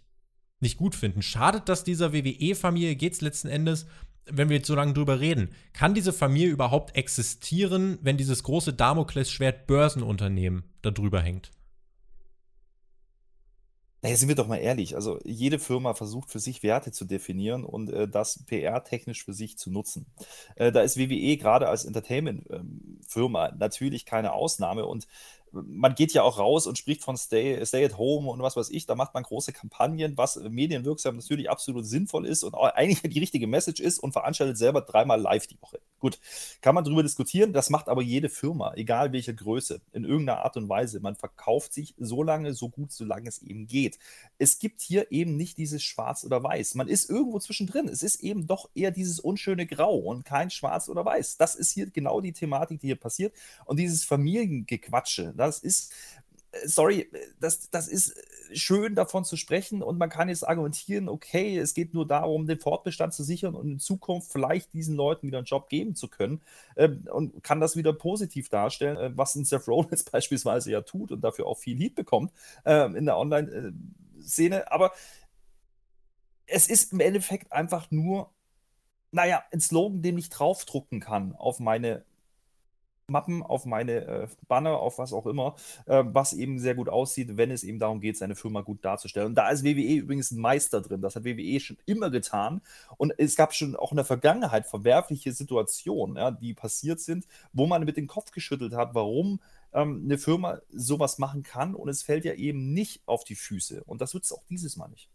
nicht 0.60 0.78
gut 0.78 0.96
finden. 0.96 1.22
Schadet 1.22 1.70
das 1.70 1.84
dieser 1.84 2.14
WWE-Familie? 2.14 2.96
Geht 2.96 3.14
es 3.14 3.22
letzten 3.22 3.48
Endes, 3.48 3.88
wenn 4.26 4.50
wir 4.50 4.58
jetzt 4.58 4.68
so 4.68 4.76
lange 4.76 4.94
drüber 4.94 5.20
reden, 5.20 5.50
kann 5.74 5.94
diese 5.94 6.14
Familie 6.14 6.50
überhaupt 6.50 6.96
existieren, 6.96 7.98
wenn 8.02 8.18
dieses 8.18 8.44
große 8.44 8.74
Damoklesschwert 8.74 9.68
Börsenunternehmen 9.68 10.64
da 10.82 10.92
drüber 10.92 11.22
hängt? 11.22 11.52
Naja, 14.02 14.16
sind 14.16 14.30
wir 14.30 14.36
doch 14.36 14.48
mal 14.48 14.58
ehrlich. 14.58 14.96
Also 14.96 15.20
jede 15.26 15.60
Firma 15.60 15.94
versucht 15.94 16.32
für 16.32 16.40
sich 16.40 16.64
Werte 16.64 16.94
zu 16.94 17.04
definieren 17.04 17.66
und 17.66 17.90
äh, 17.90 18.08
das 18.08 18.46
PR-technisch 18.46 19.26
für 19.26 19.34
sich 19.34 19.58
zu 19.58 19.70
nutzen. 19.70 20.06
Äh, 20.56 20.72
da 20.72 20.82
ist 20.82 20.98
WWE 20.98 21.36
gerade 21.36 21.68
als 21.68 21.84
Entertainment-Firma 21.84 23.50
ähm, 23.50 23.58
natürlich 23.58 24.06
keine 24.06 24.32
Ausnahme 24.32 24.86
und 24.86 25.06
man 25.52 25.96
geht 25.96 26.14
ja 26.14 26.24
auch 26.24 26.40
raus 26.40 26.68
und 26.68 26.78
spricht 26.78 27.04
von 27.04 27.18
Stay, 27.18 27.64
Stay 27.66 27.86
at 27.86 27.98
Home 27.98 28.30
und 28.30 28.42
was 28.42 28.56
weiß 28.56 28.70
ich. 28.70 28.86
Da 28.86 28.96
macht 28.96 29.14
man 29.14 29.24
große 29.24 29.54
Kampagnen, 29.54 30.18
was 30.18 30.38
medienwirksam 30.38 31.18
natürlich 31.18 31.50
absolut 31.50 31.86
sinnvoll 31.86 32.26
ist 32.26 32.44
und 32.44 32.56
eigentlich 32.56 33.02
die 33.02 33.20
richtige 33.20 33.48
Message 33.48 33.82
ist 33.82 34.00
und 34.00 34.14
veranstaltet 34.14 34.58
selber 34.58 34.82
dreimal 34.82 35.20
live 35.20 35.48
die 35.48 35.62
Woche. 35.62 35.80
Gut, 36.00 36.20
kann 36.62 36.76
man 36.76 36.84
darüber 36.84 37.04
diskutieren. 37.04 37.54
Das 37.54 37.70
macht 37.70 37.90
aber 37.90 38.02
jede 38.02 38.30
Firma, 38.30 38.74
egal 38.76 39.12
welche 39.12 39.36
Größe, 39.36 39.82
in 39.92 40.06
irgendeiner 40.06 40.44
Art 40.44 40.56
und 40.58 40.70
Weise. 40.70 41.00
Man 41.02 41.16
verkauft 41.16 41.74
sich 41.74 41.94
so 41.98 42.24
lange, 42.24 42.54
so 42.54 42.70
gut, 42.70 42.92
solange 42.92 43.28
es 43.28 43.42
eben 43.42 43.68
geht. 43.68 44.00
Es 44.38 44.60
gibt 44.60 44.82
hier 44.82 45.12
eben 45.12 45.36
nicht 45.36 45.58
dieses 45.58 45.84
Schwarz 45.84 46.24
oder 46.24 46.42
Weiß. 46.42 46.76
Man 46.76 46.88
ist 46.88 47.10
irgendwo 47.10 47.40
zwischendrin. 47.40 47.90
Es 47.90 48.02
ist 48.02 48.22
eben 48.22 48.48
doch 48.48 48.70
eher 48.76 48.92
dieses 48.92 49.20
unschöne 49.20 49.66
Grau 49.66 49.98
und 49.98 50.24
kein 50.24 50.50
Schwarz 50.50 50.88
oder 50.88 51.04
Weiß. 51.04 51.38
Das 51.38 51.56
ist 51.56 51.72
hier 51.72 51.90
genau 51.90 52.22
die 52.22 52.34
Thematik, 52.34 52.80
die 52.80 52.88
hier 52.88 52.96
passiert. 52.96 53.34
Und 53.66 53.78
dieses 53.78 54.06
Familiengequatsche, 54.06 55.34
das 55.36 55.60
ist, 55.60 55.92
sorry, 56.66 57.10
das, 57.40 57.70
das 57.70 57.88
ist 57.88 58.16
schön 58.54 58.96
davon 58.96 59.26
zu 59.26 59.38
sprechen 59.38 59.84
und 59.84 59.98
man 59.98 60.10
kann 60.10 60.30
jetzt 60.30 60.48
argumentieren, 60.48 61.10
okay, 61.10 61.58
es 61.58 61.74
geht 61.74 61.94
nur 61.94 62.08
darum, 62.08 62.48
den 62.48 62.60
Fortbestand 62.60 63.14
zu 63.14 63.24
sichern 63.24 63.56
und 63.56 63.70
in 63.70 63.80
Zukunft 63.80 64.32
vielleicht 64.32 64.74
diesen 64.74 64.96
Leuten 64.96 65.28
wieder 65.28 65.38
einen 65.38 65.46
Job 65.46 65.70
geben 65.70 65.96
zu 65.96 66.08
können 66.08 66.42
ähm, 66.76 67.08
und 67.12 67.44
kann 67.44 67.60
das 67.60 67.76
wieder 67.76 67.94
positiv 67.94 68.50
darstellen, 68.50 68.98
äh, 68.98 69.18
was 69.18 69.36
ein 69.36 69.46
Seth 69.46 69.68
Rollins 69.68 70.04
beispielsweise 70.12 70.72
ja 70.72 70.82
tut 70.82 71.12
und 71.12 71.22
dafür 71.22 71.46
auch 71.46 71.58
viel 71.58 71.78
Heat 71.78 71.96
bekommt 71.96 72.32
äh, 72.66 72.86
in 72.98 73.06
der 73.06 73.18
Online-Szene. 73.18 74.72
Aber 74.72 74.92
es 76.48 76.68
ist 76.68 76.94
im 76.94 77.00
Endeffekt 77.00 77.52
einfach 77.52 77.92
nur, 77.92 78.34
naja, 79.12 79.44
ein 79.52 79.62
Slogan, 79.62 80.02
den 80.02 80.18
ich 80.18 80.30
draufdrucken 80.30 81.00
kann 81.00 81.36
auf 81.36 81.60
meine 81.60 82.04
Mappen, 83.10 83.44
auf 83.44 83.66
meine 83.66 84.06
äh, 84.06 84.28
Banner, 84.48 84.78
auf 84.80 84.98
was 84.98 85.14
auch 85.14 85.26
immer, 85.26 85.56
äh, 85.86 86.04
was 86.06 86.34
eben 86.34 86.60
sehr 86.60 86.76
gut 86.76 86.90
aussieht, 86.90 87.38
wenn 87.38 87.52
es 87.52 87.64
eben 87.64 87.80
darum 87.80 88.02
geht, 88.02 88.18
seine 88.18 88.36
Firma 88.36 88.62
gut 88.62 88.84
darzustellen. 88.84 89.28
Und 89.28 89.36
da 89.36 89.50
ist 89.50 89.64
WWE 89.64 89.96
übrigens 89.96 90.32
ein 90.32 90.40
Meister 90.40 90.82
drin. 90.82 91.02
Das 91.02 91.16
hat 91.16 91.26
WWE 91.26 91.60
schon 91.60 91.78
immer 91.86 92.10
getan. 92.10 92.62
Und 92.98 93.14
es 93.18 93.36
gab 93.36 93.54
schon 93.54 93.76
auch 93.76 93.92
in 93.92 93.98
der 93.98 94.06
Vergangenheit 94.06 94.68
verwerfliche 94.68 95.32
Situationen, 95.32 96.18
ja, 96.18 96.32
die 96.32 96.54
passiert 96.54 97.00
sind, 97.00 97.26
wo 97.54 97.66
man 97.66 97.84
mit 97.84 97.98
dem 97.98 98.08
Kopf 98.08 98.32
geschüttelt 98.32 98.74
hat, 98.74 98.94
warum 98.94 99.40
ähm, 99.74 100.02
eine 100.06 100.18
Firma 100.18 100.60
sowas 100.72 101.18
machen 101.18 101.44
kann. 101.44 101.76
Und 101.76 101.90
es 101.90 102.04
fällt 102.04 102.26
ja 102.26 102.34
eben 102.34 102.74
nicht 102.74 103.02
auf 103.06 103.24
die 103.24 103.36
Füße. 103.36 103.84
Und 103.86 104.02
das 104.02 104.14
wird 104.14 104.24
es 104.24 104.32
auch 104.32 104.44
dieses 104.50 104.78
Mal 104.78 104.88
nicht. 104.90 105.10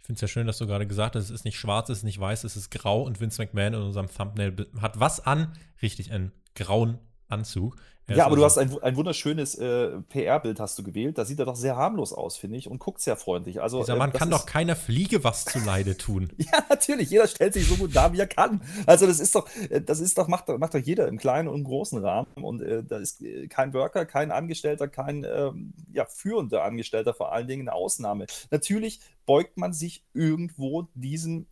Ich 0.00 0.06
finde 0.06 0.18
es 0.18 0.22
ja 0.22 0.28
schön, 0.28 0.46
dass 0.46 0.58
du 0.58 0.66
gerade 0.66 0.86
gesagt 0.86 1.16
hast, 1.16 1.24
es 1.24 1.30
ist 1.30 1.44
nicht 1.44 1.58
schwarz, 1.58 1.90
es 1.90 1.98
ist 1.98 2.04
nicht 2.04 2.18
weiß, 2.18 2.44
es 2.44 2.56
ist 2.56 2.70
grau 2.70 3.02
und 3.02 3.20
Vince 3.20 3.42
McMahon 3.42 3.74
in 3.74 3.82
unserem 3.82 4.08
Thumbnail 4.08 4.56
hat 4.80 4.98
was 4.98 5.20
an? 5.20 5.52
Richtig, 5.82 6.12
einen 6.12 6.32
grauen 6.54 6.98
Anzug. 7.28 7.76
Er 8.08 8.16
ja, 8.16 8.26
aber 8.26 8.36
du 8.36 8.44
hast 8.44 8.56
ein, 8.56 8.74
ein 8.82 8.96
wunderschönes 8.96 9.54
äh, 9.56 10.00
PR-Bild 10.08 10.60
hast 10.60 10.78
du 10.78 10.82
gewählt. 10.82 11.18
Da 11.18 11.26
sieht 11.26 11.38
er 11.40 11.44
doch 11.44 11.56
sehr 11.56 11.76
harmlos 11.76 12.14
aus, 12.14 12.38
finde 12.38 12.56
ich, 12.56 12.66
und 12.66 12.78
guckt 12.78 13.02
sehr 13.02 13.16
freundlich. 13.16 13.60
Also, 13.60 13.80
Dieser 13.80 13.96
Mann 13.96 14.12
äh, 14.12 14.16
kann 14.16 14.30
doch 14.30 14.46
keiner 14.46 14.76
Fliege 14.76 15.24
was 15.24 15.44
zuleide 15.44 15.94
tun. 15.98 16.32
ja, 16.38 16.64
natürlich. 16.70 17.10
Jeder 17.10 17.26
stellt 17.26 17.52
sich 17.52 17.68
so 17.68 17.76
gut 17.76 17.94
dar, 17.94 18.14
wie 18.14 18.18
er 18.20 18.26
kann. 18.26 18.62
Also 18.86 19.06
das 19.06 19.20
ist 19.20 19.34
doch, 19.34 19.46
äh, 19.68 19.82
das 19.82 20.00
ist 20.00 20.16
doch, 20.16 20.26
macht, 20.26 20.48
macht 20.48 20.72
doch 20.72 20.78
jeder 20.78 21.06
im 21.06 21.18
kleinen 21.18 21.48
und 21.48 21.56
im 21.56 21.64
großen 21.64 22.02
Rahmen. 22.02 22.28
Und 22.36 22.62
äh, 22.62 22.82
da 22.82 22.96
ist 22.96 23.20
äh, 23.20 23.46
kein 23.46 23.74
Worker, 23.74 24.06
kein 24.06 24.32
Angestellter, 24.32 24.88
kein 24.88 25.26
ähm, 25.30 25.74
ja, 25.92 26.06
führender 26.06 26.64
Angestellter 26.64 27.12
vor 27.12 27.32
allen 27.32 27.46
Dingen 27.46 27.68
eine 27.68 27.74
Ausnahme. 27.74 28.24
Natürlich 28.50 29.00
beugt 29.26 29.58
man 29.58 29.74
sich 29.74 30.02
irgendwo 30.14 30.88
diesem 30.94 31.46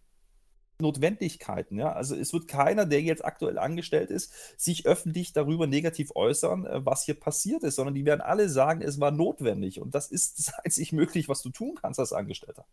Notwendigkeiten. 0.80 1.78
Ja? 1.78 1.92
Also 1.92 2.14
es 2.14 2.32
wird 2.32 2.48
keiner, 2.48 2.86
der 2.86 3.02
jetzt 3.02 3.24
aktuell 3.24 3.58
angestellt 3.58 4.10
ist, 4.10 4.32
sich 4.56 4.86
öffentlich 4.86 5.32
darüber 5.32 5.66
negativ 5.66 6.10
äußern, 6.14 6.66
äh, 6.66 6.84
was 6.84 7.04
hier 7.04 7.18
passiert 7.18 7.62
ist, 7.62 7.76
sondern 7.76 7.94
die 7.94 8.04
werden 8.04 8.20
alle 8.20 8.48
sagen, 8.48 8.82
es 8.82 9.00
war 9.00 9.10
notwendig. 9.10 9.80
Und 9.80 9.94
das 9.94 10.10
ist 10.10 10.38
das 10.38 10.54
einzig 10.64 10.92
möglich, 10.92 11.28
was 11.28 11.42
du 11.42 11.50
tun 11.50 11.76
kannst 11.80 12.00
als 12.00 12.12
Angestellter. 12.12 12.66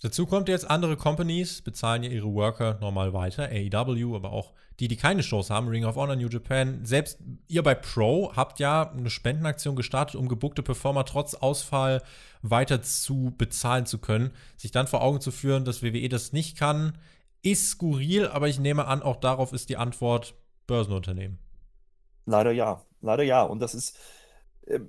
Dazu 0.00 0.26
kommt 0.26 0.48
jetzt, 0.48 0.70
andere 0.70 0.96
Companies 0.96 1.60
bezahlen 1.60 2.04
ja 2.04 2.10
ihre 2.10 2.32
Worker 2.32 2.78
normal 2.80 3.12
weiter, 3.12 3.48
AEW, 3.50 4.14
aber 4.14 4.32
auch 4.32 4.52
die, 4.78 4.86
die 4.86 4.96
keine 4.96 5.24
Shows 5.24 5.50
haben, 5.50 5.66
Ring 5.66 5.84
of 5.84 5.96
Honor, 5.96 6.14
New 6.14 6.28
Japan. 6.28 6.84
Selbst 6.84 7.18
ihr 7.48 7.64
bei 7.64 7.74
Pro 7.74 8.32
habt 8.36 8.60
ja 8.60 8.92
eine 8.92 9.10
Spendenaktion 9.10 9.74
gestartet, 9.74 10.14
um 10.14 10.28
gebuckte 10.28 10.62
Performer 10.62 11.04
trotz 11.04 11.34
Ausfall 11.34 12.02
weiter 12.42 12.80
zu 12.82 13.34
bezahlen 13.36 13.86
zu 13.86 13.98
können. 13.98 14.30
Sich 14.56 14.70
dann 14.70 14.86
vor 14.86 15.02
Augen 15.02 15.20
zu 15.20 15.32
führen, 15.32 15.64
dass 15.64 15.82
WWE 15.82 16.08
das 16.08 16.32
nicht 16.32 16.56
kann, 16.56 16.96
ist 17.42 17.68
skurril, 17.70 18.28
aber 18.28 18.48
ich 18.48 18.60
nehme 18.60 18.86
an, 18.86 19.02
auch 19.02 19.16
darauf 19.16 19.52
ist 19.52 19.68
die 19.68 19.76
Antwort 19.76 20.34
Börsenunternehmen. 20.68 21.38
Leider 22.26 22.52
ja, 22.52 22.82
leider 23.00 23.24
ja. 23.24 23.42
Und 23.42 23.60
das 23.60 23.74
ist, 23.74 23.96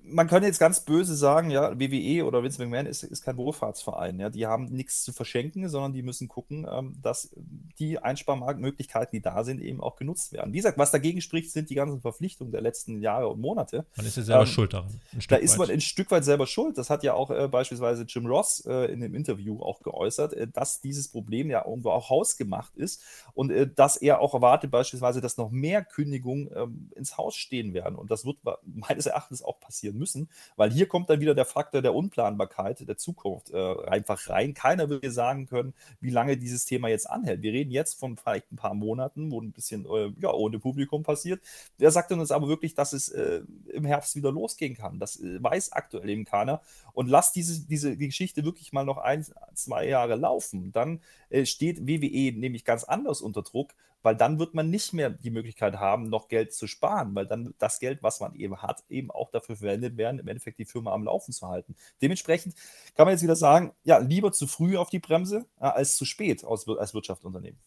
man 0.03 0.27
könnte 0.27 0.47
jetzt 0.47 0.59
ganz 0.59 0.81
böse 0.81 1.15
sagen, 1.15 1.51
ja, 1.51 1.79
WWE 1.79 2.25
oder 2.25 2.43
Vince 2.43 2.61
McMahon 2.61 2.85
ist, 2.85 3.03
ist 3.03 3.23
kein 3.23 3.37
Wohlfahrtsverein. 3.37 4.19
Ja, 4.19 4.29
die 4.29 4.45
haben 4.45 4.65
nichts 4.65 5.03
zu 5.03 5.13
verschenken, 5.13 5.69
sondern 5.69 5.93
die 5.93 6.03
müssen 6.03 6.27
gucken, 6.27 6.67
ähm, 6.69 6.97
dass 7.01 7.33
die 7.77 7.97
Einsparmöglichkeiten, 7.97 9.11
die 9.13 9.21
da 9.21 9.43
sind, 9.43 9.61
eben 9.61 9.79
auch 9.79 9.95
genutzt 9.95 10.33
werden. 10.33 10.53
Wie 10.53 10.57
gesagt, 10.57 10.77
was 10.77 10.91
dagegen 10.91 11.21
spricht, 11.21 11.51
sind 11.51 11.69
die 11.69 11.75
ganzen 11.75 12.01
Verpflichtungen 12.01 12.51
der 12.51 12.61
letzten 12.61 13.01
Jahre 13.01 13.29
und 13.29 13.39
Monate. 13.39 13.85
Man 13.95 14.05
ist 14.05 14.17
ja 14.17 14.23
selber 14.23 14.41
ähm, 14.41 14.47
schuld 14.47 14.73
daran. 14.73 14.99
Da 15.29 15.37
ist 15.37 15.57
man 15.57 15.69
ein 15.69 15.81
Stück 15.81 16.11
weit 16.11 16.25
selber 16.25 16.45
schuld. 16.45 16.77
Das 16.77 16.89
hat 16.89 17.03
ja 17.03 17.13
auch 17.13 17.31
äh, 17.31 17.47
beispielsweise 17.47 18.03
Jim 18.03 18.25
Ross 18.25 18.65
äh, 18.65 18.91
in 18.91 18.99
dem 18.99 19.15
Interview 19.15 19.61
auch 19.61 19.81
geäußert, 19.81 20.33
äh, 20.33 20.47
dass 20.47 20.81
dieses 20.81 21.07
Problem 21.07 21.49
ja 21.49 21.65
irgendwo 21.65 21.91
auch 21.91 22.09
hausgemacht 22.09 22.75
ist 22.75 23.01
und 23.33 23.51
äh, 23.51 23.69
dass 23.73 23.95
er 23.95 24.19
auch 24.19 24.33
erwartet 24.33 24.71
beispielsweise, 24.71 25.21
dass 25.21 25.37
noch 25.37 25.51
mehr 25.51 25.83
Kündigungen 25.85 26.49
ähm, 26.53 26.91
ins 26.95 27.17
Haus 27.17 27.35
stehen 27.35 27.73
werden. 27.73 27.95
Und 27.95 28.11
das 28.11 28.25
wird 28.25 28.37
meines 28.65 29.05
Erachtens 29.05 29.41
auch 29.41 29.59
passieren 29.59 29.68
passieren 29.69 29.97
müssen, 29.97 30.29
weil 30.55 30.71
hier 30.71 30.87
kommt 30.87 31.11
dann 31.11 31.19
wieder 31.19 31.35
der 31.35 31.45
Faktor 31.45 31.83
der 31.83 31.93
Unplanbarkeit 31.93 32.87
der 32.87 32.97
Zukunft 32.97 33.51
äh, 33.51 33.75
einfach 33.85 34.29
rein. 34.29 34.55
Keiner 34.55 34.89
will 34.89 34.99
mir 35.01 35.11
sagen 35.11 35.45
können, 35.45 35.73
wie 36.01 36.09
lange 36.09 36.37
dieses 36.37 36.65
Thema 36.65 36.89
jetzt 36.89 37.07
anhält. 37.07 37.43
Wir 37.43 37.53
reden 37.53 37.69
jetzt 37.69 37.99
von 37.99 38.17
vielleicht 38.17 38.51
ein 38.51 38.55
paar 38.55 38.73
Monaten, 38.73 39.29
wo 39.31 39.39
ein 39.39 39.51
bisschen 39.51 39.85
äh, 39.85 40.11
ja, 40.19 40.33
ohne 40.33 40.57
Publikum 40.57 41.03
passiert. 41.03 41.41
Der 41.79 41.91
sagt 41.91 42.11
uns 42.11 42.31
aber 42.31 42.47
wirklich, 42.47 42.73
dass 42.73 42.93
es 42.93 43.09
äh, 43.09 43.41
im 43.71 43.85
Herbst 43.85 44.15
wieder 44.15 44.31
losgehen 44.31 44.75
kann. 44.75 44.99
Das 44.99 45.19
äh, 45.19 45.41
weiß 45.41 45.71
aktuell 45.71 46.09
eben 46.09 46.25
keiner. 46.25 46.61
Und 46.93 47.07
lasst 47.07 47.35
diese, 47.35 47.67
diese 47.67 47.95
Geschichte 47.95 48.43
wirklich 48.43 48.73
mal 48.73 48.83
noch 48.83 48.97
ein, 48.97 49.23
zwei 49.53 49.87
Jahre 49.87 50.15
laufen. 50.15 50.71
Dann 50.71 51.01
äh, 51.29 51.45
steht 51.45 51.87
WWE 51.87 52.33
nämlich 52.35 52.65
ganz 52.65 52.83
anders 52.83 53.21
unter 53.21 53.43
Druck 53.43 53.75
weil 54.01 54.15
dann 54.15 54.39
wird 54.39 54.53
man 54.53 54.69
nicht 54.69 54.93
mehr 54.93 55.09
die 55.09 55.29
Möglichkeit 55.29 55.75
haben, 55.75 56.09
noch 56.09 56.27
Geld 56.27 56.53
zu 56.53 56.67
sparen, 56.67 57.13
weil 57.15 57.25
dann 57.25 57.53
das 57.57 57.79
Geld, 57.79 58.01
was 58.01 58.19
man 58.19 58.33
eben 58.35 58.61
hat, 58.61 58.83
eben 58.89 59.11
auch 59.11 59.29
dafür 59.31 59.55
verwendet 59.55 59.97
werden, 59.97 60.19
im 60.19 60.27
Endeffekt 60.27 60.59
die 60.59 60.65
Firma 60.65 60.93
am 60.93 61.03
Laufen 61.03 61.33
zu 61.33 61.47
halten. 61.47 61.75
Dementsprechend 62.01 62.55
kann 62.95 63.05
man 63.05 63.13
jetzt 63.13 63.23
wieder 63.23 63.35
sagen, 63.35 63.73
ja, 63.83 63.97
lieber 63.97 64.31
zu 64.31 64.47
früh 64.47 64.77
auf 64.77 64.89
die 64.89 64.99
Bremse 64.99 65.45
ja, 65.59 65.71
als 65.71 65.97
zu 65.97 66.05
spät 66.05 66.43
als, 66.45 66.67
als 66.67 66.93
Wirtschaftsunternehmen. 66.93 67.59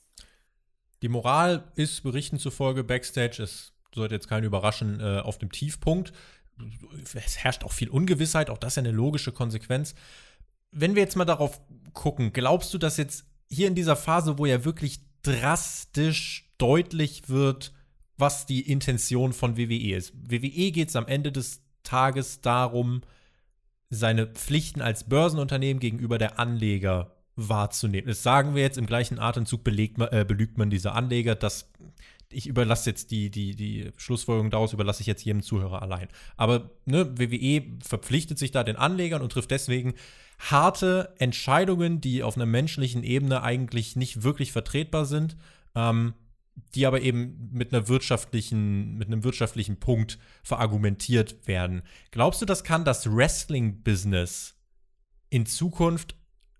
Die 1.02 1.08
Moral 1.08 1.70
ist 1.74 2.02
Berichten 2.02 2.38
zufolge 2.38 2.84
Backstage, 2.84 3.42
es 3.42 3.72
sollte 3.94 4.14
jetzt 4.14 4.28
keinen 4.28 4.44
überraschen, 4.44 5.00
äh, 5.00 5.20
auf 5.20 5.38
dem 5.38 5.50
Tiefpunkt. 5.50 6.12
Es 7.14 7.38
herrscht 7.38 7.64
auch 7.64 7.72
viel 7.72 7.90
Ungewissheit, 7.90 8.48
auch 8.48 8.58
das 8.58 8.72
ist 8.72 8.76
ja 8.76 8.82
eine 8.82 8.92
logische 8.92 9.32
Konsequenz. 9.32 9.94
Wenn 10.70 10.94
wir 10.94 11.02
jetzt 11.02 11.16
mal 11.16 11.24
darauf 11.24 11.60
gucken, 11.92 12.32
glaubst 12.32 12.72
du, 12.72 12.78
dass 12.78 12.96
jetzt 12.96 13.26
hier 13.50 13.66
in 13.66 13.74
dieser 13.74 13.96
Phase, 13.96 14.38
wo 14.38 14.46
ja 14.46 14.64
wirklich 14.64 15.00
drastisch 15.22 16.52
deutlich 16.58 17.28
wird, 17.28 17.72
was 18.16 18.46
die 18.46 18.70
Intention 18.70 19.32
von 19.32 19.56
WWE 19.56 19.96
ist. 19.96 20.12
WWE 20.14 20.70
geht 20.70 20.88
es 20.88 20.96
am 20.96 21.06
Ende 21.06 21.32
des 21.32 21.62
Tages 21.82 22.40
darum, 22.40 23.02
seine 23.90 24.26
Pflichten 24.26 24.80
als 24.80 25.08
Börsenunternehmen 25.08 25.80
gegenüber 25.80 26.18
der 26.18 26.38
Anleger 26.38 27.16
wahrzunehmen. 27.36 28.08
Das 28.08 28.22
sagen 28.22 28.54
wir 28.54 28.62
jetzt 28.62 28.78
im 28.78 28.86
gleichen 28.86 29.18
Atemzug, 29.18 29.64
belegt 29.64 30.00
äh, 30.00 30.24
belügt 30.26 30.58
man 30.58 30.70
diese 30.70 30.92
Anleger. 30.92 31.34
Das, 31.34 31.70
ich 32.32 32.46
überlasse 32.46 32.90
jetzt 32.90 33.10
die, 33.10 33.30
die, 33.30 33.54
die 33.54 33.90
Schlussfolgerung 33.96 34.50
daraus, 34.50 34.72
überlasse 34.72 35.00
ich 35.00 35.06
jetzt 35.06 35.24
jedem 35.24 35.42
Zuhörer 35.42 35.82
allein. 35.82 36.08
Aber 36.36 36.70
ne, 36.84 37.18
WWE 37.18 37.62
verpflichtet 37.82 38.38
sich 38.38 38.50
da 38.50 38.64
den 38.64 38.76
Anlegern 38.76 39.22
und 39.22 39.32
trifft 39.32 39.50
deswegen 39.50 39.94
harte 40.38 41.14
Entscheidungen, 41.18 42.00
die 42.00 42.22
auf 42.22 42.36
einer 42.36 42.46
menschlichen 42.46 43.04
Ebene 43.04 43.42
eigentlich 43.42 43.96
nicht 43.96 44.22
wirklich 44.22 44.52
vertretbar 44.52 45.04
sind, 45.04 45.36
ähm, 45.74 46.14
die 46.74 46.86
aber 46.86 47.00
eben 47.00 47.50
mit 47.52 47.72
einer 47.72 47.88
wirtschaftlichen, 47.88 48.96
mit 48.98 49.08
einem 49.08 49.24
wirtschaftlichen 49.24 49.78
Punkt 49.78 50.18
verargumentiert 50.42 51.46
werden. 51.46 51.82
Glaubst 52.10 52.42
du, 52.42 52.46
das 52.46 52.64
kann 52.64 52.84
das 52.84 53.10
Wrestling-Business 53.10 54.54
in 55.30 55.46
Zukunft 55.46 56.14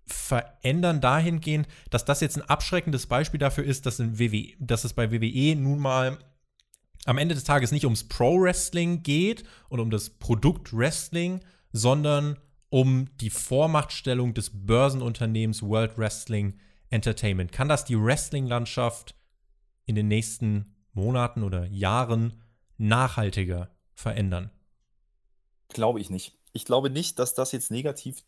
verändern 0.05 1.01
dahingehend, 1.01 1.67
dass 1.89 2.05
das 2.05 2.21
jetzt 2.21 2.37
ein 2.37 2.49
abschreckendes 2.49 3.07
Beispiel 3.07 3.39
dafür 3.39 3.63
ist, 3.63 3.85
dass, 3.85 3.99
in 3.99 4.19
WWE, 4.19 4.53
dass 4.59 4.83
es 4.83 4.93
bei 4.93 5.11
WWE 5.11 5.55
nun 5.55 5.79
mal 5.79 6.19
am 7.05 7.17
Ende 7.17 7.35
des 7.35 7.43
Tages 7.43 7.71
nicht 7.71 7.85
ums 7.85 8.07
Pro-Wrestling 8.07 9.03
geht 9.03 9.43
und 9.69 9.79
um 9.79 9.89
das 9.89 10.09
Produkt 10.09 10.75
Wrestling, 10.75 11.41
sondern 11.71 12.37
um 12.69 13.07
die 13.17 13.29
Vormachtstellung 13.29 14.33
des 14.33 14.51
Börsenunternehmens 14.53 15.61
World 15.61 15.97
Wrestling 15.97 16.59
Entertainment. 16.89 17.51
Kann 17.51 17.69
das 17.69 17.85
die 17.85 17.99
Wrestling-Landschaft 17.99 19.15
in 19.85 19.95
den 19.95 20.07
nächsten 20.07 20.75
Monaten 20.93 21.43
oder 21.43 21.65
Jahren 21.65 22.41
nachhaltiger 22.77 23.69
verändern? 23.93 24.51
Glaube 25.69 25.99
ich 25.99 26.09
nicht. 26.09 26.37
Ich 26.51 26.65
glaube 26.65 26.89
nicht, 26.89 27.17
dass 27.19 27.33
das 27.33 27.51
jetzt 27.51 27.71
negativ 27.71 28.23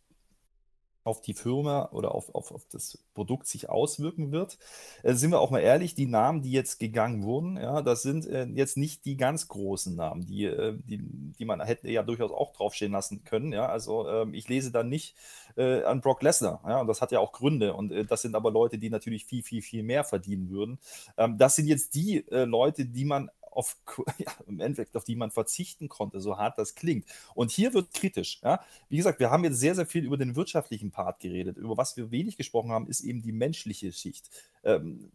auf 1.05 1.21
die 1.21 1.35
Firma 1.35 1.89
oder 1.91 2.13
auf, 2.15 2.33
auf, 2.33 2.51
auf 2.51 2.65
das 2.71 2.97
Produkt 3.13 3.47
sich 3.47 3.69
auswirken 3.69 4.31
wird. 4.31 4.57
Äh, 5.03 5.13
sind 5.13 5.31
wir 5.31 5.39
auch 5.39 5.51
mal 5.51 5.59
ehrlich, 5.59 5.93
die 5.93 6.07
Namen, 6.07 6.41
die 6.41 6.51
jetzt 6.51 6.79
gegangen 6.79 7.23
wurden, 7.23 7.57
ja, 7.57 7.83
das 7.83 8.01
sind 8.01 8.25
äh, 8.25 8.45
jetzt 8.45 8.75
nicht 8.75 9.05
die 9.05 9.15
ganz 9.15 9.47
großen 9.47 9.95
Namen, 9.95 10.25
die, 10.25 10.45
äh, 10.45 10.77
die, 10.83 10.97
die 10.97 11.45
man 11.45 11.61
hätte 11.61 11.89
ja 11.89 12.01
durchaus 12.01 12.31
auch 12.31 12.53
draufstehen 12.53 12.91
lassen 12.91 13.23
können. 13.23 13.53
Ja. 13.53 13.67
Also 13.67 14.09
ähm, 14.09 14.33
ich 14.33 14.49
lese 14.49 14.71
da 14.71 14.83
nicht 14.83 15.15
äh, 15.55 15.83
an 15.83 16.01
Brock 16.01 16.23
Lesnar, 16.23 16.61
ja, 16.67 16.81
und 16.81 16.87
das 16.87 17.01
hat 17.01 17.11
ja 17.11 17.19
auch 17.19 17.31
Gründe. 17.31 17.75
Und 17.75 17.91
äh, 17.91 18.03
das 18.03 18.23
sind 18.23 18.35
aber 18.35 18.49
Leute, 18.49 18.79
die 18.79 18.89
natürlich 18.89 19.25
viel, 19.25 19.43
viel, 19.43 19.61
viel 19.61 19.83
mehr 19.83 20.03
verdienen 20.03 20.49
würden. 20.49 20.79
Ähm, 21.17 21.37
das 21.37 21.55
sind 21.55 21.67
jetzt 21.67 21.93
die 21.93 22.27
äh, 22.31 22.45
Leute, 22.45 22.85
die 22.85 23.05
man 23.05 23.29
auf, 23.55 23.77
ja, 24.17 24.31
im 24.47 24.59
Endeffekt, 24.59 24.95
auf 24.95 25.03
die 25.03 25.15
man 25.15 25.31
verzichten 25.31 25.89
konnte, 25.89 26.19
so 26.19 26.37
hart 26.37 26.57
das 26.57 26.75
klingt. 26.75 27.05
Und 27.33 27.51
hier 27.51 27.73
wird 27.73 27.93
kritisch. 27.93 28.39
Ja? 28.43 28.61
Wie 28.89 28.97
gesagt, 28.97 29.19
wir 29.19 29.31
haben 29.31 29.43
jetzt 29.43 29.59
sehr, 29.59 29.75
sehr 29.75 29.85
viel 29.85 30.05
über 30.05 30.17
den 30.17 30.35
wirtschaftlichen 30.35 30.91
Part 30.91 31.19
geredet. 31.19 31.57
Über 31.57 31.77
was 31.77 31.97
wir 31.97 32.11
wenig 32.11 32.37
gesprochen 32.37 32.71
haben, 32.71 32.87
ist 32.87 33.01
eben 33.01 33.21
die 33.21 33.31
menschliche 33.31 33.91
Schicht. 33.91 34.29
Ähm, 34.63 35.11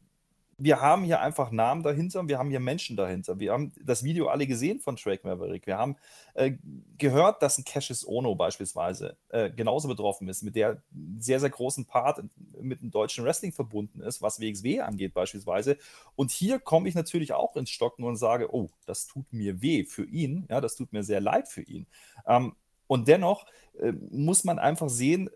wir 0.63 0.81
haben 0.81 1.05
hier 1.05 1.21
einfach 1.21 1.51
Namen 1.51 1.83
dahinter, 1.83 2.29
wir 2.29 2.39
haben 2.39 2.51
hier 2.51 2.61
Menschen 2.61 2.95
dahinter. 2.95 3.41
Wir 3.41 3.53
haben 3.53 3.73
das 3.83 4.05
Video 4.05 4.29
alle 4.29 4.47
gesehen 4.47 4.79
von 4.79 4.97
Drake 4.97 5.27
Maverick. 5.27 5.67
Wir 5.67 5.79
haben 5.79 5.97
äh, 6.35 6.53
gehört, 6.99 7.43
dass 7.43 7.57
ein 7.57 7.65
Cassius 7.65 8.07
Ono 8.07 8.35
beispielsweise 8.35 9.17
äh, 9.31 9.51
genauso 9.51 9.89
betroffen 9.89 10.29
ist, 10.29 10.43
mit 10.43 10.55
der 10.57 10.83
sehr, 11.19 11.41
sehr 11.41 11.49
großen 11.49 11.87
Part 11.87 12.23
mit 12.61 12.83
dem 12.83 12.91
deutschen 12.91 13.25
Wrestling 13.25 13.53
verbunden 13.53 14.03
ist, 14.03 14.21
was 14.21 14.39
WXW 14.39 14.81
angeht 14.81 15.15
beispielsweise. 15.15 15.79
Und 16.15 16.31
hier 16.31 16.59
komme 16.61 16.91
ich 16.91 16.95
natürlich 16.95 17.33
auch 17.33 17.57
ins 17.57 17.71
Stocken 17.71 18.05
und 18.05 18.17
sage, 18.17 18.55
oh, 18.55 18.69
das 18.85 19.07
tut 19.07 19.33
mir 19.33 19.63
weh 19.63 19.85
für 19.85 20.05
ihn, 20.05 20.47
ja, 20.51 20.61
das 20.61 20.77
tut 20.77 20.93
mir 20.93 21.03
sehr 21.03 21.23
leid 21.23 21.49
für 21.49 21.63
ihn. 21.63 21.87
Ähm, 22.27 22.55
und 22.91 23.07
dennoch 23.07 23.47
äh, 23.78 23.93
muss 24.11 24.43
man 24.43 24.59
einfach 24.59 24.88
sehen, 24.88 25.30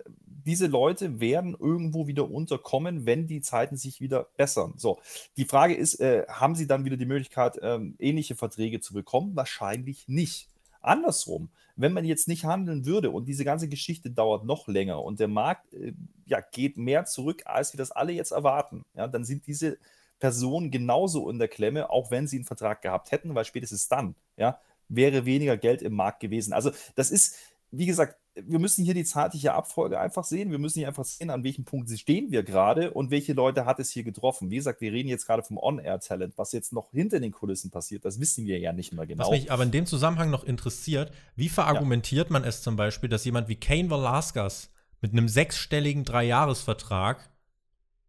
diese 0.45 0.67
Leute 0.67 1.21
werden 1.21 1.57
irgendwo 1.57 2.09
wieder 2.09 2.29
unterkommen, 2.29 3.07
wenn 3.07 3.29
die 3.29 3.43
Zeiten 3.43 3.77
sich 3.77 4.01
wieder 4.01 4.27
bessern. 4.37 4.75
So, 4.77 4.99
die 5.37 5.45
Frage 5.45 5.75
ist, 5.75 6.01
äh, 6.01 6.27
haben 6.27 6.57
sie 6.57 6.67
dann 6.67 6.85
wieder 6.85 6.97
die 6.97 7.07
Möglichkeit, 7.07 7.61
ähm, 7.63 7.95
ähnliche 8.01 8.35
Verträge 8.35 8.81
zu 8.81 8.93
bekommen? 8.93 9.37
Wahrscheinlich 9.37 10.09
nicht. 10.09 10.49
Andersrum, 10.81 11.49
wenn 11.77 11.93
man 11.93 12.05
jetzt 12.05 12.27
nicht 12.27 12.45
handeln 12.45 12.87
würde 12.87 13.13
und 13.13 13.27
diese 13.27 13.45
ganze 13.45 13.69
Geschichte 13.69 14.11
dauert 14.11 14.45
noch 14.45 14.67
länger 14.67 15.01
und 15.01 15.21
der 15.21 15.29
Markt 15.29 15.73
äh, 15.75 15.93
ja, 16.27 16.41
geht 16.41 16.77
mehr 16.77 17.05
zurück, 17.05 17.43
als 17.45 17.73
wir 17.73 17.79
das 17.79 17.93
alle 17.93 18.13
jetzt 18.13 18.33
erwarten, 18.33 18.85
ja, 18.97 19.07
dann 19.07 19.25
sind 19.25 19.47
diese 19.47 19.79
Personen 20.19 20.73
genauso 20.73 21.31
in 21.31 21.39
der 21.39 21.49
Klemme, 21.49 21.89
auch 21.89 22.11
wenn 22.11 22.27
sie 22.27 22.37
einen 22.37 22.47
Vertrag 22.47 22.83
gehabt 22.83 23.13
hätten, 23.13 23.37
weil 23.37 23.45
spätestens 23.45 23.87
dann 23.87 24.17
ja, 24.37 24.59
wäre 24.89 25.25
weniger 25.25 25.57
Geld 25.57 25.83
im 25.83 25.95
Markt 25.95 26.21
gewesen. 26.21 26.53
Also 26.53 26.71
das 26.95 27.11
ist, 27.11 27.37
wie 27.71 27.87
gesagt, 27.87 28.17
wir 28.35 28.59
müssen 28.59 28.85
hier 28.85 28.95
die 28.95 29.05
zeitliche 29.05 29.53
Abfolge 29.53 30.01
einfach 30.01 30.25
sehen. 30.25 30.51
Wir 30.51 30.59
müssen 30.59 30.81
hier 30.81 30.89
einfach 30.89 31.05
sehen, 31.05 31.31
an 31.31 31.45
welchem 31.45 31.65
Punkt 31.65 31.89
stehen 31.91 32.33
wir 32.33 32.43
gerade 32.43 32.93
und 32.93 33.11
welche 33.11 33.33
Leute 33.33 33.65
hat 33.65 33.79
es 33.79 33.91
hier 33.91 34.03
getroffen. 34.03 34.51
Wie 34.51 34.57
gesagt, 34.57 34.81
wir 34.81 34.93
reden 34.93 35.09
jetzt 35.09 35.27
gerade 35.27 35.43
vom 35.43 35.57
On-Air-Talent. 35.57 36.37
Was 36.37 36.53
jetzt 36.53 36.73
noch 36.73 36.91
hinter 36.91 37.21
den 37.21 37.31
Kulissen 37.31 37.71
passiert, 37.71 38.05
das 38.05 38.19
wissen 38.19 38.45
wir 38.47 38.59
ja 38.59 38.73
nicht 38.73 38.93
mehr 38.93 39.07
genau. 39.07 39.25
Was 39.25 39.31
mich 39.31 39.53
aber 39.53 39.63
in 39.63 39.71
dem 39.71 39.87
Zusammenhang 39.87 40.31
noch 40.31 40.43
interessiert, 40.43 41.13
wie 41.37 41.49
verargumentiert 41.49 42.29
ja. 42.29 42.33
man 42.33 42.45
es 42.45 42.63
zum 42.63 42.75
Beispiel, 42.75 43.09
dass 43.09 43.25
jemand 43.25 43.49
wie 43.49 43.57
Kane 43.57 43.89
Velasquez 43.89 44.71
mit 45.01 45.13
einem 45.13 45.29
sechsstelligen 45.29 46.05
Dreijahresvertrag 46.05 47.31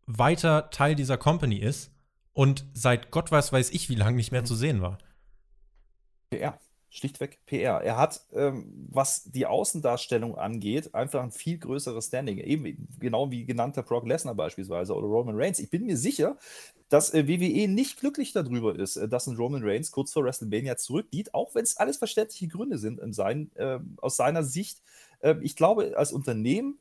weiter 0.08 0.70
Teil 0.72 0.96
dieser 0.96 1.18
Company 1.18 1.58
ist 1.58 1.92
und 2.34 2.66
seit 2.74 3.12
Gott 3.12 3.32
weiß 3.32 3.54
weiß 3.54 3.72
ich 3.72 3.90
wie 3.90 3.96
lange 3.96 4.16
nicht 4.18 4.32
mehr 4.32 4.42
mhm. 4.42 4.46
zu 4.46 4.56
sehen 4.56 4.82
war? 4.82 4.98
Ja, 6.34 6.58
Schlichtweg 6.96 7.40
PR. 7.46 7.82
Er 7.82 7.98
hat, 7.98 8.22
ähm, 8.34 8.88
was 8.90 9.26
die 9.26 9.46
Außendarstellung 9.46 10.38
angeht, 10.38 10.96
einfach 10.96 11.22
ein 11.22 11.32
viel 11.32 11.58
größeres 11.58 12.08
Standing. 12.08 12.38
Eben 12.38 12.88
genau 13.00 13.30
wie 13.32 13.46
genannter 13.46 13.84
Brock 13.84 14.08
Lesnar 14.08 14.34
beispielsweise 14.34 14.96
oder 14.96 15.08
Roman 15.08 15.36
Reigns. 15.36 15.60
Ich 15.60 15.70
bin 15.70 15.86
mir 15.86 15.98
sicher, 15.98 16.38
dass 16.88 17.14
äh, 17.14 17.28
WWE 17.28 17.68
nicht 17.68 18.00
glücklich 18.00 18.32
darüber 18.32 18.74
ist, 18.80 18.96
äh, 18.96 19.10
dass 19.10 19.28
ein 19.28 19.36
Roman 19.36 19.64
Reigns 19.64 19.92
kurz 19.92 20.14
vor 20.14 20.24
WrestleMania 20.24 20.78
zurückgeht, 20.78 21.34
auch 21.34 21.54
wenn 21.54 21.64
es 21.64 21.76
alles 21.76 21.98
verständliche 21.98 22.48
Gründe 22.48 22.78
sind 22.78 23.02
sein, 23.14 23.52
äh, 23.56 23.80
aus 23.98 24.16
seiner 24.16 24.44
Sicht. 24.44 24.82
Ähm, 25.22 25.42
ich 25.44 25.58
glaube, 25.58 25.98
als 25.98 26.14
Unternehmen 26.14 26.80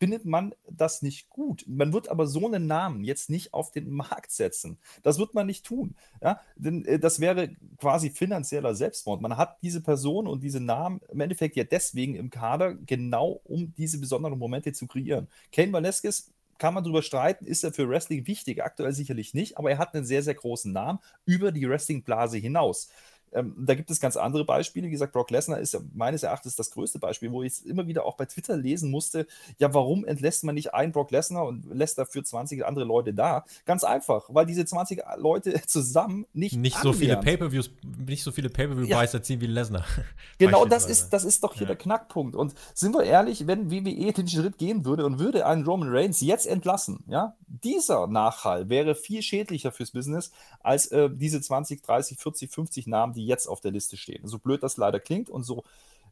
findet 0.00 0.24
man 0.24 0.54
das 0.68 1.02
nicht 1.02 1.28
gut. 1.28 1.64
Man 1.68 1.92
wird 1.92 2.08
aber 2.08 2.26
so 2.26 2.46
einen 2.46 2.66
Namen 2.66 3.04
jetzt 3.04 3.28
nicht 3.28 3.52
auf 3.52 3.70
den 3.70 3.90
Markt 3.90 4.32
setzen. 4.32 4.78
Das 5.02 5.18
wird 5.18 5.34
man 5.34 5.46
nicht 5.46 5.66
tun. 5.66 5.94
Ja? 6.22 6.40
Denn 6.56 6.84
äh, 6.86 6.98
das 6.98 7.20
wäre 7.20 7.50
quasi 7.78 8.08
finanzieller 8.08 8.74
Selbstmord. 8.74 9.20
Man 9.20 9.36
hat 9.36 9.58
diese 9.62 9.82
Person 9.82 10.26
und 10.26 10.42
diese 10.42 10.60
Namen 10.60 11.00
im 11.10 11.20
Endeffekt 11.20 11.54
ja 11.54 11.64
deswegen 11.64 12.14
im 12.14 12.30
Kader, 12.30 12.74
genau 12.74 13.42
um 13.44 13.74
diese 13.76 13.98
besonderen 14.00 14.38
Momente 14.38 14.72
zu 14.72 14.86
kreieren. 14.86 15.28
Kane 15.52 15.72
Velasquez 15.72 16.32
kann 16.56 16.74
man 16.74 16.84
darüber 16.84 17.02
streiten, 17.02 17.46
ist 17.46 17.64
er 17.64 17.72
für 17.72 17.88
Wrestling 17.88 18.26
wichtig? 18.26 18.62
Aktuell 18.62 18.92
sicherlich 18.92 19.34
nicht, 19.34 19.58
aber 19.58 19.70
er 19.70 19.78
hat 19.78 19.94
einen 19.94 20.04
sehr, 20.04 20.22
sehr 20.22 20.34
großen 20.34 20.72
Namen 20.72 20.98
über 21.24 21.52
die 21.52 21.68
Wrestling-Blase 21.68 22.36
hinaus. 22.38 22.90
Ähm, 23.32 23.54
da 23.58 23.74
gibt 23.74 23.90
es 23.90 24.00
ganz 24.00 24.16
andere 24.16 24.44
Beispiele. 24.44 24.86
Wie 24.86 24.90
gesagt, 24.90 25.12
Brock 25.12 25.30
Lesnar 25.30 25.58
ist 25.58 25.74
ja 25.74 25.80
meines 25.94 26.22
Erachtens 26.22 26.56
das 26.56 26.70
größte 26.70 26.98
Beispiel, 26.98 27.30
wo 27.30 27.42
ich 27.42 27.64
immer 27.66 27.86
wieder 27.86 28.04
auch 28.04 28.16
bei 28.16 28.26
Twitter 28.26 28.56
lesen 28.56 28.90
musste, 28.90 29.26
ja, 29.58 29.72
warum 29.72 30.04
entlässt 30.04 30.44
man 30.44 30.54
nicht 30.54 30.74
einen 30.74 30.92
Brock 30.92 31.10
Lesnar 31.10 31.46
und 31.46 31.64
lässt 31.72 31.98
dafür 31.98 32.24
20 32.24 32.64
andere 32.64 32.84
Leute 32.84 33.14
da? 33.14 33.44
Ganz 33.64 33.84
einfach, 33.84 34.24
weil 34.28 34.46
diese 34.46 34.64
20 34.64 35.02
Leute 35.16 35.60
zusammen 35.66 36.26
nicht 36.32 36.56
nicht 36.56 36.78
so 36.78 36.92
viele 36.92 37.16
Pay-per-Views, 37.16 37.70
nicht 38.06 38.22
so 38.22 38.32
viele 38.32 38.50
Pay-per-View-Buys 38.50 39.12
ja. 39.12 39.18
erzielen 39.18 39.40
wie 39.40 39.46
Lesnar. 39.46 39.84
Genau, 40.38 40.64
das 40.64 40.86
ist, 40.86 41.10
das 41.10 41.24
ist 41.24 41.44
doch 41.44 41.52
hier 41.52 41.62
ja. 41.62 41.68
der 41.68 41.76
Knackpunkt. 41.76 42.34
Und 42.34 42.54
sind 42.72 42.94
wir 42.94 43.04
ehrlich, 43.04 43.46
wenn 43.46 43.70
WWE 43.70 44.12
den 44.12 44.26
Schritt 44.26 44.56
gehen 44.56 44.86
würde 44.86 45.04
und 45.04 45.18
würde 45.18 45.44
einen 45.44 45.64
Roman 45.64 45.90
Reigns 45.90 46.22
jetzt 46.22 46.46
entlassen, 46.46 47.04
ja, 47.08 47.34
dieser 47.46 48.06
Nachhall 48.06 48.70
wäre 48.70 48.94
viel 48.94 49.22
schädlicher 49.22 49.70
fürs 49.70 49.90
Business 49.90 50.30
als 50.60 50.86
äh, 50.86 51.10
diese 51.12 51.40
20, 51.40 51.82
30, 51.82 52.18
40, 52.18 52.50
50 52.50 52.86
Namen, 52.86 53.12
die 53.12 53.19
jetzt 53.24 53.46
auf 53.46 53.60
der 53.60 53.70
Liste 53.70 53.96
stehen. 53.96 54.26
So 54.26 54.38
blöd 54.38 54.62
das 54.62 54.76
leider 54.76 55.00
klingt 55.00 55.30
und 55.30 55.42
so, 55.42 55.64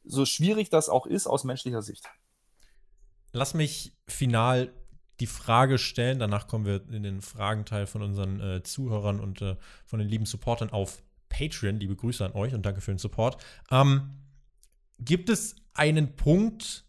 so 0.04 0.24
schwierig 0.24 0.70
das 0.70 0.88
auch 0.88 1.06
ist 1.06 1.26
aus 1.26 1.44
menschlicher 1.44 1.82
Sicht. 1.82 2.08
Lass 3.32 3.54
mich 3.54 3.92
final 4.06 4.72
die 5.20 5.26
Frage 5.26 5.78
stellen, 5.78 6.18
danach 6.18 6.46
kommen 6.46 6.64
wir 6.64 6.88
in 6.90 7.02
den 7.02 7.20
Fragenteil 7.20 7.86
von 7.86 8.02
unseren 8.02 8.40
äh, 8.40 8.62
Zuhörern 8.62 9.20
und 9.20 9.42
äh, 9.42 9.56
von 9.84 9.98
den 9.98 10.08
lieben 10.08 10.26
Supportern 10.26 10.70
auf 10.70 11.02
Patreon. 11.28 11.80
Liebe 11.80 11.96
Grüße 11.96 12.24
an 12.24 12.32
euch 12.32 12.54
und 12.54 12.64
danke 12.64 12.80
für 12.80 12.92
den 12.92 12.98
Support. 12.98 13.42
Ähm, 13.70 14.10
gibt 14.98 15.28
es 15.28 15.56
einen 15.74 16.16
Punkt 16.16 16.84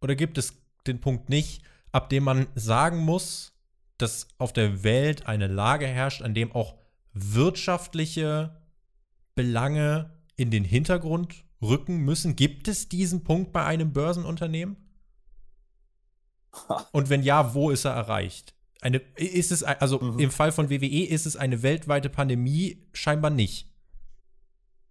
oder 0.00 0.14
gibt 0.14 0.38
es 0.38 0.54
den 0.86 1.00
Punkt 1.00 1.28
nicht, 1.28 1.62
ab 1.92 2.08
dem 2.08 2.24
man 2.24 2.46
sagen 2.54 2.98
muss, 2.98 3.52
dass 3.98 4.28
auf 4.38 4.52
der 4.52 4.82
Welt 4.82 5.26
eine 5.26 5.46
Lage 5.46 5.86
herrscht, 5.86 6.22
an 6.22 6.34
dem 6.34 6.52
auch 6.52 6.76
wirtschaftliche 7.12 8.61
Belange 9.34 10.10
in 10.36 10.50
den 10.50 10.64
Hintergrund 10.64 11.44
rücken 11.60 11.98
müssen? 11.98 12.36
Gibt 12.36 12.68
es 12.68 12.88
diesen 12.88 13.24
Punkt 13.24 13.52
bei 13.52 13.64
einem 13.64 13.92
Börsenunternehmen? 13.92 14.76
Und 16.92 17.08
wenn 17.08 17.22
ja, 17.22 17.54
wo 17.54 17.70
ist 17.70 17.84
er 17.84 17.92
erreicht? 17.92 18.54
Eine, 18.80 18.98
ist 19.16 19.52
es, 19.52 19.62
also 19.62 20.00
mhm. 20.00 20.18
im 20.18 20.30
Fall 20.30 20.52
von 20.52 20.68
WWE 20.68 21.06
ist 21.06 21.24
es 21.24 21.36
eine 21.36 21.62
weltweite 21.62 22.10
Pandemie 22.10 22.88
scheinbar 22.92 23.30
nicht. 23.30 23.71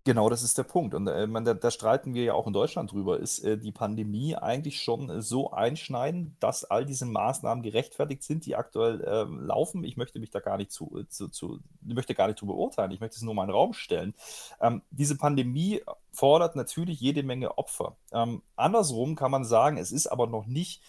Genau, 0.04 0.30
das 0.30 0.42
ist 0.42 0.58
der 0.58 0.64
Punkt. 0.64 0.96
Und 0.96 1.06
äh, 1.08 1.28
man, 1.28 1.46
da, 1.46 1.54
da 1.54 1.70
streiten 1.70 2.16
wir 2.16 2.24
ja 2.24 2.34
auch 2.34 2.48
in 2.48 2.54
Deutschland 2.54 2.92
drüber. 2.92 3.20
Ist 3.20 3.40
äh, 3.44 3.56
die 3.58 3.72
Pandemie 3.72 4.36
eigentlich 4.36 4.82
schon 4.82 5.12
äh, 5.12 5.22
so 5.22 5.52
einschneidend, 5.52 6.34
dass 6.40 6.66
all 6.66 6.86
diese 6.86 7.06
Maßnahmen 7.06 7.62
gerechtfertigt 7.64 8.24
sind, 8.24 8.48
die 8.48 8.56
aktuell 8.56 9.02
äh, 9.02 9.26
laufen? 9.46 9.84
Ich 9.84 9.98
möchte 9.98 10.20
mich 10.20 10.32
da 10.32 10.40
gar 10.40 10.58
nicht 10.58 10.72
zu, 10.72 10.98
äh, 10.98 11.08
zu, 11.08 11.28
zu, 11.28 11.60
möchte 11.82 12.16
gar 12.16 12.28
nicht 12.28 12.40
zu 12.40 12.48
beurteilen. 12.48 12.90
Ich 12.90 13.00
möchte 13.00 13.18
es 13.18 13.22
nur 13.22 13.36
mal 13.36 13.44
in 13.44 13.50
den 13.50 13.56
Raum 13.56 13.74
stellen. 13.74 14.16
Ähm, 14.60 14.82
diese 14.90 15.18
Pandemie 15.18 15.82
fordert 16.12 16.56
natürlich 16.56 17.00
jede 17.00 17.22
Menge 17.22 17.60
Opfer. 17.60 17.96
Ähm, 18.12 18.42
andersrum 18.56 19.16
kann 19.16 19.30
man 19.30 19.46
sagen, 19.46 19.78
es 19.78 19.92
ist 19.92 20.08
aber 20.08 20.26
noch 20.26 20.48
nicht 20.48 20.82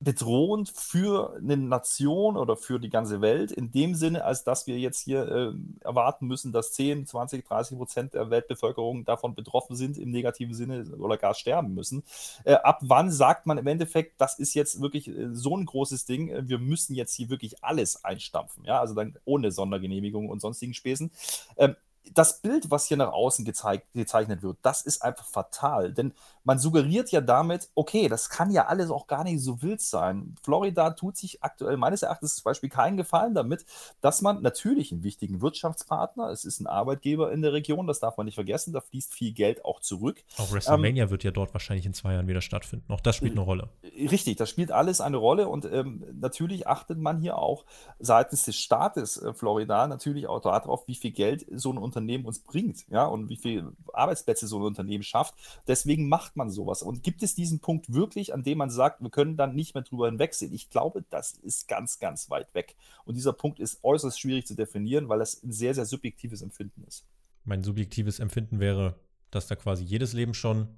bedrohend 0.00 0.68
für 0.68 1.34
eine 1.36 1.56
Nation 1.56 2.36
oder 2.36 2.56
für 2.56 2.78
die 2.78 2.90
ganze 2.90 3.20
Welt, 3.20 3.52
in 3.52 3.70
dem 3.70 3.94
Sinne, 3.94 4.24
als 4.24 4.44
dass 4.44 4.66
wir 4.66 4.78
jetzt 4.78 5.00
hier 5.00 5.26
äh, 5.26 5.52
erwarten 5.84 6.26
müssen, 6.26 6.52
dass 6.52 6.72
10, 6.72 7.06
20, 7.06 7.44
30 7.46 7.78
Prozent 7.78 8.14
der 8.14 8.30
Weltbevölkerung 8.30 9.04
davon 9.04 9.34
betroffen 9.34 9.76
sind, 9.76 9.96
im 9.96 10.10
negativen 10.10 10.54
Sinne 10.54 10.84
oder 10.98 11.16
gar 11.16 11.34
sterben 11.34 11.74
müssen. 11.74 12.02
Äh, 12.44 12.54
ab 12.54 12.80
wann 12.82 13.10
sagt 13.10 13.46
man 13.46 13.56
im 13.56 13.66
Endeffekt, 13.66 14.20
das 14.20 14.38
ist 14.38 14.54
jetzt 14.54 14.80
wirklich 14.80 15.08
äh, 15.08 15.28
so 15.32 15.56
ein 15.56 15.64
großes 15.64 16.04
Ding, 16.04 16.28
äh, 16.28 16.48
wir 16.48 16.58
müssen 16.58 16.94
jetzt 16.94 17.14
hier 17.14 17.30
wirklich 17.30 17.64
alles 17.64 18.04
einstampfen, 18.04 18.64
ja, 18.64 18.80
also 18.80 18.94
dann 18.94 19.16
ohne 19.24 19.52
Sondergenehmigung 19.52 20.28
und 20.28 20.40
sonstigen 20.40 20.74
Späßen. 20.74 21.10
Ähm, 21.56 21.76
das 22.12 22.40
Bild, 22.40 22.70
was 22.70 22.86
hier 22.86 22.96
nach 22.96 23.12
außen 23.12 23.44
gezeigt, 23.44 23.86
gezeichnet 23.94 24.42
wird, 24.42 24.58
das 24.62 24.82
ist 24.82 25.02
einfach 25.02 25.26
fatal. 25.26 25.92
Denn 25.92 26.12
man 26.44 26.58
suggeriert 26.58 27.10
ja 27.10 27.20
damit, 27.20 27.70
okay, 27.74 28.08
das 28.08 28.28
kann 28.28 28.50
ja 28.50 28.66
alles 28.66 28.90
auch 28.90 29.06
gar 29.06 29.24
nicht 29.24 29.42
so 29.42 29.62
wild 29.62 29.80
sein. 29.80 30.34
Florida 30.42 30.90
tut 30.90 31.16
sich 31.16 31.42
aktuell 31.42 31.76
meines 31.76 32.02
Erachtens 32.02 32.36
zum 32.36 32.44
Beispiel 32.44 32.68
keinen 32.68 32.96
Gefallen 32.96 33.34
damit, 33.34 33.64
dass 34.00 34.20
man 34.20 34.42
natürlich 34.42 34.92
einen 34.92 35.02
wichtigen 35.02 35.40
Wirtschaftspartner, 35.40 36.28
es 36.28 36.44
ist 36.44 36.60
ein 36.60 36.66
Arbeitgeber 36.66 37.32
in 37.32 37.42
der 37.42 37.52
Region, 37.52 37.86
das 37.86 38.00
darf 38.00 38.16
man 38.16 38.26
nicht 38.26 38.34
vergessen, 38.34 38.72
da 38.72 38.80
fließt 38.80 39.14
viel 39.14 39.32
Geld 39.32 39.64
auch 39.64 39.80
zurück. 39.80 40.22
Auch 40.36 40.52
WrestleMania 40.52 41.04
ähm, 41.04 41.10
wird 41.10 41.24
ja 41.24 41.30
dort 41.30 41.54
wahrscheinlich 41.54 41.86
in 41.86 41.94
zwei 41.94 42.12
Jahren 42.12 42.28
wieder 42.28 42.42
stattfinden. 42.42 42.92
Auch 42.92 43.00
das 43.00 43.16
spielt 43.16 43.32
eine 43.32 43.40
Rolle. 43.40 43.70
Richtig, 43.82 44.36
das 44.36 44.50
spielt 44.50 44.70
alles 44.70 45.00
eine 45.00 45.16
Rolle 45.16 45.48
und 45.48 45.64
ähm, 45.64 46.04
natürlich 46.12 46.66
achtet 46.66 46.98
man 46.98 47.18
hier 47.18 47.38
auch 47.38 47.64
seitens 47.98 48.44
des 48.44 48.56
Staates 48.56 49.16
äh, 49.16 49.32
Florida 49.32 49.86
natürlich 49.86 50.26
auch 50.26 50.40
darauf, 50.40 50.86
wie 50.86 50.94
viel 50.94 51.12
Geld 51.12 51.46
so 51.50 51.72
ein 51.72 51.78
Unternehmen 51.78 51.93
uns 51.96 52.40
bringt, 52.40 52.86
ja, 52.88 53.06
und 53.06 53.28
wie 53.28 53.36
viele 53.36 53.72
Arbeitsplätze 53.92 54.46
so 54.46 54.58
ein 54.58 54.62
Unternehmen 54.62 55.04
schafft. 55.04 55.34
Deswegen 55.66 56.08
macht 56.08 56.24
macht 56.24 56.36
man 56.36 56.50
sowas? 56.50 56.82
Und 56.82 57.02
gibt 57.02 57.22
es 57.22 57.34
diesen 57.34 57.60
Punkt 57.60 57.92
wirklich, 57.92 58.32
an 58.32 58.42
dem 58.42 58.58
man 58.58 58.70
sagt, 58.70 59.02
wir 59.02 59.10
können 59.10 59.36
dann 59.36 59.54
nicht 59.54 59.74
mehr 59.74 59.82
drüber 59.82 60.06
hinwegsehen? 60.06 60.52
Ich 60.52 60.70
glaube, 60.70 61.04
das 61.10 61.32
ist 61.32 61.68
ganz, 61.68 61.98
ganz 61.98 62.30
weit 62.30 62.54
weg. 62.54 62.76
Und 63.04 63.16
dieser 63.16 63.32
Punkt 63.32 63.60
ist 63.60 63.84
äußerst 63.84 64.18
schwierig 64.18 64.46
zu 64.46 64.54
definieren, 64.54 65.08
weil 65.08 65.18
das 65.18 65.42
ein 65.42 65.52
sehr, 65.52 65.74
sehr 65.74 65.84
subjektives 65.84 66.42
Empfinden 66.42 66.84
ist. 66.84 67.04
Mein 67.44 67.62
subjektives 67.62 68.20
Empfinden 68.20 68.58
wäre, 68.58 68.98
dass 69.30 69.46
da 69.46 69.54
quasi 69.54 69.84
jedes 69.84 70.12
Leben 70.12 70.34
schon 70.34 70.68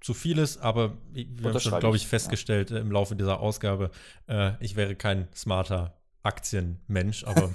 zu 0.00 0.14
viel 0.14 0.38
ist, 0.38 0.58
aber 0.58 0.98
wir 1.12 1.26
haben 1.44 1.60
schon, 1.60 1.78
glaube 1.78 1.96
ich, 1.96 2.06
festgestellt 2.06 2.70
ja. 2.70 2.78
im 2.78 2.90
Laufe 2.90 3.16
dieser 3.16 3.40
Ausgabe, 3.40 3.90
äh, 4.26 4.52
ich 4.62 4.76
wäre 4.76 4.96
kein 4.96 5.28
smarter 5.34 5.96
Aktienmensch, 6.24 7.24
aber 7.24 7.50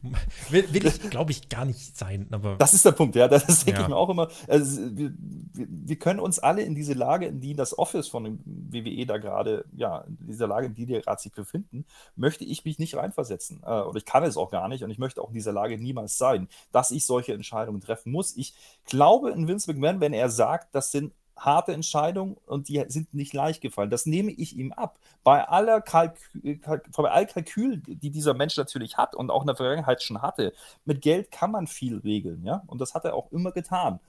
will, 0.50 0.72
will, 0.72 0.86
ich, 0.86 1.10
glaube 1.10 1.32
ich, 1.32 1.48
gar 1.48 1.64
nicht 1.64 1.96
sein. 1.96 2.28
Aber 2.30 2.56
das 2.56 2.72
ist 2.72 2.84
der 2.84 2.92
Punkt, 2.92 3.16
ja. 3.16 3.26
Das 3.26 3.64
denke 3.64 3.80
ja. 3.80 3.82
ich 3.82 3.88
mir 3.88 3.96
auch 3.96 4.10
immer. 4.10 4.28
Also, 4.46 4.80
wir, 4.96 5.12
wir, 5.18 5.96
können 5.96 6.20
uns 6.20 6.38
alle 6.38 6.62
in 6.62 6.76
diese 6.76 6.92
Lage, 6.92 7.26
in 7.26 7.40
die 7.40 7.54
das 7.54 7.76
Office 7.76 8.06
von 8.06 8.24
dem 8.24 8.40
WWE 8.44 9.06
da 9.06 9.18
gerade, 9.18 9.64
ja, 9.76 10.04
in 10.06 10.26
dieser 10.28 10.46
Lage, 10.46 10.66
in 10.66 10.74
die 10.74 10.86
die 10.86 11.00
gerade 11.00 11.20
sich 11.20 11.32
befinden, 11.32 11.84
möchte 12.14 12.44
ich 12.44 12.64
mich 12.64 12.78
nicht 12.78 12.94
reinversetzen. 12.94 13.60
Äh, 13.64 13.80
oder 13.80 13.96
ich 13.96 14.04
kann 14.04 14.22
es 14.22 14.36
auch 14.36 14.50
gar 14.50 14.68
nicht 14.68 14.84
und 14.84 14.90
ich 14.90 14.98
möchte 14.98 15.20
auch 15.20 15.28
in 15.28 15.34
dieser 15.34 15.52
Lage 15.52 15.76
niemals 15.76 16.16
sein, 16.16 16.48
dass 16.70 16.92
ich 16.92 17.04
solche 17.04 17.34
Entscheidungen 17.34 17.80
treffen 17.80 18.12
muss. 18.12 18.36
Ich 18.36 18.54
glaube 18.84 19.30
in 19.30 19.48
Vince 19.48 19.72
McMahon, 19.72 20.00
wenn 20.00 20.12
er 20.12 20.30
sagt, 20.30 20.74
das 20.74 20.92
sind 20.92 21.12
harte 21.36 21.72
Entscheidungen 21.72 22.36
und 22.46 22.68
die 22.68 22.84
sind 22.88 23.12
nicht 23.14 23.32
leicht 23.32 23.60
gefallen. 23.60 23.90
Das 23.90 24.06
nehme 24.06 24.30
ich 24.30 24.56
ihm 24.56 24.72
ab. 24.72 24.98
Bei 25.24 25.48
aller 25.48 25.80
Kalkül, 25.80 26.60
bei 26.96 27.10
all 27.10 27.26
Kalkül, 27.26 27.78
die 27.78 28.10
dieser 28.10 28.34
Mensch 28.34 28.56
natürlich 28.56 28.96
hat 28.96 29.14
und 29.14 29.30
auch 29.30 29.42
in 29.42 29.46
der 29.46 29.56
Vergangenheit 29.56 30.02
schon 30.02 30.22
hatte, 30.22 30.52
mit 30.84 31.00
Geld 31.00 31.30
kann 31.30 31.50
man 31.50 31.66
viel 31.66 31.98
regeln, 31.98 32.44
ja. 32.44 32.62
Und 32.66 32.80
das 32.80 32.94
hat 32.94 33.04
er 33.04 33.14
auch 33.14 33.32
immer 33.32 33.52
getan. 33.52 34.00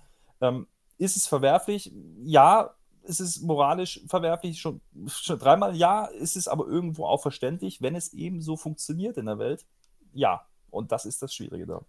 Ähm, 0.42 0.68
ist 0.98 1.18
es 1.18 1.28
verwerflich? 1.28 1.92
Ja. 2.24 2.74
Ist 3.04 3.20
es 3.20 3.42
moralisch 3.42 4.02
verwerflich? 4.08 4.62
Schon, 4.62 4.80
schon 5.08 5.40
dreimal 5.40 5.76
ja. 5.76 6.06
Ist 6.06 6.36
es 6.36 6.48
aber 6.48 6.68
irgendwo 6.68 7.06
auch 7.06 7.22
verständlich, 7.22 7.82
wenn 7.82 7.96
es 7.96 8.14
eben 8.14 8.42
so 8.42 8.56
funktioniert 8.56 9.18
in 9.18 9.26
der 9.26 9.40
Welt? 9.40 9.66
Ja. 10.14 10.46
Und 10.70 10.92
das 10.92 11.06
ist 11.06 11.22
das 11.22 11.34
Schwierige 11.34 11.68
da. 11.68 11.82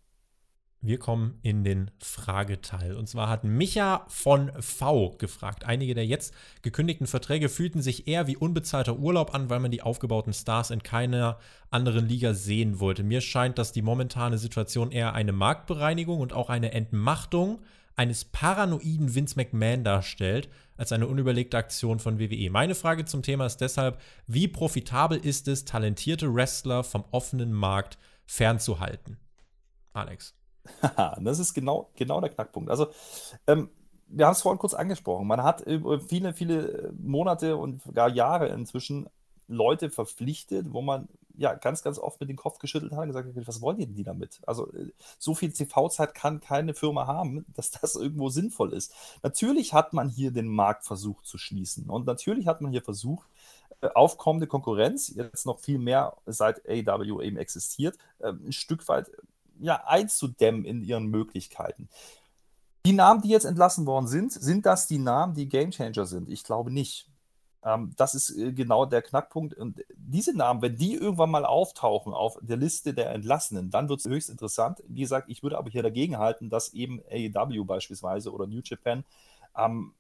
Wir 0.87 0.99
kommen 0.99 1.39
in 1.41 1.65
den 1.65 1.91
Frageteil. 1.99 2.95
Und 2.95 3.09
zwar 3.09 3.31
hat 3.31 3.43
Micha 3.43 4.05
von 4.09 4.53
V 4.61 5.17
gefragt. 5.17 5.65
Einige 5.65 5.95
der 5.95 6.05
jetzt 6.05 6.35
gekündigten 6.61 7.07
Verträge 7.07 7.49
fühlten 7.49 7.81
sich 7.81 8.07
eher 8.07 8.27
wie 8.27 8.37
unbezahlter 8.37 8.99
Urlaub 8.99 9.35
an, 9.35 9.49
weil 9.49 9.61
man 9.61 9.71
die 9.71 9.81
aufgebauten 9.81 10.35
Stars 10.35 10.71
in 10.71 10.83
keiner 10.83 11.39
anderen 11.71 12.07
Liga 12.07 12.35
sehen 12.35 12.81
wollte. 12.81 13.03
Mir 13.03 13.23
scheint, 13.23 13.57
dass 13.57 13.73
die 13.73 13.81
momentane 13.81 14.37
Situation 14.37 14.93
eher 14.93 15.15
eine 15.15 15.33
Marktbereinigung 15.33 16.21
und 16.21 16.35
auch 16.35 16.51
eine 16.51 16.73
Entmachtung 16.73 17.63
eines 17.97 18.27
paranoiden 18.27 19.15
Vince 19.15 19.37
McMahon 19.37 19.85
darstellt, 19.85 20.51
als 20.77 20.93
eine 20.93 21.07
unüberlegte 21.07 21.57
Aktion 21.57 21.99
von 21.99 22.19
WWE. 22.19 22.51
Meine 22.51 22.75
Frage 22.75 23.07
zum 23.07 23.23
Thema 23.23 23.47
ist 23.47 23.63
deshalb, 23.63 24.03
wie 24.27 24.49
profitabel 24.49 25.17
ist 25.17 25.49
es, 25.49 25.65
talentierte 25.65 26.35
Wrestler 26.35 26.85
vom 26.85 27.07
offenen 27.11 27.55
Markt 27.55 27.97
fernzuhalten? 28.27 29.17
Alex. 29.95 30.35
das 31.21 31.39
ist 31.39 31.55
genau, 31.55 31.91
genau 31.97 32.21
der 32.21 32.31
Knackpunkt. 32.31 32.71
Also, 32.71 32.89
ähm, 33.47 33.71
wir 34.09 34.27
haben 34.27 34.33
es 34.33 34.43
vorhin 34.43 34.59
kurz 34.59 34.75
angesprochen. 34.75 35.27
Man 35.27 35.43
hat 35.43 35.63
über 35.63 36.01
viele, 36.01 36.35
viele 36.35 36.93
Monate 36.99 37.57
und 37.57 37.83
gar 37.95 38.09
Jahre 38.09 38.49
inzwischen 38.49 39.09
Leute 39.49 39.91
verpflichtet, 39.91 40.73
wo 40.73 40.83
man 40.83 41.09
ja 41.37 41.55
ganz, 41.55 41.83
ganz 41.83 41.99
oft 41.99 42.21
mit 42.21 42.29
dem 42.29 42.37
Kopf 42.37 42.59
geschüttelt 42.59 42.93
hat 42.93 43.01
und 43.01 43.09
gesagt 43.09 43.37
hat, 43.37 43.49
was 43.49 43.61
wollen 43.61 43.95
die 43.95 44.05
damit? 44.05 44.41
Also 44.47 44.73
äh, 44.73 44.93
so 45.19 45.35
viel 45.35 45.53
TV-Zeit 45.53 46.15
kann 46.15 46.41
keine 46.41 46.75
Firma 46.75 47.07
haben, 47.07 47.45
dass 47.55 47.71
das 47.71 47.97
irgendwo 47.97 48.29
sinnvoll 48.29 48.73
ist. 48.73 48.95
Natürlich 49.23 49.75
hat 49.75 49.93
man 49.93 50.09
hier 50.09 50.31
den 50.31 50.49
Markt 50.49 50.85
versucht 50.85 51.27
zu 51.27 51.39
schließen 51.39 51.91
und 51.91 52.07
natürlich 52.07 52.47
hat 52.47 52.61
man 52.61 52.71
hier 52.71 52.83
versucht, 52.83 53.29
äh, 53.81 53.89
aufkommende 53.95 54.47
Konkurrenz, 54.47 55.09
jetzt 55.09 55.47
noch 55.47 55.59
viel 55.59 55.79
mehr 55.79 56.17
seit 56.27 56.69
AW 56.69 57.23
eben 57.23 57.37
existiert, 57.37 57.99
äh, 58.21 58.29
ein 58.29 58.53
Stück 58.53 58.87
weit 58.89 59.11
ja, 59.61 59.85
einzudämmen 59.87 60.65
in 60.65 60.83
ihren 60.83 61.07
Möglichkeiten. 61.07 61.89
Die 62.87 62.93
Namen, 62.93 63.23
die 63.23 63.29
jetzt 63.29 63.45
entlassen 63.45 63.87
worden 63.87 64.09
sind, 64.09 64.33
sind 64.33 64.67
das 64.67 64.87
die 64.87 64.99
Namen, 64.99 65.35
die 65.35 65.49
Gamechanger 65.49 66.05
sind? 66.05 66.29
Ich 66.29 66.45
glaube 66.45 66.71
nicht. 66.71 67.09
Ähm, 67.65 67.93
das 67.97 68.15
ist 68.15 68.37
äh, 68.37 68.53
genau 68.53 68.85
der 68.85 69.03
Knackpunkt. 69.03 69.55
Und 69.55 69.83
diese 69.97 70.37
Namen, 70.37 70.61
wenn 70.61 70.77
die 70.77 70.95
irgendwann 70.95 71.31
mal 71.31 71.47
auftauchen 71.47 72.13
auf 72.13 72.39
der 72.43 72.59
Liste 72.59 72.93
der 72.93 73.11
Entlassenen, 73.11 73.71
dann 73.71 73.89
wird 73.89 74.01
es 74.01 74.07
höchst 74.07 74.29
interessant. 74.29 74.83
Wie 74.87 75.01
gesagt, 75.01 75.31
ich 75.31 75.43
würde 75.43 75.57
aber 75.57 75.71
hier 75.71 75.83
dagegen 75.83 76.19
halten, 76.19 76.51
dass 76.51 76.75
eben 76.75 77.03
AEW 77.11 77.65
beispielsweise 77.65 78.33
oder 78.33 78.47
New 78.47 78.61
Japan 78.63 79.05
ähm, 79.57 79.95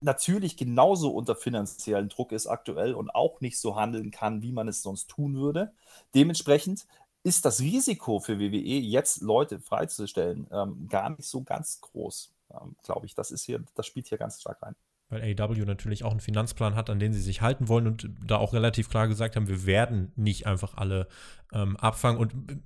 natürlich 0.00 0.56
genauso 0.56 1.10
unter 1.10 1.34
finanziellen 1.34 2.08
Druck 2.08 2.32
ist 2.32 2.46
aktuell 2.46 2.94
und 2.94 3.10
auch 3.10 3.40
nicht 3.40 3.58
so 3.58 3.74
handeln 3.74 4.10
kann, 4.10 4.42
wie 4.42 4.52
man 4.52 4.68
es 4.68 4.82
sonst 4.82 5.08
tun 5.08 5.34
würde. 5.36 5.72
Dementsprechend 6.14 6.86
ist 7.28 7.44
das 7.44 7.60
Risiko 7.60 8.18
für 8.18 8.40
WWE, 8.40 8.80
jetzt 8.80 9.20
Leute 9.20 9.60
freizustellen, 9.60 10.46
ähm, 10.50 10.88
gar 10.88 11.10
nicht 11.10 11.28
so 11.28 11.42
ganz 11.42 11.80
groß, 11.80 12.32
ähm, 12.50 12.74
glaube 12.82 13.06
ich. 13.06 13.14
Das 13.14 13.30
ist 13.30 13.44
hier, 13.44 13.62
das 13.74 13.86
spielt 13.86 14.08
hier 14.08 14.18
ganz 14.18 14.40
stark 14.40 14.62
rein. 14.62 14.74
Weil 15.10 15.22
AEW 15.22 15.64
natürlich 15.64 16.04
auch 16.04 16.10
einen 16.10 16.20
Finanzplan 16.20 16.74
hat, 16.74 16.90
an 16.90 16.98
den 16.98 17.12
sie 17.12 17.20
sich 17.20 17.40
halten 17.40 17.68
wollen 17.68 17.86
und 17.86 18.10
da 18.24 18.36
auch 18.36 18.52
relativ 18.52 18.90
klar 18.90 19.08
gesagt 19.08 19.36
haben, 19.36 19.48
wir 19.48 19.66
werden 19.66 20.12
nicht 20.16 20.46
einfach 20.46 20.76
alle 20.76 21.08
ähm, 21.52 21.76
abfangen. 21.76 22.18
Und 22.18 22.62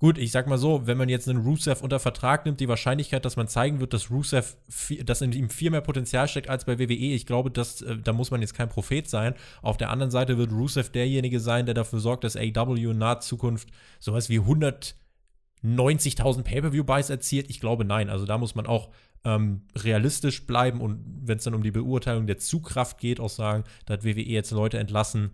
Gut, 0.00 0.16
ich 0.16 0.32
sag 0.32 0.46
mal 0.46 0.56
so, 0.56 0.86
wenn 0.86 0.96
man 0.96 1.10
jetzt 1.10 1.28
einen 1.28 1.44
Rusev 1.44 1.82
unter 1.82 2.00
Vertrag 2.00 2.46
nimmt, 2.46 2.58
die 2.58 2.68
Wahrscheinlichkeit, 2.68 3.26
dass 3.26 3.36
man 3.36 3.48
zeigen 3.48 3.80
wird, 3.80 3.92
dass 3.92 4.10
Rusev, 4.10 4.56
dass 5.04 5.20
in 5.20 5.32
ihm 5.32 5.50
viel 5.50 5.70
mehr 5.70 5.82
Potenzial 5.82 6.26
steckt 6.26 6.48
als 6.48 6.64
bei 6.64 6.78
WWE, 6.78 6.94
ich 6.94 7.26
glaube, 7.26 7.50
dass, 7.50 7.82
äh, 7.82 7.98
da 7.98 8.14
muss 8.14 8.30
man 8.30 8.40
jetzt 8.40 8.54
kein 8.54 8.70
Prophet 8.70 9.10
sein. 9.10 9.34
Auf 9.60 9.76
der 9.76 9.90
anderen 9.90 10.10
Seite 10.10 10.38
wird 10.38 10.52
Rusev 10.52 10.88
derjenige 10.88 11.38
sein, 11.38 11.66
der 11.66 11.74
dafür 11.74 12.00
sorgt, 12.00 12.24
dass 12.24 12.34
AEW 12.34 12.92
in 12.92 12.96
naher 12.96 13.20
Zukunft 13.20 13.68
sowas 13.98 14.30
wie 14.30 14.40
190.000 14.40 16.44
Pay-Per-View-Buys 16.44 17.10
erzielt. 17.10 17.50
Ich 17.50 17.60
glaube, 17.60 17.84
nein. 17.84 18.08
Also 18.08 18.24
da 18.24 18.38
muss 18.38 18.54
man 18.54 18.66
auch 18.66 18.88
ähm, 19.24 19.64
realistisch 19.76 20.46
bleiben 20.46 20.80
und 20.80 21.04
wenn 21.24 21.36
es 21.36 21.44
dann 21.44 21.52
um 21.52 21.62
die 21.62 21.72
Beurteilung 21.72 22.26
der 22.26 22.38
Zugkraft 22.38 22.96
geht, 22.96 23.20
auch 23.20 23.28
sagen, 23.28 23.64
da 23.84 23.92
hat 23.92 24.04
WWE 24.04 24.22
jetzt 24.22 24.50
Leute 24.50 24.78
entlassen, 24.78 25.32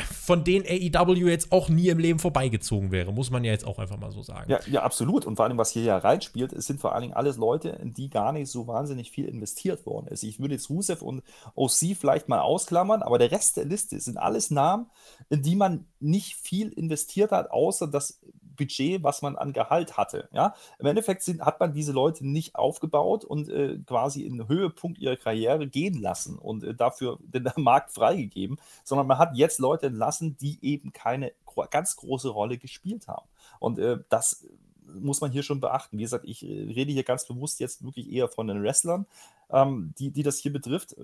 von 0.00 0.44
denen 0.44 0.66
AEW 0.66 1.28
jetzt 1.28 1.52
auch 1.52 1.68
nie 1.68 1.88
im 1.88 1.98
Leben 1.98 2.18
vorbeigezogen 2.18 2.90
wäre, 2.90 3.12
muss 3.12 3.30
man 3.30 3.44
ja 3.44 3.52
jetzt 3.52 3.66
auch 3.66 3.78
einfach 3.78 3.98
mal 3.98 4.10
so 4.10 4.22
sagen. 4.22 4.50
Ja, 4.50 4.60
ja, 4.66 4.82
absolut. 4.82 5.26
Und 5.26 5.36
vor 5.36 5.44
allem, 5.44 5.58
was 5.58 5.70
hier 5.70 5.82
ja 5.82 5.98
reinspielt, 5.98 6.52
es 6.52 6.66
sind 6.66 6.80
vor 6.80 6.94
allen 6.94 7.02
Dingen 7.02 7.14
alles 7.14 7.36
Leute, 7.36 7.70
in 7.70 7.92
die 7.92 8.10
gar 8.10 8.32
nicht 8.32 8.50
so 8.50 8.66
wahnsinnig 8.66 9.10
viel 9.10 9.26
investiert 9.26 9.86
worden 9.86 10.06
ist. 10.08 10.22
Ich 10.22 10.40
würde 10.40 10.54
jetzt 10.54 10.70
Rusev 10.70 11.02
und 11.02 11.22
OC 11.54 11.96
vielleicht 11.98 12.28
mal 12.28 12.40
ausklammern, 12.40 13.02
aber 13.02 13.18
der 13.18 13.30
Rest 13.30 13.56
der 13.56 13.64
Liste 13.64 13.98
sind 14.00 14.18
alles 14.18 14.50
Namen, 14.50 14.86
in 15.28 15.42
die 15.42 15.56
man 15.56 15.86
nicht 15.98 16.34
viel 16.34 16.70
investiert 16.72 17.32
hat, 17.32 17.50
außer 17.50 17.86
das 17.86 18.20
Budget, 18.56 19.02
was 19.02 19.22
man 19.22 19.36
an 19.36 19.52
Gehalt 19.52 19.96
hatte. 19.96 20.28
Ja? 20.32 20.54
Im 20.78 20.86
Endeffekt 20.86 21.22
sind, 21.22 21.42
hat 21.42 21.60
man 21.60 21.72
diese 21.72 21.92
Leute 21.92 22.26
nicht 22.26 22.54
aufgebaut 22.54 23.24
und 23.24 23.48
äh, 23.48 23.78
quasi 23.86 24.22
in 24.22 24.48
Höhepunkt 24.48 24.98
ihrer 24.98 25.16
Karriere 25.16 25.66
gehen 25.66 26.00
lassen 26.00 26.38
und 26.38 26.64
äh, 26.64 26.74
dafür 26.74 27.18
den 27.20 27.48
Markt 27.56 27.92
freigegeben, 27.92 28.58
sondern 28.84 29.06
man 29.06 29.18
hat 29.18 29.36
jetzt 29.36 29.58
Leute 29.58 29.86
entlassen, 29.86 30.36
die 30.40 30.58
eben 30.62 30.92
keine 30.92 31.32
ganz 31.70 31.96
große 31.96 32.28
Rolle 32.28 32.58
gespielt 32.58 33.08
haben. 33.08 33.26
Und 33.58 33.78
äh, 33.78 33.98
das 34.08 34.46
muss 34.94 35.20
man 35.20 35.30
hier 35.30 35.42
schon 35.42 35.60
beachten. 35.60 35.98
Wie 35.98 36.02
gesagt, 36.02 36.24
ich 36.26 36.44
äh, 36.44 36.72
rede 36.72 36.92
hier 36.92 37.04
ganz 37.04 37.26
bewusst 37.26 37.60
jetzt 37.60 37.84
wirklich 37.84 38.10
eher 38.10 38.28
von 38.28 38.46
den 38.46 38.62
Wrestlern, 38.62 39.06
ähm, 39.50 39.94
die, 39.98 40.10
die 40.10 40.22
das 40.22 40.38
hier 40.38 40.52
betrifft 40.52 40.96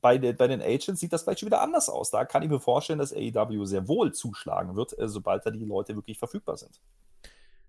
bei, 0.00 0.18
de, 0.18 0.32
bei 0.32 0.46
den 0.46 0.60
Agents 0.62 1.00
sieht 1.00 1.12
das 1.12 1.22
vielleicht 1.22 1.40
schon 1.40 1.46
wieder 1.46 1.60
anders 1.60 1.88
aus. 1.88 2.10
Da 2.10 2.24
kann 2.24 2.42
ich 2.42 2.48
mir 2.48 2.60
vorstellen, 2.60 2.98
dass 2.98 3.12
AEW 3.12 3.64
sehr 3.64 3.88
wohl 3.88 4.12
zuschlagen 4.12 4.76
wird, 4.76 4.98
äh, 4.98 5.08
sobald 5.08 5.44
da 5.46 5.50
die 5.50 5.64
Leute 5.64 5.94
wirklich 5.96 6.18
verfügbar 6.18 6.56
sind. 6.56 6.80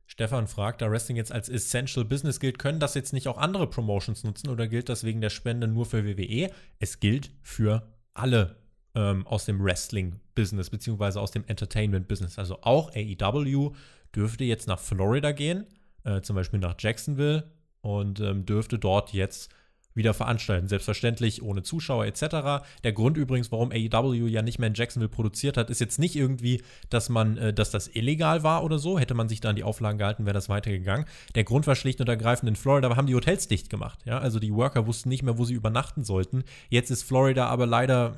Stefan 0.06 0.48
fragt, 0.48 0.82
da 0.82 0.90
Wrestling 0.90 1.18
jetzt 1.18 1.32
als 1.32 1.50
Essential 1.50 2.04
Business 2.04 2.40
gilt, 2.40 2.58
können 2.58 2.80
das 2.80 2.96
jetzt 2.96 3.14
nicht 3.14 3.28
auch 3.28 3.38
andere 3.38 3.68
Promotions 3.68 4.24
nutzen 4.24 4.50
oder 4.50 4.68
gilt 4.68 4.90
das 4.90 5.04
wegen 5.04 5.22
der 5.22 5.30
Spende 5.30 5.68
nur 5.68 5.86
für 5.86 6.04
WWE? 6.04 6.50
Es 6.80 7.00
gilt 7.00 7.32
für 7.44 7.84
alle 8.16 8.56
ähm, 8.96 9.28
aus 9.28 9.46
dem 9.46 9.64
Wrestling-Business 9.64 10.72
beziehungsweise 10.72 11.22
aus 11.22 11.30
dem 11.30 11.46
Entertainment-Business. 11.46 12.40
Also 12.40 12.58
auch 12.62 12.92
AEW 12.96 13.74
dürfte 14.16 14.44
jetzt 14.46 14.68
nach 14.68 14.80
Florida 14.80 15.32
gehen, 15.32 15.68
äh, 16.04 16.22
zum 16.22 16.36
Beispiel 16.36 16.60
nach 16.60 16.76
Jacksonville 16.80 17.52
und 17.82 18.20
ähm, 18.20 18.46
dürfte 18.46 18.80
dort 18.80 19.14
jetzt 19.14 19.50
wieder 19.94 20.14
veranstalten. 20.14 20.68
Selbstverständlich 20.68 21.42
ohne 21.42 21.64
Zuschauer 21.64 22.06
etc. 22.06 22.64
Der 22.84 22.94
Grund 22.94 23.18
übrigens, 23.18 23.52
warum 23.52 23.72
AEW 23.72 24.28
ja 24.28 24.42
nicht 24.42 24.60
mehr 24.60 24.68
in 24.68 24.74
Jacksonville 24.74 25.10
produziert 25.10 25.58
hat, 25.58 25.70
ist 25.70 25.80
jetzt 25.80 26.00
nicht 26.00 26.16
irgendwie, 26.16 26.62
dass 26.90 27.10
man, 27.10 27.38
äh, 27.38 27.54
dass 27.54 27.72
das 27.72 27.88
illegal 27.88 28.44
war 28.44 28.64
oder 28.64 28.80
so. 28.80 29.00
Hätte 29.00 29.14
man 29.14 29.30
sich 29.30 29.42
da 29.42 29.50
an 29.50 29.56
die 29.56 29.64
Auflagen 29.64 29.98
gehalten, 29.98 30.26
wäre 30.26 30.34
das 30.34 30.50
weitergegangen. 30.50 31.06
Der 31.36 31.44
Grund 31.44 31.68
war 31.68 31.76
schlicht 31.76 32.02
und 32.02 32.10
ergreifend 32.10 32.50
in 32.50 32.56
Florida, 32.56 32.96
haben 32.96 33.08
die 33.08 33.16
Hotels 33.16 33.48
dicht 33.48 33.70
gemacht. 33.70 34.00
Ja? 34.06 34.20
Also 34.20 34.40
die 34.40 34.54
Worker 34.54 34.88
wussten 34.88 35.10
nicht 35.10 35.24
mehr, 35.24 35.38
wo 35.38 35.46
sie 35.46 35.54
übernachten 35.54 36.04
sollten. 36.04 36.44
Jetzt 36.70 36.92
ist 36.92 37.04
Florida 37.04 37.48
aber 37.48 37.66
leider 37.66 38.16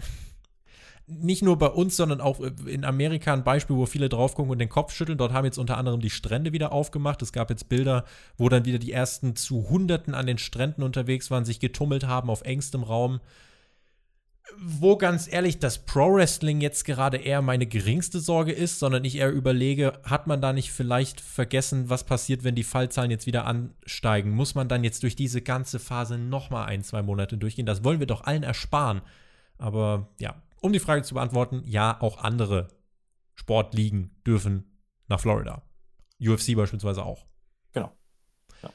nicht 1.19 1.41
nur 1.41 1.57
bei 1.57 1.67
uns, 1.67 1.97
sondern 1.97 2.21
auch 2.21 2.39
in 2.39 2.85
Amerika 2.85 3.33
ein 3.33 3.43
Beispiel, 3.43 3.75
wo 3.75 3.85
viele 3.85 4.09
drauf 4.09 4.35
gucken 4.35 4.51
und 4.51 4.59
den 4.59 4.69
Kopf 4.69 4.93
schütteln. 4.93 5.17
Dort 5.17 5.33
haben 5.33 5.45
jetzt 5.45 5.57
unter 5.57 5.77
anderem 5.77 5.99
die 5.99 6.09
Strände 6.09 6.53
wieder 6.53 6.71
aufgemacht. 6.71 7.21
Es 7.21 7.33
gab 7.33 7.49
jetzt 7.49 7.69
Bilder, 7.69 8.05
wo 8.37 8.49
dann 8.49 8.65
wieder 8.65 8.79
die 8.79 8.91
ersten 8.91 9.35
zu 9.35 9.69
Hunderten 9.69 10.13
an 10.13 10.27
den 10.27 10.37
Stränden 10.37 10.83
unterwegs 10.83 11.29
waren, 11.31 11.45
sich 11.45 11.59
getummelt 11.59 12.07
haben 12.07 12.29
auf 12.29 12.43
engstem 12.43 12.83
Raum. 12.83 13.19
Wo 14.57 14.97
ganz 14.97 15.31
ehrlich 15.31 15.59
das 15.59 15.85
Pro-Wrestling 15.85 16.61
jetzt 16.61 16.83
gerade 16.83 17.17
eher 17.17 17.41
meine 17.41 17.67
geringste 17.67 18.19
Sorge 18.19 18.51
ist, 18.51 18.79
sondern 18.79 19.05
ich 19.05 19.17
eher 19.17 19.31
überlege, 19.31 19.99
hat 20.03 20.27
man 20.27 20.41
da 20.41 20.51
nicht 20.51 20.71
vielleicht 20.71 21.21
vergessen, 21.21 21.89
was 21.89 22.03
passiert, 22.03 22.43
wenn 22.43 22.55
die 22.55 22.63
Fallzahlen 22.63 23.11
jetzt 23.11 23.27
wieder 23.27 23.45
ansteigen? 23.45 24.31
Muss 24.31 24.55
man 24.55 24.67
dann 24.67 24.83
jetzt 24.83 25.03
durch 25.03 25.15
diese 25.15 25.41
ganze 25.41 25.79
Phase 25.79 26.17
nochmal 26.17 26.67
ein, 26.67 26.83
zwei 26.83 27.01
Monate 27.01 27.37
durchgehen? 27.37 27.65
Das 27.65 27.83
wollen 27.83 27.99
wir 27.99 28.07
doch 28.07 28.23
allen 28.23 28.43
ersparen. 28.43 29.01
Aber 29.57 30.09
ja, 30.19 30.35
um 30.61 30.71
die 30.71 30.79
Frage 30.79 31.03
zu 31.03 31.15
beantworten, 31.15 31.63
ja, 31.65 31.99
auch 31.99 32.17
andere 32.17 32.69
Sportligen 33.35 34.15
dürfen 34.25 34.77
nach 35.07 35.19
Florida. 35.19 35.63
UFC 36.19 36.55
beispielsweise 36.55 37.03
auch. 37.03 37.25
Genau. 37.73 37.91
Ja. 38.61 38.69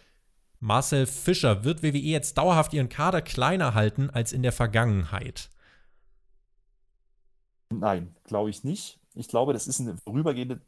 Marcel 0.59 1.07
Fischer, 1.07 1.65
wird 1.65 1.83
WWE 1.83 1.99
jetzt 1.99 2.37
dauerhaft 2.37 2.75
ihren 2.75 2.89
Kader 2.89 3.23
kleiner 3.23 3.75
halten 3.75 4.11
als 4.11 4.33
in 4.33 4.43
der 4.43 4.53
Vergangenheit? 4.53 5.49
Nein, 7.71 8.15
glaube 8.25 8.51
ich 8.51 8.65
nicht. 8.65 9.01
Ich 9.15 9.29
glaube, 9.29 9.53
das 9.53 9.67
ist 9.67 9.81
eine 9.81 9.97
vorübergehende 9.97 10.61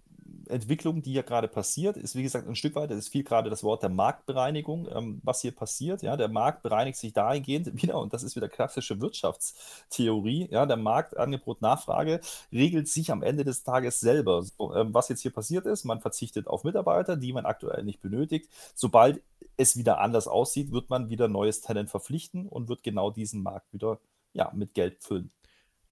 Entwicklung, 0.49 1.03
die 1.03 1.13
ja 1.13 1.23
gerade 1.23 1.49
passiert, 1.49 1.97
ist 1.97 2.15
wie 2.15 2.23
gesagt 2.23 2.49
ein 2.49 2.57
Stück 2.57 2.75
weit, 2.75 2.91
es 2.91 3.09
viel 3.09 3.25
gerade 3.25 3.51
das 3.51 3.63
Wort 3.63 3.83
der 3.83 3.91
Marktbereinigung, 3.91 4.89
ähm, 4.95 5.21
was 5.23 5.41
hier 5.43 5.53
passiert. 5.53 6.03
Ja, 6.03 6.17
der 6.17 6.29
Markt 6.29 6.63
bereinigt 6.63 6.99
sich 6.99 7.13
dahingehend 7.13 7.75
wieder, 7.83 7.99
und 7.99 8.13
das 8.13 8.23
ist 8.23 8.37
wieder 8.37 8.49
klassische 8.49 9.01
Wirtschaftstheorie. 9.01 10.49
Ja, 10.51 10.67
der 10.67 10.77
Markt, 10.77 11.17
Angebot, 11.17 11.63
Nachfrage 11.63 12.21
regelt 12.53 12.89
sich 12.89 13.11
am 13.11 13.23
Ende 13.23 13.45
des 13.45 13.63
Tages 13.63 14.01
selber. 14.01 14.43
So, 14.43 14.75
ähm, 14.75 14.95
was 14.95 15.09
jetzt 15.09 15.23
hier 15.23 15.33
passiert 15.33 15.67
ist, 15.67 15.85
man 15.85 16.01
verzichtet 16.01 16.47
auf 16.47 16.65
Mitarbeiter, 16.65 17.17
die 17.17 17.33
man 17.33 17.47
aktuell 17.47 17.85
nicht 17.85 18.01
benötigt. 18.01 18.49
Sobald 18.75 19.23
es 19.57 19.77
wieder 19.77 20.01
anders 20.01 20.29
aussieht, 20.29 20.73
wird 20.73 20.91
man 20.91 21.11
wieder 21.11 21.29
neues 21.29 21.61
Talent 21.61 21.91
verpflichten 21.91 22.47
und 22.47 22.69
wird 22.69 22.83
genau 22.83 23.11
diesen 23.11 23.43
Markt 23.43 23.73
wieder 23.73 23.99
ja, 24.33 24.51
mit 24.55 24.75
Geld 24.75 25.03
füllen. 25.03 25.31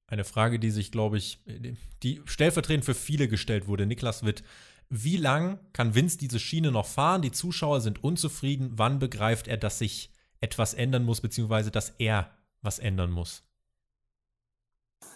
Eine 0.09 0.25
Frage, 0.25 0.59
die 0.59 0.71
sich, 0.71 0.93
glaube 0.93 1.19
ich, 1.19 1.41
die 2.03 2.23
stellvertretend 2.25 2.85
für 2.85 2.95
viele 2.95 3.29
gestellt 3.29 3.67
wurde. 3.67 3.87
Niklas 3.87 4.25
Witt, 4.25 4.45
wie 4.89 5.17
lang 5.17 5.59
kann 5.73 5.95
Vince 5.95 6.19
diese 6.19 6.39
Schiene 6.39 6.71
noch 6.71 6.87
fahren? 6.87 7.23
Die 7.23 7.33
Zuschauer 7.33 7.81
sind 7.81 8.05
unzufrieden. 8.05 8.71
Wann 8.75 9.01
begreift 9.01 9.49
er, 9.49 9.57
dass 9.57 9.79
sich 9.79 10.11
etwas 10.41 10.75
ändern 10.75 11.05
muss, 11.05 11.21
beziehungsweise 11.21 11.71
dass 11.73 11.91
er 11.99 12.31
was 12.63 12.79
ändern 12.79 13.11
muss? 13.11 13.43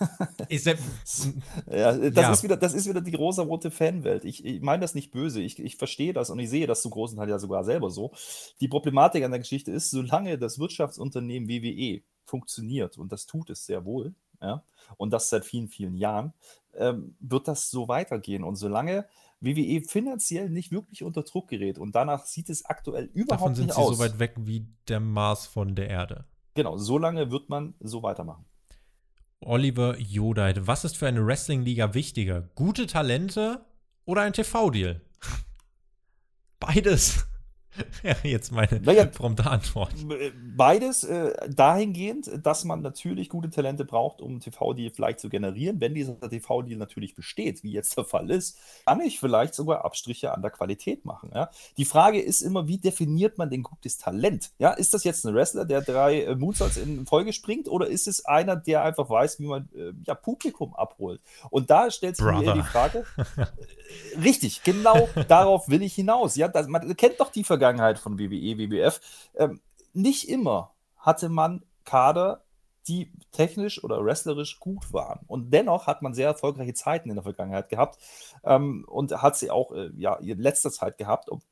ja, 0.48 1.92
das, 1.92 2.14
ja. 2.14 2.32
Ist 2.32 2.42
wieder, 2.42 2.56
das 2.56 2.74
ist 2.74 2.88
wieder 2.88 3.00
die 3.00 3.14
rosa-rote 3.14 3.70
Fanwelt. 3.70 4.24
Ich, 4.24 4.44
ich 4.44 4.60
meine 4.60 4.80
das 4.80 4.94
nicht 4.94 5.10
böse. 5.10 5.40
Ich, 5.40 5.58
ich 5.58 5.76
verstehe 5.76 6.12
das 6.12 6.30
und 6.30 6.38
ich 6.38 6.50
sehe 6.50 6.66
das 6.66 6.82
zu 6.82 6.90
großen 6.90 7.16
Teil 7.16 7.28
ja 7.28 7.38
sogar 7.38 7.64
selber 7.64 7.90
so. 7.90 8.12
Die 8.60 8.68
Problematik 8.68 9.24
an 9.24 9.30
der 9.30 9.40
Geschichte 9.40 9.70
ist, 9.70 9.90
solange 9.90 10.38
das 10.38 10.58
Wirtschaftsunternehmen 10.58 11.48
WWE 11.48 12.02
funktioniert, 12.24 12.98
und 12.98 13.12
das 13.12 13.26
tut 13.26 13.50
es 13.50 13.66
sehr 13.66 13.84
wohl, 13.84 14.14
ja, 14.40 14.64
und 14.96 15.10
das 15.12 15.28
seit 15.28 15.44
vielen, 15.44 15.68
vielen 15.68 15.96
Jahren, 15.96 16.32
ähm, 16.74 17.16
wird 17.20 17.48
das 17.48 17.70
so 17.70 17.88
weitergehen. 17.88 18.44
Und 18.44 18.56
solange 18.56 19.06
WWE 19.40 19.82
finanziell 19.82 20.50
nicht 20.50 20.70
wirklich 20.70 21.02
unter 21.02 21.22
Druck 21.22 21.48
gerät. 21.48 21.78
Und 21.78 21.94
danach 21.94 22.26
sieht 22.26 22.50
es 22.50 22.64
aktuell 22.64 23.04
überhaupt 23.14 23.40
Davon 23.40 23.54
sind 23.54 23.66
nicht 23.66 23.74
sie 23.74 23.80
aus. 23.80 23.96
so 23.96 24.02
weit 24.02 24.18
weg 24.18 24.34
wie 24.38 24.66
der 24.88 25.00
Mars 25.00 25.46
von 25.46 25.74
der 25.74 25.88
Erde. 25.88 26.24
Genau, 26.54 26.76
so 26.76 26.98
lange 26.98 27.30
wird 27.30 27.48
man 27.48 27.74
so 27.80 28.02
weitermachen. 28.02 28.44
Oliver 29.40 29.98
Jodait, 29.98 30.66
was 30.66 30.84
ist 30.84 30.98
für 30.98 31.08
eine 31.08 31.24
Wrestling-Liga 31.24 31.94
wichtiger? 31.94 32.42
Gute 32.54 32.86
Talente 32.86 33.64
oder 34.04 34.20
ein 34.22 34.34
TV-Deal? 34.34 35.00
Beides. 36.60 37.26
Ja, 38.02 38.14
jetzt 38.22 38.52
meine 38.52 38.80
Naja, 38.80 39.04
prompte 39.04 39.46
Antwort. 39.46 39.94
Beides 40.56 41.04
äh, 41.04 41.32
dahingehend, 41.50 42.30
dass 42.42 42.64
man 42.64 42.82
natürlich 42.82 43.28
gute 43.28 43.50
Talente 43.50 43.84
braucht, 43.84 44.20
um 44.20 44.32
einen 44.32 44.40
TV-Deal 44.40 44.90
vielleicht 44.90 45.20
zu 45.20 45.28
generieren. 45.28 45.80
Wenn 45.80 45.94
dieser 45.94 46.18
TV-Deal 46.18 46.78
natürlich 46.78 47.14
besteht, 47.14 47.62
wie 47.62 47.72
jetzt 47.72 47.96
der 47.96 48.04
Fall 48.04 48.30
ist, 48.30 48.58
kann 48.86 49.00
ich 49.00 49.20
vielleicht 49.20 49.54
sogar 49.54 49.84
Abstriche 49.84 50.32
an 50.32 50.42
der 50.42 50.50
Qualität 50.50 51.04
machen. 51.04 51.30
Ja? 51.34 51.50
Die 51.76 51.84
Frage 51.84 52.20
ist 52.20 52.42
immer, 52.42 52.68
wie 52.68 52.78
definiert 52.78 53.38
man 53.38 53.50
denn 53.50 53.62
gutes 53.62 53.98
Talent? 53.98 54.50
Ja? 54.58 54.72
Ist 54.72 54.94
das 54.94 55.04
jetzt 55.04 55.24
ein 55.24 55.34
Wrestler, 55.34 55.64
der 55.64 55.82
drei 55.82 56.22
äh, 56.22 56.34
Moonsaults 56.34 56.76
in 56.76 57.06
Folge 57.06 57.32
springt, 57.32 57.68
oder 57.68 57.86
ist 57.86 58.08
es 58.08 58.24
einer, 58.24 58.56
der 58.56 58.82
einfach 58.82 59.08
weiß, 59.08 59.40
wie 59.40 59.46
man 59.46 59.68
äh, 59.74 59.92
ja, 60.06 60.14
Publikum 60.14 60.74
abholt? 60.74 61.20
Und 61.50 61.70
da 61.70 61.90
stellt 61.90 62.16
sich 62.16 62.26
mir 62.26 62.54
die 62.54 62.62
Frage, 62.62 63.04
Richtig, 64.22 64.62
genau 64.62 65.08
darauf 65.28 65.68
will 65.68 65.82
ich 65.82 65.94
hinaus. 65.94 66.36
Ja, 66.36 66.48
das, 66.48 66.66
man 66.68 66.96
kennt 66.96 67.20
doch 67.20 67.30
die 67.30 67.44
Vergangenheit 67.44 67.59
von 67.98 68.18
WWE, 68.18 68.58
WWF. 68.58 69.00
Ähm, 69.36 69.60
nicht 69.92 70.28
immer 70.28 70.72
hatte 70.96 71.28
man 71.28 71.62
Kader, 71.84 72.42
die 72.88 73.12
technisch 73.32 73.82
oder 73.84 74.04
wrestlerisch 74.04 74.58
gut 74.58 74.92
waren. 74.92 75.20
Und 75.26 75.52
dennoch 75.52 75.86
hat 75.86 76.02
man 76.02 76.14
sehr 76.14 76.28
erfolgreiche 76.28 76.74
Zeiten 76.74 77.10
in 77.10 77.16
der 77.16 77.22
Vergangenheit 77.22 77.68
gehabt 77.68 77.98
ähm, 78.44 78.84
und 78.88 79.12
hat 79.22 79.36
sie 79.36 79.50
auch 79.50 79.72
äh, 79.72 79.90
ja, 79.96 80.14
in 80.16 80.40
letzter 80.40 80.70
Zeit 80.70 80.98
gehabt. 80.98 81.30
Ob, 81.30 81.42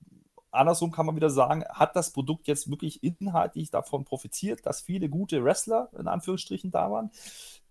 andersrum 0.51 0.91
kann 0.91 1.07
man 1.07 1.17
wieder 1.17 1.31
sagen, 1.31 1.65
hat 1.69 1.97
das 1.97 2.13
Produkt 2.13 2.47
jetzt 2.47 2.71
wirklich 2.71 3.03
inhaltlich 3.03 3.71
davon 3.71 4.05
profitiert, 4.05 4.65
dass 4.67 4.81
viele 4.81 5.09
gute 5.09 5.45
Wrestler 5.45 5.91
in 5.99 6.09
Anführungsstrichen 6.09 6.71
da 6.71 6.91
waren? 6.91 7.11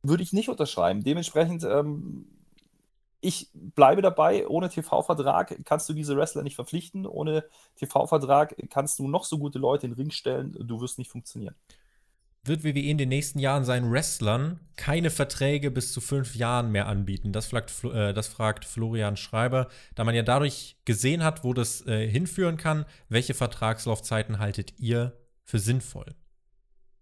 Würde 0.03 0.23
ich 0.23 0.33
nicht 0.33 0.49
unterschreiben. 0.49 1.03
Dementsprechend 1.03 1.63
ähm, 1.63 2.27
ich 3.27 3.49
bleibe 3.53 4.01
dabei, 4.01 4.47
ohne 4.47 4.69
TV-Vertrag 4.69 5.59
kannst 5.65 5.89
du 5.89 5.93
diese 5.93 6.15
Wrestler 6.15 6.43
nicht 6.43 6.55
verpflichten. 6.55 7.05
Ohne 7.05 7.43
TV-Vertrag 7.75 8.55
kannst 8.69 8.99
du 8.99 9.07
noch 9.09 9.25
so 9.25 9.37
gute 9.37 9.59
Leute 9.59 9.85
in 9.85 9.91
den 9.91 9.97
Ring 9.97 10.11
stellen, 10.11 10.55
du 10.57 10.79
wirst 10.79 10.97
nicht 10.97 11.11
funktionieren. 11.11 11.53
Wird 12.45 12.63
WWE 12.63 12.79
in 12.79 12.97
den 12.97 13.09
nächsten 13.09 13.39
Jahren 13.39 13.65
seinen 13.65 13.91
Wrestlern 13.91 14.61
keine 14.77 15.09
Verträge 15.09 15.71
bis 15.71 15.91
zu 15.91 15.99
fünf 15.99 16.37
Jahren 16.37 16.71
mehr 16.71 16.87
anbieten? 16.87 17.33
Das 17.33 17.47
fragt, 17.47 17.73
äh, 17.83 18.13
das 18.13 18.29
fragt 18.29 18.63
Florian 18.63 19.17
Schreiber, 19.17 19.67
da 19.95 20.05
man 20.05 20.15
ja 20.15 20.23
dadurch 20.23 20.77
gesehen 20.85 21.21
hat, 21.21 21.43
wo 21.43 21.53
das 21.53 21.85
äh, 21.85 22.07
hinführen 22.07 22.55
kann. 22.55 22.85
Welche 23.09 23.33
Vertragslaufzeiten 23.33 24.39
haltet 24.39 24.79
ihr 24.79 25.17
für 25.43 25.59
sinnvoll? 25.59 26.15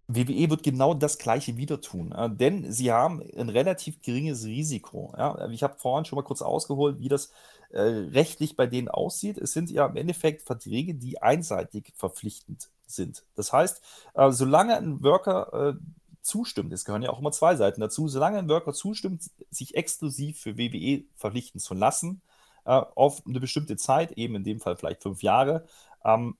WWE 0.08 0.49
wird 0.49 0.64
genau 0.64 0.93
das 0.93 1.18
Gleiche 1.18 1.58
wieder 1.58 1.82
tun, 1.82 2.12
äh, 2.12 2.30
denn 2.30 2.72
sie 2.72 2.91
haben 2.91 3.24
ein 3.38 3.49
relativ 3.49 4.01
geringes 4.01 4.45
Risiko. 4.45 5.14
Ja? 5.18 5.49
Ich 5.49 5.64
habe 5.64 5.78
vorhin 5.78 6.06
schon 6.06 6.18
mal 6.18 6.24
kurz 6.24 6.41
ausgeholt, 6.41 6.99
wie 6.99 7.10
das 7.10 7.32
äh, 7.70 7.82
rechtlich 7.82 8.56
bei 8.56 8.68
denen 8.68 8.88
aussieht. 8.88 9.38
Es 9.38 9.53
sind 9.53 9.72
ja 9.72 9.86
im 9.86 9.95
Endeffekt 9.95 10.43
Verträge, 10.43 10.93
die 10.93 11.22
einseitig 11.22 11.91
verpflichtend 11.95 12.70
sind. 12.88 13.24
Das 13.36 13.51
heißt, 13.51 13.82
äh, 14.14 14.32
solange 14.32 14.78
ein 14.78 15.03
Worker 15.03 15.70
äh, 15.70 15.74
zustimmt, 16.22 16.74
es 16.74 16.86
gehören 16.86 17.03
ja 17.03 17.10
auch 17.10 17.20
immer 17.20 17.32
zwei 17.32 17.56
Seiten 17.56 17.82
dazu, 17.82 18.08
solange 18.08 18.39
ein 18.39 18.49
Worker 18.49 18.74
zustimmt, 18.74 19.30
sich 19.49 19.76
exklusiv 19.76 20.39
für 20.39 20.58
WWE 20.58 21.03
verpflichten 21.16 21.60
zu 21.60 21.74
lassen, 21.74 22.22
äh, 22.66 22.82
auf 22.95 23.24
eine 23.26 23.39
bestimmte 23.39 23.78
Zeit, 23.78 24.12
eben 24.14 24.36
in 24.36 24.43
dem 24.43 24.60
Fall 24.60 24.78
vielleicht 24.78 25.03
fünf 25.03 25.24
Jahre, 25.24 25.66
ähm, 26.03 26.38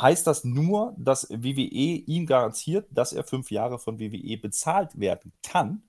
heißt 0.00 0.26
das 0.26 0.44
nur, 0.44 0.94
dass 0.96 1.28
WWE 1.30 2.02
ihm 2.06 2.26
garantiert, 2.26 2.86
dass 2.90 3.12
er 3.12 3.24
fünf 3.24 3.50
Jahre 3.50 3.78
von 3.78 3.98
WWE 3.98 4.36
bezahlt 4.38 4.98
werden 4.98 5.32
kann, 5.42 5.82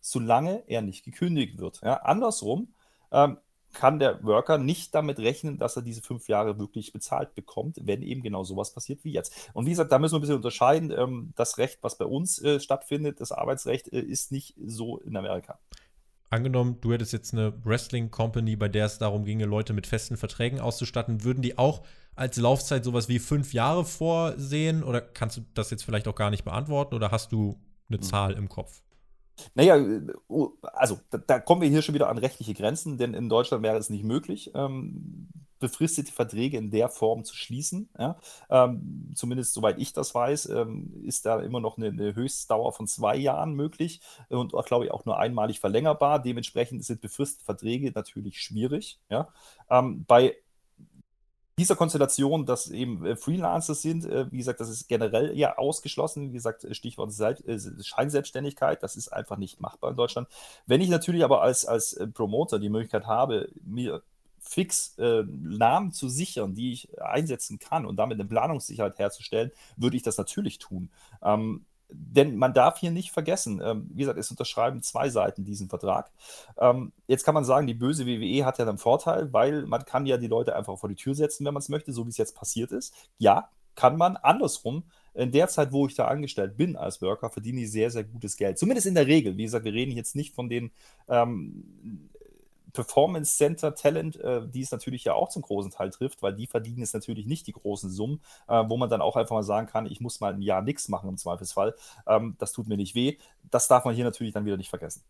solange 0.00 0.62
er 0.66 0.82
nicht 0.82 1.04
gekündigt 1.04 1.58
wird. 1.58 1.80
Ja, 1.82 1.96
andersrum 2.02 2.74
ähm, 3.12 3.38
kann 3.72 3.98
der 3.98 4.22
Worker 4.24 4.58
nicht 4.58 4.94
damit 4.94 5.18
rechnen, 5.18 5.58
dass 5.58 5.76
er 5.76 5.82
diese 5.82 6.02
fünf 6.02 6.28
Jahre 6.28 6.58
wirklich 6.58 6.92
bezahlt 6.92 7.34
bekommt, 7.34 7.78
wenn 7.82 8.02
eben 8.02 8.22
genau 8.22 8.42
sowas 8.42 8.72
passiert 8.72 9.04
wie 9.04 9.12
jetzt. 9.12 9.50
Und 9.52 9.66
wie 9.66 9.70
gesagt, 9.70 9.92
da 9.92 9.98
müssen 9.98 10.14
wir 10.14 10.18
ein 10.18 10.22
bisschen 10.22 10.36
unterscheiden. 10.36 10.90
Ähm, 10.90 11.32
das 11.36 11.58
Recht, 11.58 11.78
was 11.82 11.98
bei 11.98 12.04
uns 12.04 12.42
äh, 12.42 12.60
stattfindet, 12.60 13.20
das 13.20 13.32
Arbeitsrecht, 13.32 13.92
äh, 13.92 14.00
ist 14.00 14.32
nicht 14.32 14.54
so 14.64 14.98
in 14.98 15.16
Amerika. 15.16 15.58
Angenommen, 16.30 16.78
du 16.80 16.92
hättest 16.92 17.12
jetzt 17.12 17.32
eine 17.32 17.52
Wrestling-Company, 17.64 18.56
bei 18.56 18.68
der 18.68 18.86
es 18.86 18.98
darum 18.98 19.24
ginge, 19.24 19.46
Leute 19.46 19.72
mit 19.72 19.86
festen 19.86 20.16
Verträgen 20.16 20.60
auszustatten, 20.60 21.24
würden 21.24 21.42
die 21.42 21.58
auch 21.58 21.82
als 22.14 22.36
Laufzeit 22.36 22.84
sowas 22.84 23.08
wie 23.08 23.18
fünf 23.18 23.52
Jahre 23.52 23.84
vorsehen? 23.84 24.82
Oder 24.82 25.00
kannst 25.00 25.36
du 25.36 25.42
das 25.54 25.70
jetzt 25.70 25.84
vielleicht 25.84 26.08
auch 26.08 26.14
gar 26.14 26.30
nicht 26.30 26.44
beantworten? 26.44 26.94
Oder 26.94 27.10
hast 27.10 27.32
du 27.32 27.58
eine 27.88 27.98
Hm. 27.98 28.02
Zahl 28.02 28.32
im 28.32 28.48
Kopf? 28.48 28.82
Naja, 29.54 29.78
oh, 30.28 30.50
also 30.62 31.00
da, 31.10 31.18
da 31.18 31.40
kommen 31.40 31.62
wir 31.62 31.68
hier 31.68 31.82
schon 31.82 31.94
wieder 31.94 32.10
an 32.10 32.18
rechtliche 32.18 32.54
Grenzen, 32.54 32.98
denn 32.98 33.14
in 33.14 33.28
Deutschland 33.28 33.62
wäre 33.62 33.78
es 33.78 33.88
nicht 33.88 34.04
möglich, 34.04 34.50
ähm, 34.54 35.28
befristete 35.58 36.10
Verträge 36.10 36.56
in 36.56 36.70
der 36.70 36.88
Form 36.88 37.24
zu 37.24 37.36
schließen. 37.36 37.90
Ja? 37.98 38.18
Ähm, 38.48 39.12
zumindest 39.14 39.54
soweit 39.54 39.78
ich 39.78 39.92
das 39.92 40.14
weiß, 40.14 40.46
ähm, 40.50 41.02
ist 41.04 41.26
da 41.26 41.40
immer 41.40 41.60
noch 41.60 41.76
eine, 41.76 41.88
eine 41.88 42.14
Höchstdauer 42.14 42.72
von 42.72 42.86
zwei 42.86 43.16
Jahren 43.16 43.54
möglich 43.54 44.00
und 44.28 44.54
auch, 44.54 44.64
glaube 44.64 44.86
ich, 44.86 44.90
auch 44.90 45.04
nur 45.04 45.18
einmalig 45.18 45.60
verlängerbar. 45.60 46.20
Dementsprechend 46.20 46.84
sind 46.84 47.00
befristete 47.00 47.44
Verträge 47.44 47.92
natürlich 47.94 48.40
schwierig. 48.40 48.98
Ja? 49.10 49.28
Ähm, 49.68 50.04
bei 50.06 50.36
dieser 51.60 51.76
Konstellation, 51.76 52.46
dass 52.46 52.70
eben 52.70 53.04
äh, 53.04 53.16
Freelancer 53.16 53.74
sind, 53.74 54.06
äh, 54.06 54.32
wie 54.32 54.38
gesagt, 54.38 54.60
das 54.60 54.70
ist 54.70 54.88
generell 54.88 55.36
ja 55.36 55.58
ausgeschlossen. 55.58 56.30
Wie 56.30 56.36
gesagt, 56.36 56.66
Stichwort 56.74 57.12
Sel- 57.12 57.36
äh, 57.46 57.58
Scheinselbstständigkeit, 57.82 58.82
das 58.82 58.96
ist 58.96 59.12
einfach 59.12 59.36
nicht 59.36 59.60
machbar 59.60 59.90
in 59.90 59.96
Deutschland. 59.96 60.26
Wenn 60.66 60.80
ich 60.80 60.88
natürlich 60.88 61.22
aber 61.22 61.42
als, 61.42 61.66
als 61.66 61.92
äh, 61.92 62.06
Promoter 62.06 62.58
die 62.58 62.70
Möglichkeit 62.70 63.06
habe, 63.06 63.50
mir 63.62 64.02
fix 64.38 64.96
äh, 64.96 65.22
Namen 65.26 65.92
zu 65.92 66.08
sichern, 66.08 66.54
die 66.54 66.72
ich 66.72 66.98
einsetzen 66.98 67.58
kann 67.58 67.84
und 67.84 67.96
damit 67.96 68.18
eine 68.18 68.26
Planungssicherheit 68.26 68.98
herzustellen, 68.98 69.50
würde 69.76 69.98
ich 69.98 70.02
das 70.02 70.16
natürlich 70.16 70.58
tun. 70.58 70.88
Ähm, 71.22 71.66
denn 71.92 72.36
man 72.36 72.54
darf 72.54 72.78
hier 72.78 72.90
nicht 72.90 73.10
vergessen, 73.10 73.60
ähm, 73.64 73.88
wie 73.92 74.00
gesagt, 74.00 74.18
es 74.18 74.30
unterschreiben 74.30 74.82
zwei 74.82 75.08
Seiten 75.08 75.44
diesen 75.44 75.68
Vertrag. 75.68 76.10
Ähm, 76.58 76.92
jetzt 77.06 77.24
kann 77.24 77.34
man 77.34 77.44
sagen, 77.44 77.66
die 77.66 77.74
böse 77.74 78.06
WWE 78.06 78.44
hat 78.44 78.58
ja 78.58 78.68
einen 78.68 78.78
Vorteil, 78.78 79.32
weil 79.32 79.66
man 79.66 79.84
kann 79.84 80.06
ja 80.06 80.16
die 80.16 80.26
Leute 80.26 80.56
einfach 80.56 80.78
vor 80.78 80.88
die 80.88 80.96
Tür 80.96 81.14
setzen, 81.14 81.44
wenn 81.44 81.54
man 81.54 81.62
es 81.62 81.68
möchte, 81.68 81.92
so 81.92 82.04
wie 82.06 82.10
es 82.10 82.18
jetzt 82.18 82.36
passiert 82.36 82.72
ist. 82.72 82.94
Ja, 83.18 83.48
kann 83.74 83.96
man. 83.96 84.16
Andersrum, 84.16 84.84
in 85.14 85.32
der 85.32 85.48
Zeit, 85.48 85.72
wo 85.72 85.86
ich 85.86 85.94
da 85.94 86.06
angestellt 86.06 86.56
bin 86.56 86.76
als 86.76 87.02
Worker, 87.02 87.30
verdiene 87.30 87.62
ich 87.62 87.72
sehr, 87.72 87.90
sehr 87.90 88.04
gutes 88.04 88.36
Geld. 88.36 88.58
Zumindest 88.58 88.86
in 88.86 88.94
der 88.94 89.06
Regel. 89.06 89.36
Wie 89.36 89.44
gesagt, 89.44 89.64
wir 89.64 89.72
reden 89.72 89.92
jetzt 89.92 90.14
nicht 90.14 90.34
von 90.34 90.48
den 90.48 90.70
ähm, 91.08 92.10
Performance 92.72 93.36
Center 93.36 93.74
Talent, 93.74 94.16
äh, 94.16 94.46
die 94.48 94.62
es 94.62 94.70
natürlich 94.70 95.04
ja 95.04 95.14
auch 95.14 95.28
zum 95.28 95.42
großen 95.42 95.70
Teil 95.70 95.90
trifft, 95.90 96.22
weil 96.22 96.34
die 96.34 96.46
verdienen 96.46 96.78
jetzt 96.78 96.94
natürlich 96.94 97.26
nicht 97.26 97.46
die 97.46 97.52
großen 97.52 97.90
Summen, 97.90 98.20
äh, 98.48 98.64
wo 98.68 98.76
man 98.76 98.90
dann 98.90 99.00
auch 99.00 99.16
einfach 99.16 99.34
mal 99.34 99.42
sagen 99.42 99.66
kann, 99.66 99.86
ich 99.86 100.00
muss 100.00 100.20
mal 100.20 100.34
ein 100.34 100.42
Jahr 100.42 100.62
nichts 100.62 100.88
machen 100.88 101.08
im 101.08 101.16
Zweifelsfall. 101.16 101.74
Ähm, 102.06 102.36
das 102.38 102.52
tut 102.52 102.68
mir 102.68 102.76
nicht 102.76 102.94
weh. 102.94 103.18
Das 103.50 103.68
darf 103.68 103.84
man 103.84 103.94
hier 103.94 104.04
natürlich 104.04 104.32
dann 104.32 104.44
wieder 104.44 104.56
nicht 104.56 104.70
vergessen. 104.70 105.02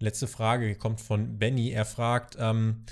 Letzte 0.00 0.26
Frage 0.26 0.74
kommt 0.76 1.00
von 1.00 1.38
Benny. 1.38 1.70
Er 1.70 1.84
fragt, 1.84 2.36
ähm, 2.38 2.84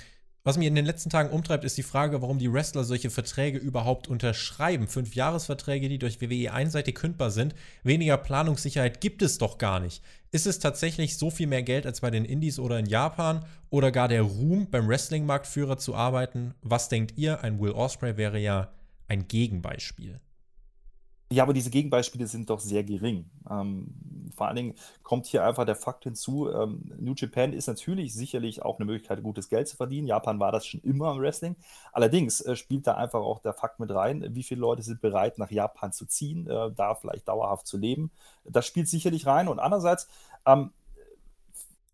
was 0.45 0.57
mich 0.57 0.67
in 0.67 0.75
den 0.75 0.85
letzten 0.85 1.09
Tagen 1.09 1.29
umtreibt, 1.29 1.63
ist 1.63 1.77
die 1.77 1.83
Frage, 1.83 2.21
warum 2.21 2.37
die 2.37 2.51
Wrestler 2.51 2.83
solche 2.83 3.09
Verträge 3.09 3.57
überhaupt 3.57 4.09
unterschreiben. 4.09 4.89
Fünf 4.89 5.15
Jahresverträge, 5.15 5.87
die 5.87 5.99
durch 5.99 6.19
WWE 6.19 6.51
einseitig 6.51 6.95
kündbar 6.95 7.31
sind. 7.31 7.55
Weniger 7.83 8.17
Planungssicherheit 8.17 8.99
gibt 8.99 9.21
es 9.21 9.37
doch 9.37 9.57
gar 9.57 9.79
nicht. 9.79 10.03
Ist 10.33 10.47
es 10.47 10.57
tatsächlich 10.57 11.19
so 11.19 11.29
viel 11.29 11.45
mehr 11.45 11.61
Geld 11.61 11.85
als 11.85 12.01
bei 12.01 12.09
den 12.09 12.25
Indies 12.25 12.57
oder 12.57 12.79
in 12.79 12.87
Japan? 12.87 13.45
Oder 13.69 13.91
gar 13.91 14.07
der 14.07 14.23
Ruhm, 14.23 14.67
beim 14.71 14.87
Wrestling-Marktführer 14.87 15.77
zu 15.77 15.93
arbeiten? 15.93 16.55
Was 16.63 16.89
denkt 16.89 17.19
ihr? 17.19 17.43
Ein 17.43 17.59
Will 17.59 17.69
Osprey 17.69 18.17
wäre 18.17 18.39
ja 18.39 18.73
ein 19.07 19.27
Gegenbeispiel. 19.27 20.19
Ja, 21.33 21.41
aber 21.41 21.53
diese 21.53 21.71
Gegenbeispiele 21.71 22.27
sind 22.27 22.51
doch 22.51 22.59
sehr 22.59 22.83
gering. 22.83 23.25
Ähm, 23.49 23.87
vor 24.35 24.45
allen 24.45 24.55
Dingen 24.55 24.75
kommt 25.01 25.25
hier 25.25 25.43
einfach 25.43 25.65
der 25.65 25.75
Fakt 25.75 26.03
hinzu, 26.03 26.47
ähm, 26.51 26.83
New 26.99 27.15
Japan 27.15 27.53
ist 27.53 27.65
natürlich 27.65 28.13
sicherlich 28.13 28.61
auch 28.61 28.77
eine 28.77 28.85
Möglichkeit, 28.85 29.23
gutes 29.23 29.49
Geld 29.49 29.67
zu 29.67 29.75
verdienen. 29.75 30.05
Japan 30.05 30.39
war 30.39 30.51
das 30.51 30.67
schon 30.67 30.81
immer 30.81 31.11
im 31.11 31.19
Wrestling. 31.19 31.55
Allerdings 31.91 32.39
äh, 32.41 32.55
spielt 32.55 32.85
da 32.85 32.97
einfach 32.97 33.21
auch 33.21 33.39
der 33.39 33.53
Fakt 33.53 33.79
mit 33.79 33.89
rein, 33.89 34.35
wie 34.35 34.43
viele 34.43 34.61
Leute 34.61 34.83
sind 34.83 35.01
bereit, 35.01 35.39
nach 35.39 35.49
Japan 35.49 35.91
zu 35.91 36.05
ziehen, 36.05 36.47
äh, 36.47 36.71
da 36.71 36.93
vielleicht 36.93 37.27
dauerhaft 37.27 37.65
zu 37.65 37.79
leben. 37.79 38.11
Das 38.45 38.67
spielt 38.67 38.87
sicherlich 38.87 39.25
rein. 39.25 39.47
Und 39.47 39.57
andererseits, 39.57 40.07
ähm, 40.45 40.71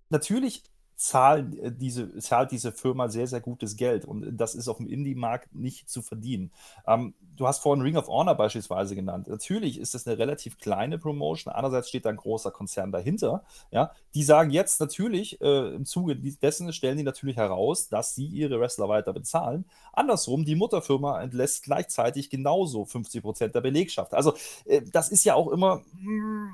natürlich 0.10 0.64
zahlen 1.00 1.58
äh, 1.60 1.72
diese, 1.72 2.18
zahlt 2.18 2.52
diese 2.52 2.74
Firma 2.74 3.08
sehr, 3.08 3.26
sehr 3.26 3.40
gutes 3.40 3.78
Geld. 3.78 4.04
Und 4.04 4.36
das 4.36 4.54
ist 4.54 4.68
auf 4.68 4.78
dem 4.78 4.88
Indie-Markt 4.88 5.56
nicht 5.56 5.90
zu 5.90 6.02
verdienen. 6.02 6.52
Ähm, 6.86 7.14
du 7.38 7.48
hast 7.48 7.60
vorhin 7.60 7.82
Ring 7.82 7.96
of 7.96 8.10
Honor 8.10 8.36
beispielsweise 8.36 8.96
genannt. 8.96 9.30
Natürlich 9.30 9.80
ist 9.80 9.94
das 9.94 10.06
eine 10.06 10.18
relativ 10.18 10.58
kleine 10.58 10.98
Promotion. 10.98 11.54
Andererseits 11.54 11.88
steht 11.88 12.04
da 12.04 12.10
ein 12.10 12.18
großer 12.18 12.52
Konzern 12.52 12.92
dahinter. 12.92 13.44
Ja, 13.72 13.92
die 14.14 14.24
sagen 14.24 14.50
jetzt 14.50 14.82
natürlich, 14.82 15.40
äh, 15.40 15.74
im 15.74 15.86
Zuge 15.86 16.18
dessen 16.18 16.74
stellen 16.74 16.98
die 16.98 17.04
natürlich 17.04 17.38
heraus, 17.38 17.88
dass 17.88 18.14
sie 18.14 18.26
ihre 18.26 18.60
Wrestler 18.60 18.90
weiter 18.90 19.14
bezahlen. 19.14 19.64
Andersrum, 19.94 20.44
die 20.44 20.56
Mutterfirma 20.56 21.22
entlässt 21.22 21.64
gleichzeitig 21.64 22.30
genauso 22.30 22.84
50 22.84 23.22
Prozent 23.22 23.56
der 23.56 23.62
Belegschaft. 23.62 24.14
Also, 24.14 24.34
äh, 24.66 24.82
das 24.92 25.10
ist 25.10 25.24
ja 25.24 25.36
auch 25.36 25.48
immer 25.48 25.78
mm, 25.94 26.50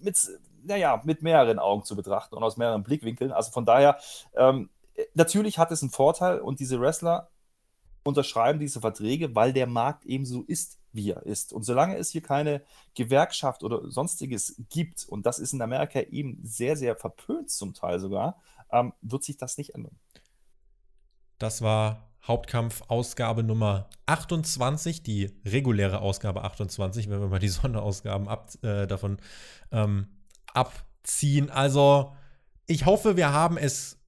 mit 0.00 0.16
naja, 0.64 1.00
mit 1.04 1.22
mehreren 1.22 1.58
Augen 1.58 1.84
zu 1.84 1.96
betrachten 1.96 2.34
und 2.34 2.42
aus 2.42 2.56
mehreren 2.56 2.82
Blickwinkeln. 2.82 3.32
Also 3.32 3.50
von 3.50 3.64
daher, 3.64 3.98
ähm, 4.34 4.70
natürlich 5.14 5.58
hat 5.58 5.70
es 5.70 5.82
einen 5.82 5.90
Vorteil 5.90 6.40
und 6.40 6.60
diese 6.60 6.80
Wrestler 6.80 7.30
unterschreiben 8.04 8.58
diese 8.58 8.80
Verträge, 8.80 9.34
weil 9.34 9.52
der 9.52 9.66
Markt 9.66 10.04
eben 10.06 10.24
so 10.24 10.42
ist, 10.42 10.78
wie 10.92 11.10
er 11.10 11.24
ist. 11.24 11.52
Und 11.52 11.64
solange 11.64 11.96
es 11.96 12.10
hier 12.10 12.22
keine 12.22 12.62
Gewerkschaft 12.94 13.62
oder 13.62 13.90
sonstiges 13.90 14.56
gibt, 14.70 15.06
und 15.08 15.26
das 15.26 15.38
ist 15.38 15.52
in 15.52 15.62
Amerika 15.62 16.00
eben 16.00 16.40
sehr, 16.42 16.76
sehr 16.76 16.96
verpönt 16.96 17.50
zum 17.50 17.74
Teil 17.74 18.00
sogar, 18.00 18.40
ähm, 18.70 18.92
wird 19.02 19.24
sich 19.24 19.36
das 19.36 19.58
nicht 19.58 19.74
ändern. 19.74 19.98
Das 21.38 21.62
war 21.62 22.08
Hauptkampf 22.26 22.82
Ausgabe 22.88 23.42
Nummer 23.42 23.88
28, 24.06 25.02
die 25.02 25.30
reguläre 25.44 26.00
Ausgabe 26.00 26.42
28, 26.42 27.08
wenn 27.08 27.20
wir 27.20 27.28
mal 27.28 27.38
die 27.38 27.48
Sonderausgaben 27.48 28.28
ab, 28.28 28.50
äh, 28.62 28.86
davon 28.86 29.18
ähm, 29.70 30.08
abziehen. 30.58 31.50
Also, 31.50 32.14
ich 32.66 32.86
hoffe, 32.86 33.16
wir 33.16 33.32
haben 33.32 33.56
es 33.56 33.98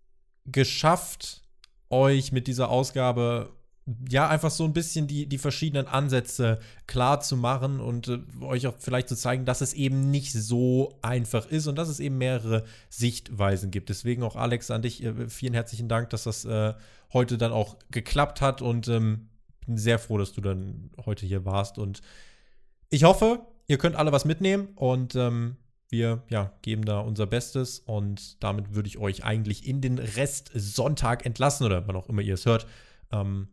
geschafft, 0.46 1.42
euch 1.88 2.32
mit 2.32 2.46
dieser 2.46 2.68
Ausgabe 2.68 3.53
ja, 4.09 4.28
einfach 4.28 4.51
so 4.51 4.64
ein 4.64 4.72
bisschen 4.72 5.07
die, 5.07 5.26
die 5.26 5.38
verschiedenen 5.38 5.86
Ansätze 5.86 6.59
klar 6.86 7.20
zu 7.20 7.36
machen 7.36 7.80
und 7.80 8.09
äh, 8.09 8.20
euch 8.42 8.66
auch 8.66 8.74
vielleicht 8.78 9.09
zu 9.09 9.16
zeigen, 9.16 9.44
dass 9.44 9.61
es 9.61 9.72
eben 9.72 10.11
nicht 10.11 10.32
so 10.32 10.98
einfach 11.03 11.46
ist 11.46 11.66
und 11.66 11.76
dass 11.76 11.88
es 11.88 12.01
eben 12.01 12.18
mehrere 12.18 12.64
Sichtweisen 12.88 13.70
gibt. 13.70 13.88
Deswegen 13.88 14.22
auch 14.22 14.36
Alex 14.36 14.70
an 14.70 14.82
dich 14.82 15.03
äh, 15.03 15.28
vielen 15.28 15.55
herzlichen 15.55 15.88
Dank, 15.88 16.11
dass 16.11 16.24
das 16.24 16.44
äh, 16.44 16.74
heute 17.12 17.38
dann 17.38 17.53
auch 17.53 17.76
geklappt 17.90 18.40
hat 18.40 18.62
und 18.62 18.86
ähm, 18.88 19.28
bin 19.66 19.76
sehr 19.76 19.98
froh, 19.98 20.18
dass 20.18 20.32
du 20.32 20.40
dann 20.40 20.90
heute 21.05 21.26
hier 21.26 21.44
warst 21.44 21.78
und 21.78 22.01
ich 22.90 23.05
hoffe, 23.05 23.40
ihr 23.66 23.78
könnt 23.78 23.96
alle 23.96 24.12
was 24.12 24.24
mitnehmen 24.24 24.68
und 24.76 25.14
ähm, 25.14 25.57
wir 25.91 26.22
ja, 26.28 26.53
geben 26.62 26.84
da 26.84 27.01
unser 27.01 27.26
Bestes 27.26 27.80
und 27.80 28.43
damit 28.43 28.74
würde 28.74 28.88
ich 28.88 28.99
euch 28.99 29.24
eigentlich 29.24 29.66
in 29.66 29.80
den 29.80 29.99
Rest 29.99 30.51
Sonntag 30.55 31.26
entlassen 31.26 31.66
oder 31.66 31.86
wann 31.86 31.97
auch 31.97 32.09
immer 32.09 32.22
ihr 32.22 32.34
es 32.34 32.47
hört. 32.47 32.66
Ähm, 33.12 33.49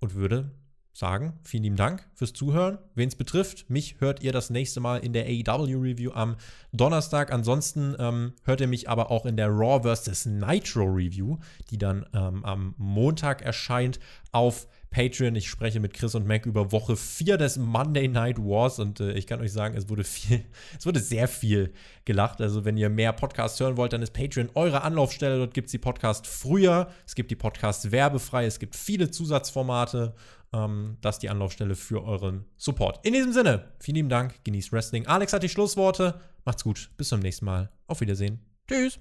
und 0.00 0.14
würde 0.14 0.52
sagen, 0.98 1.38
vielen 1.44 1.62
lieben 1.62 1.76
Dank 1.76 2.08
fürs 2.14 2.32
Zuhören. 2.32 2.78
Wen 2.94 3.08
es 3.08 3.14
betrifft, 3.14 3.70
mich 3.70 4.00
hört 4.00 4.22
ihr 4.22 4.32
das 4.32 4.50
nächste 4.50 4.80
Mal 4.80 4.98
in 4.98 5.12
der 5.12 5.26
AEW 5.26 5.80
Review 5.80 6.10
am 6.12 6.36
Donnerstag. 6.72 7.32
Ansonsten 7.32 7.94
ähm, 7.98 8.32
hört 8.42 8.60
ihr 8.60 8.66
mich 8.66 8.88
aber 8.88 9.10
auch 9.10 9.24
in 9.24 9.36
der 9.36 9.48
Raw 9.48 9.82
vs. 9.82 10.26
Nitro 10.26 10.84
Review, 10.84 11.38
die 11.70 11.78
dann 11.78 12.04
ähm, 12.12 12.44
am 12.44 12.74
Montag 12.78 13.42
erscheint 13.42 14.00
auf 14.32 14.66
Patreon. 14.90 15.36
Ich 15.36 15.48
spreche 15.48 15.80
mit 15.80 15.94
Chris 15.94 16.14
und 16.14 16.26
Mac 16.26 16.46
über 16.46 16.72
Woche 16.72 16.96
4 16.96 17.36
des 17.36 17.56
Monday 17.56 18.08
Night 18.08 18.38
Wars 18.38 18.78
und 18.78 19.00
äh, 19.00 19.12
ich 19.12 19.26
kann 19.26 19.40
euch 19.40 19.52
sagen, 19.52 19.76
es 19.76 19.88
wurde 19.88 20.04
viel, 20.04 20.44
es 20.78 20.86
wurde 20.86 21.00
sehr 21.00 21.28
viel 21.28 21.72
gelacht. 22.04 22.40
Also, 22.40 22.64
wenn 22.64 22.76
ihr 22.76 22.88
mehr 22.88 23.12
Podcasts 23.12 23.60
hören 23.60 23.76
wollt, 23.76 23.92
dann 23.92 24.02
ist 24.02 24.12
Patreon 24.12 24.50
eure 24.54 24.82
Anlaufstelle. 24.82 25.38
Dort 25.38 25.54
gibt 25.54 25.66
es 25.66 25.72
die 25.72 25.78
Podcasts 25.78 26.28
früher, 26.28 26.88
es 27.06 27.14
gibt 27.14 27.30
die 27.30 27.36
Podcasts 27.36 27.90
werbefrei, 27.90 28.46
es 28.46 28.58
gibt 28.58 28.76
viele 28.76 29.10
Zusatzformate. 29.10 30.14
Ähm, 30.52 30.96
das 31.00 31.16
ist 31.16 31.22
die 31.22 31.28
Anlaufstelle 31.28 31.74
für 31.74 32.04
euren 32.04 32.44
Support. 32.56 33.04
In 33.04 33.12
diesem 33.12 33.32
Sinne, 33.32 33.72
vielen 33.80 33.96
lieben 33.96 34.08
Dank, 34.08 34.42
genießt 34.44 34.72
Wrestling. 34.72 35.06
Alex 35.06 35.32
hat 35.32 35.42
die 35.42 35.48
Schlussworte. 35.48 36.20
Macht's 36.44 36.64
gut, 36.64 36.90
bis 36.96 37.08
zum 37.08 37.20
nächsten 37.20 37.44
Mal. 37.44 37.70
Auf 37.86 38.00
Wiedersehen. 38.00 38.40
Tschüss. 38.66 38.98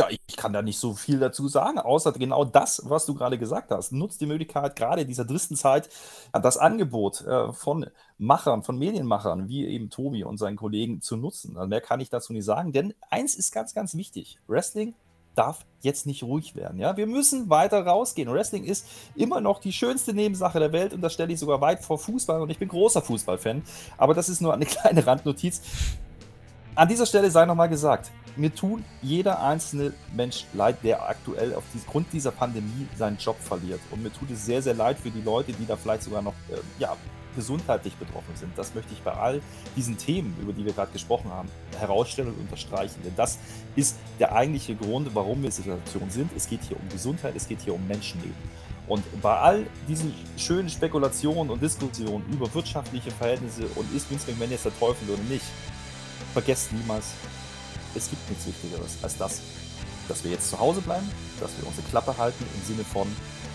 Ja, 0.00 0.06
ich 0.08 0.36
kann 0.38 0.54
da 0.54 0.62
nicht 0.62 0.78
so 0.78 0.94
viel 0.94 1.18
dazu 1.18 1.46
sagen, 1.46 1.78
außer 1.78 2.12
genau 2.12 2.46
das, 2.46 2.80
was 2.86 3.04
du 3.04 3.12
gerade 3.12 3.36
gesagt 3.36 3.70
hast. 3.70 3.92
Nutzt 3.92 4.22
die 4.22 4.26
Möglichkeit, 4.26 4.74
gerade 4.74 5.02
in 5.02 5.08
dieser 5.08 5.26
dritten 5.26 5.56
Zeit, 5.56 5.90
das 6.32 6.56
Angebot 6.56 7.20
äh, 7.26 7.52
von 7.52 7.84
Machern, 8.16 8.62
von 8.62 8.78
Medienmachern, 8.78 9.50
wie 9.50 9.66
eben 9.66 9.90
Tobi 9.90 10.24
und 10.24 10.38
seinen 10.38 10.56
Kollegen 10.56 11.02
zu 11.02 11.18
nutzen. 11.18 11.58
Also 11.58 11.68
mehr 11.68 11.82
kann 11.82 12.00
ich 12.00 12.08
dazu 12.08 12.32
nicht 12.32 12.46
sagen, 12.46 12.72
denn 12.72 12.94
eins 13.10 13.34
ist 13.34 13.52
ganz, 13.52 13.74
ganz 13.74 13.94
wichtig. 13.94 14.38
Wrestling 14.46 14.94
darf 15.34 15.66
jetzt 15.82 16.06
nicht 16.06 16.22
ruhig 16.22 16.56
werden. 16.56 16.80
Ja? 16.80 16.96
Wir 16.96 17.06
müssen 17.06 17.50
weiter 17.50 17.84
rausgehen. 17.84 18.32
Wrestling 18.32 18.64
ist 18.64 18.86
immer 19.14 19.42
noch 19.42 19.60
die 19.60 19.74
schönste 19.74 20.14
Nebensache 20.14 20.58
der 20.60 20.72
Welt 20.72 20.94
und 20.94 21.02
das 21.02 21.12
stelle 21.12 21.34
ich 21.34 21.38
sogar 21.38 21.60
weit 21.60 21.84
vor 21.84 21.98
Fußball 21.98 22.40
und 22.40 22.48
ich 22.48 22.58
bin 22.58 22.68
großer 22.68 23.02
Fußballfan. 23.02 23.62
Aber 23.98 24.14
das 24.14 24.30
ist 24.30 24.40
nur 24.40 24.54
eine 24.54 24.64
kleine 24.64 25.06
Randnotiz. 25.06 25.60
An 26.74 26.88
dieser 26.88 27.04
Stelle 27.04 27.30
sei 27.30 27.44
nochmal 27.46 27.68
gesagt, 27.68 28.10
mir 28.36 28.54
tut 28.54 28.82
jeder 29.02 29.42
einzelne 29.42 29.92
Mensch 30.14 30.46
leid, 30.52 30.76
der 30.84 31.08
aktuell 31.08 31.54
aufgrund 31.54 32.12
dieser 32.12 32.30
Pandemie 32.30 32.86
seinen 32.96 33.18
Job 33.18 33.36
verliert. 33.40 33.80
Und 33.90 34.02
mir 34.02 34.12
tut 34.12 34.30
es 34.30 34.46
sehr, 34.46 34.62
sehr 34.62 34.74
leid 34.74 34.98
für 34.98 35.10
die 35.10 35.20
Leute, 35.20 35.52
die 35.52 35.66
da 35.66 35.76
vielleicht 35.76 36.04
sogar 36.04 36.22
noch 36.22 36.34
äh, 36.48 36.58
ja, 36.78 36.96
gesundheitlich 37.34 37.94
betroffen 37.96 38.34
sind. 38.36 38.56
Das 38.56 38.74
möchte 38.74 38.92
ich 38.92 39.02
bei 39.02 39.12
all 39.12 39.40
diesen 39.76 39.98
Themen, 39.98 40.36
über 40.40 40.52
die 40.52 40.64
wir 40.64 40.72
gerade 40.72 40.92
gesprochen 40.92 41.30
haben, 41.30 41.48
herausstellen 41.78 42.28
und 42.28 42.40
unterstreichen. 42.40 43.00
Denn 43.04 43.14
das 43.16 43.38
ist 43.74 43.96
der 44.18 44.32
eigentliche 44.32 44.76
Grund, 44.76 45.12
warum 45.14 45.42
wir 45.42 45.50
in 45.50 45.54
dieser 45.54 45.76
Situation 45.76 46.10
sind. 46.10 46.30
Es 46.36 46.48
geht 46.48 46.62
hier 46.62 46.78
um 46.78 46.88
Gesundheit, 46.88 47.34
es 47.36 47.48
geht 47.48 47.60
hier 47.60 47.74
um 47.74 47.86
Menschenleben. 47.86 48.34
Und 48.86 49.04
bei 49.22 49.36
all 49.36 49.66
diesen 49.86 50.14
schönen 50.36 50.68
Spekulationen 50.68 51.50
und 51.50 51.62
Diskussionen 51.62 52.24
über 52.32 52.52
wirtschaftliche 52.54 53.10
Verhältnisse 53.10 53.64
und 53.76 53.94
ist 53.94 54.10
Vince 54.10 54.30
McMahon 54.30 54.50
jetzt 54.50 54.64
der 54.64 54.76
Teufel 54.78 55.08
oder 55.10 55.22
nicht, 55.28 55.44
vergesst 56.32 56.72
niemals, 56.72 57.06
es 57.94 58.08
gibt 58.08 58.28
nichts 58.28 58.46
Wichtigeres 58.46 58.96
als 59.02 59.16
das, 59.16 59.40
dass 60.08 60.24
wir 60.24 60.30
jetzt 60.30 60.50
zu 60.50 60.58
Hause 60.58 60.80
bleiben, 60.80 61.08
dass 61.40 61.50
wir 61.58 61.66
unsere 61.66 61.86
Klappe 61.88 62.16
halten 62.16 62.44
im 62.54 62.66
Sinne 62.66 62.84
von, 62.84 63.06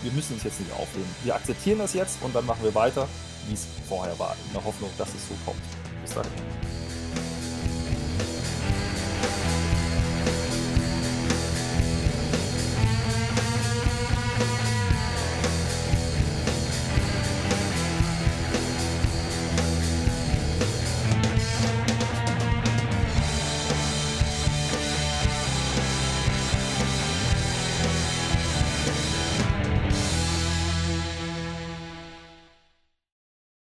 wir 0.02 0.12
müssen 0.12 0.34
uns 0.34 0.44
jetzt 0.44 0.60
nicht 0.60 0.72
auflehnen. 0.72 1.08
Wir 1.24 1.34
akzeptieren 1.34 1.78
das 1.78 1.94
jetzt 1.94 2.18
und 2.22 2.34
dann 2.34 2.46
machen 2.46 2.62
wir 2.62 2.74
weiter, 2.74 3.08
wie 3.48 3.54
es 3.54 3.66
vorher 3.88 4.18
war, 4.18 4.36
in 4.46 4.52
der 4.52 4.64
Hoffnung, 4.64 4.90
dass 4.98 5.08
es 5.08 5.28
so 5.28 5.34
kommt. 5.44 5.62
Bis 6.02 6.14
dahin. 6.14 6.85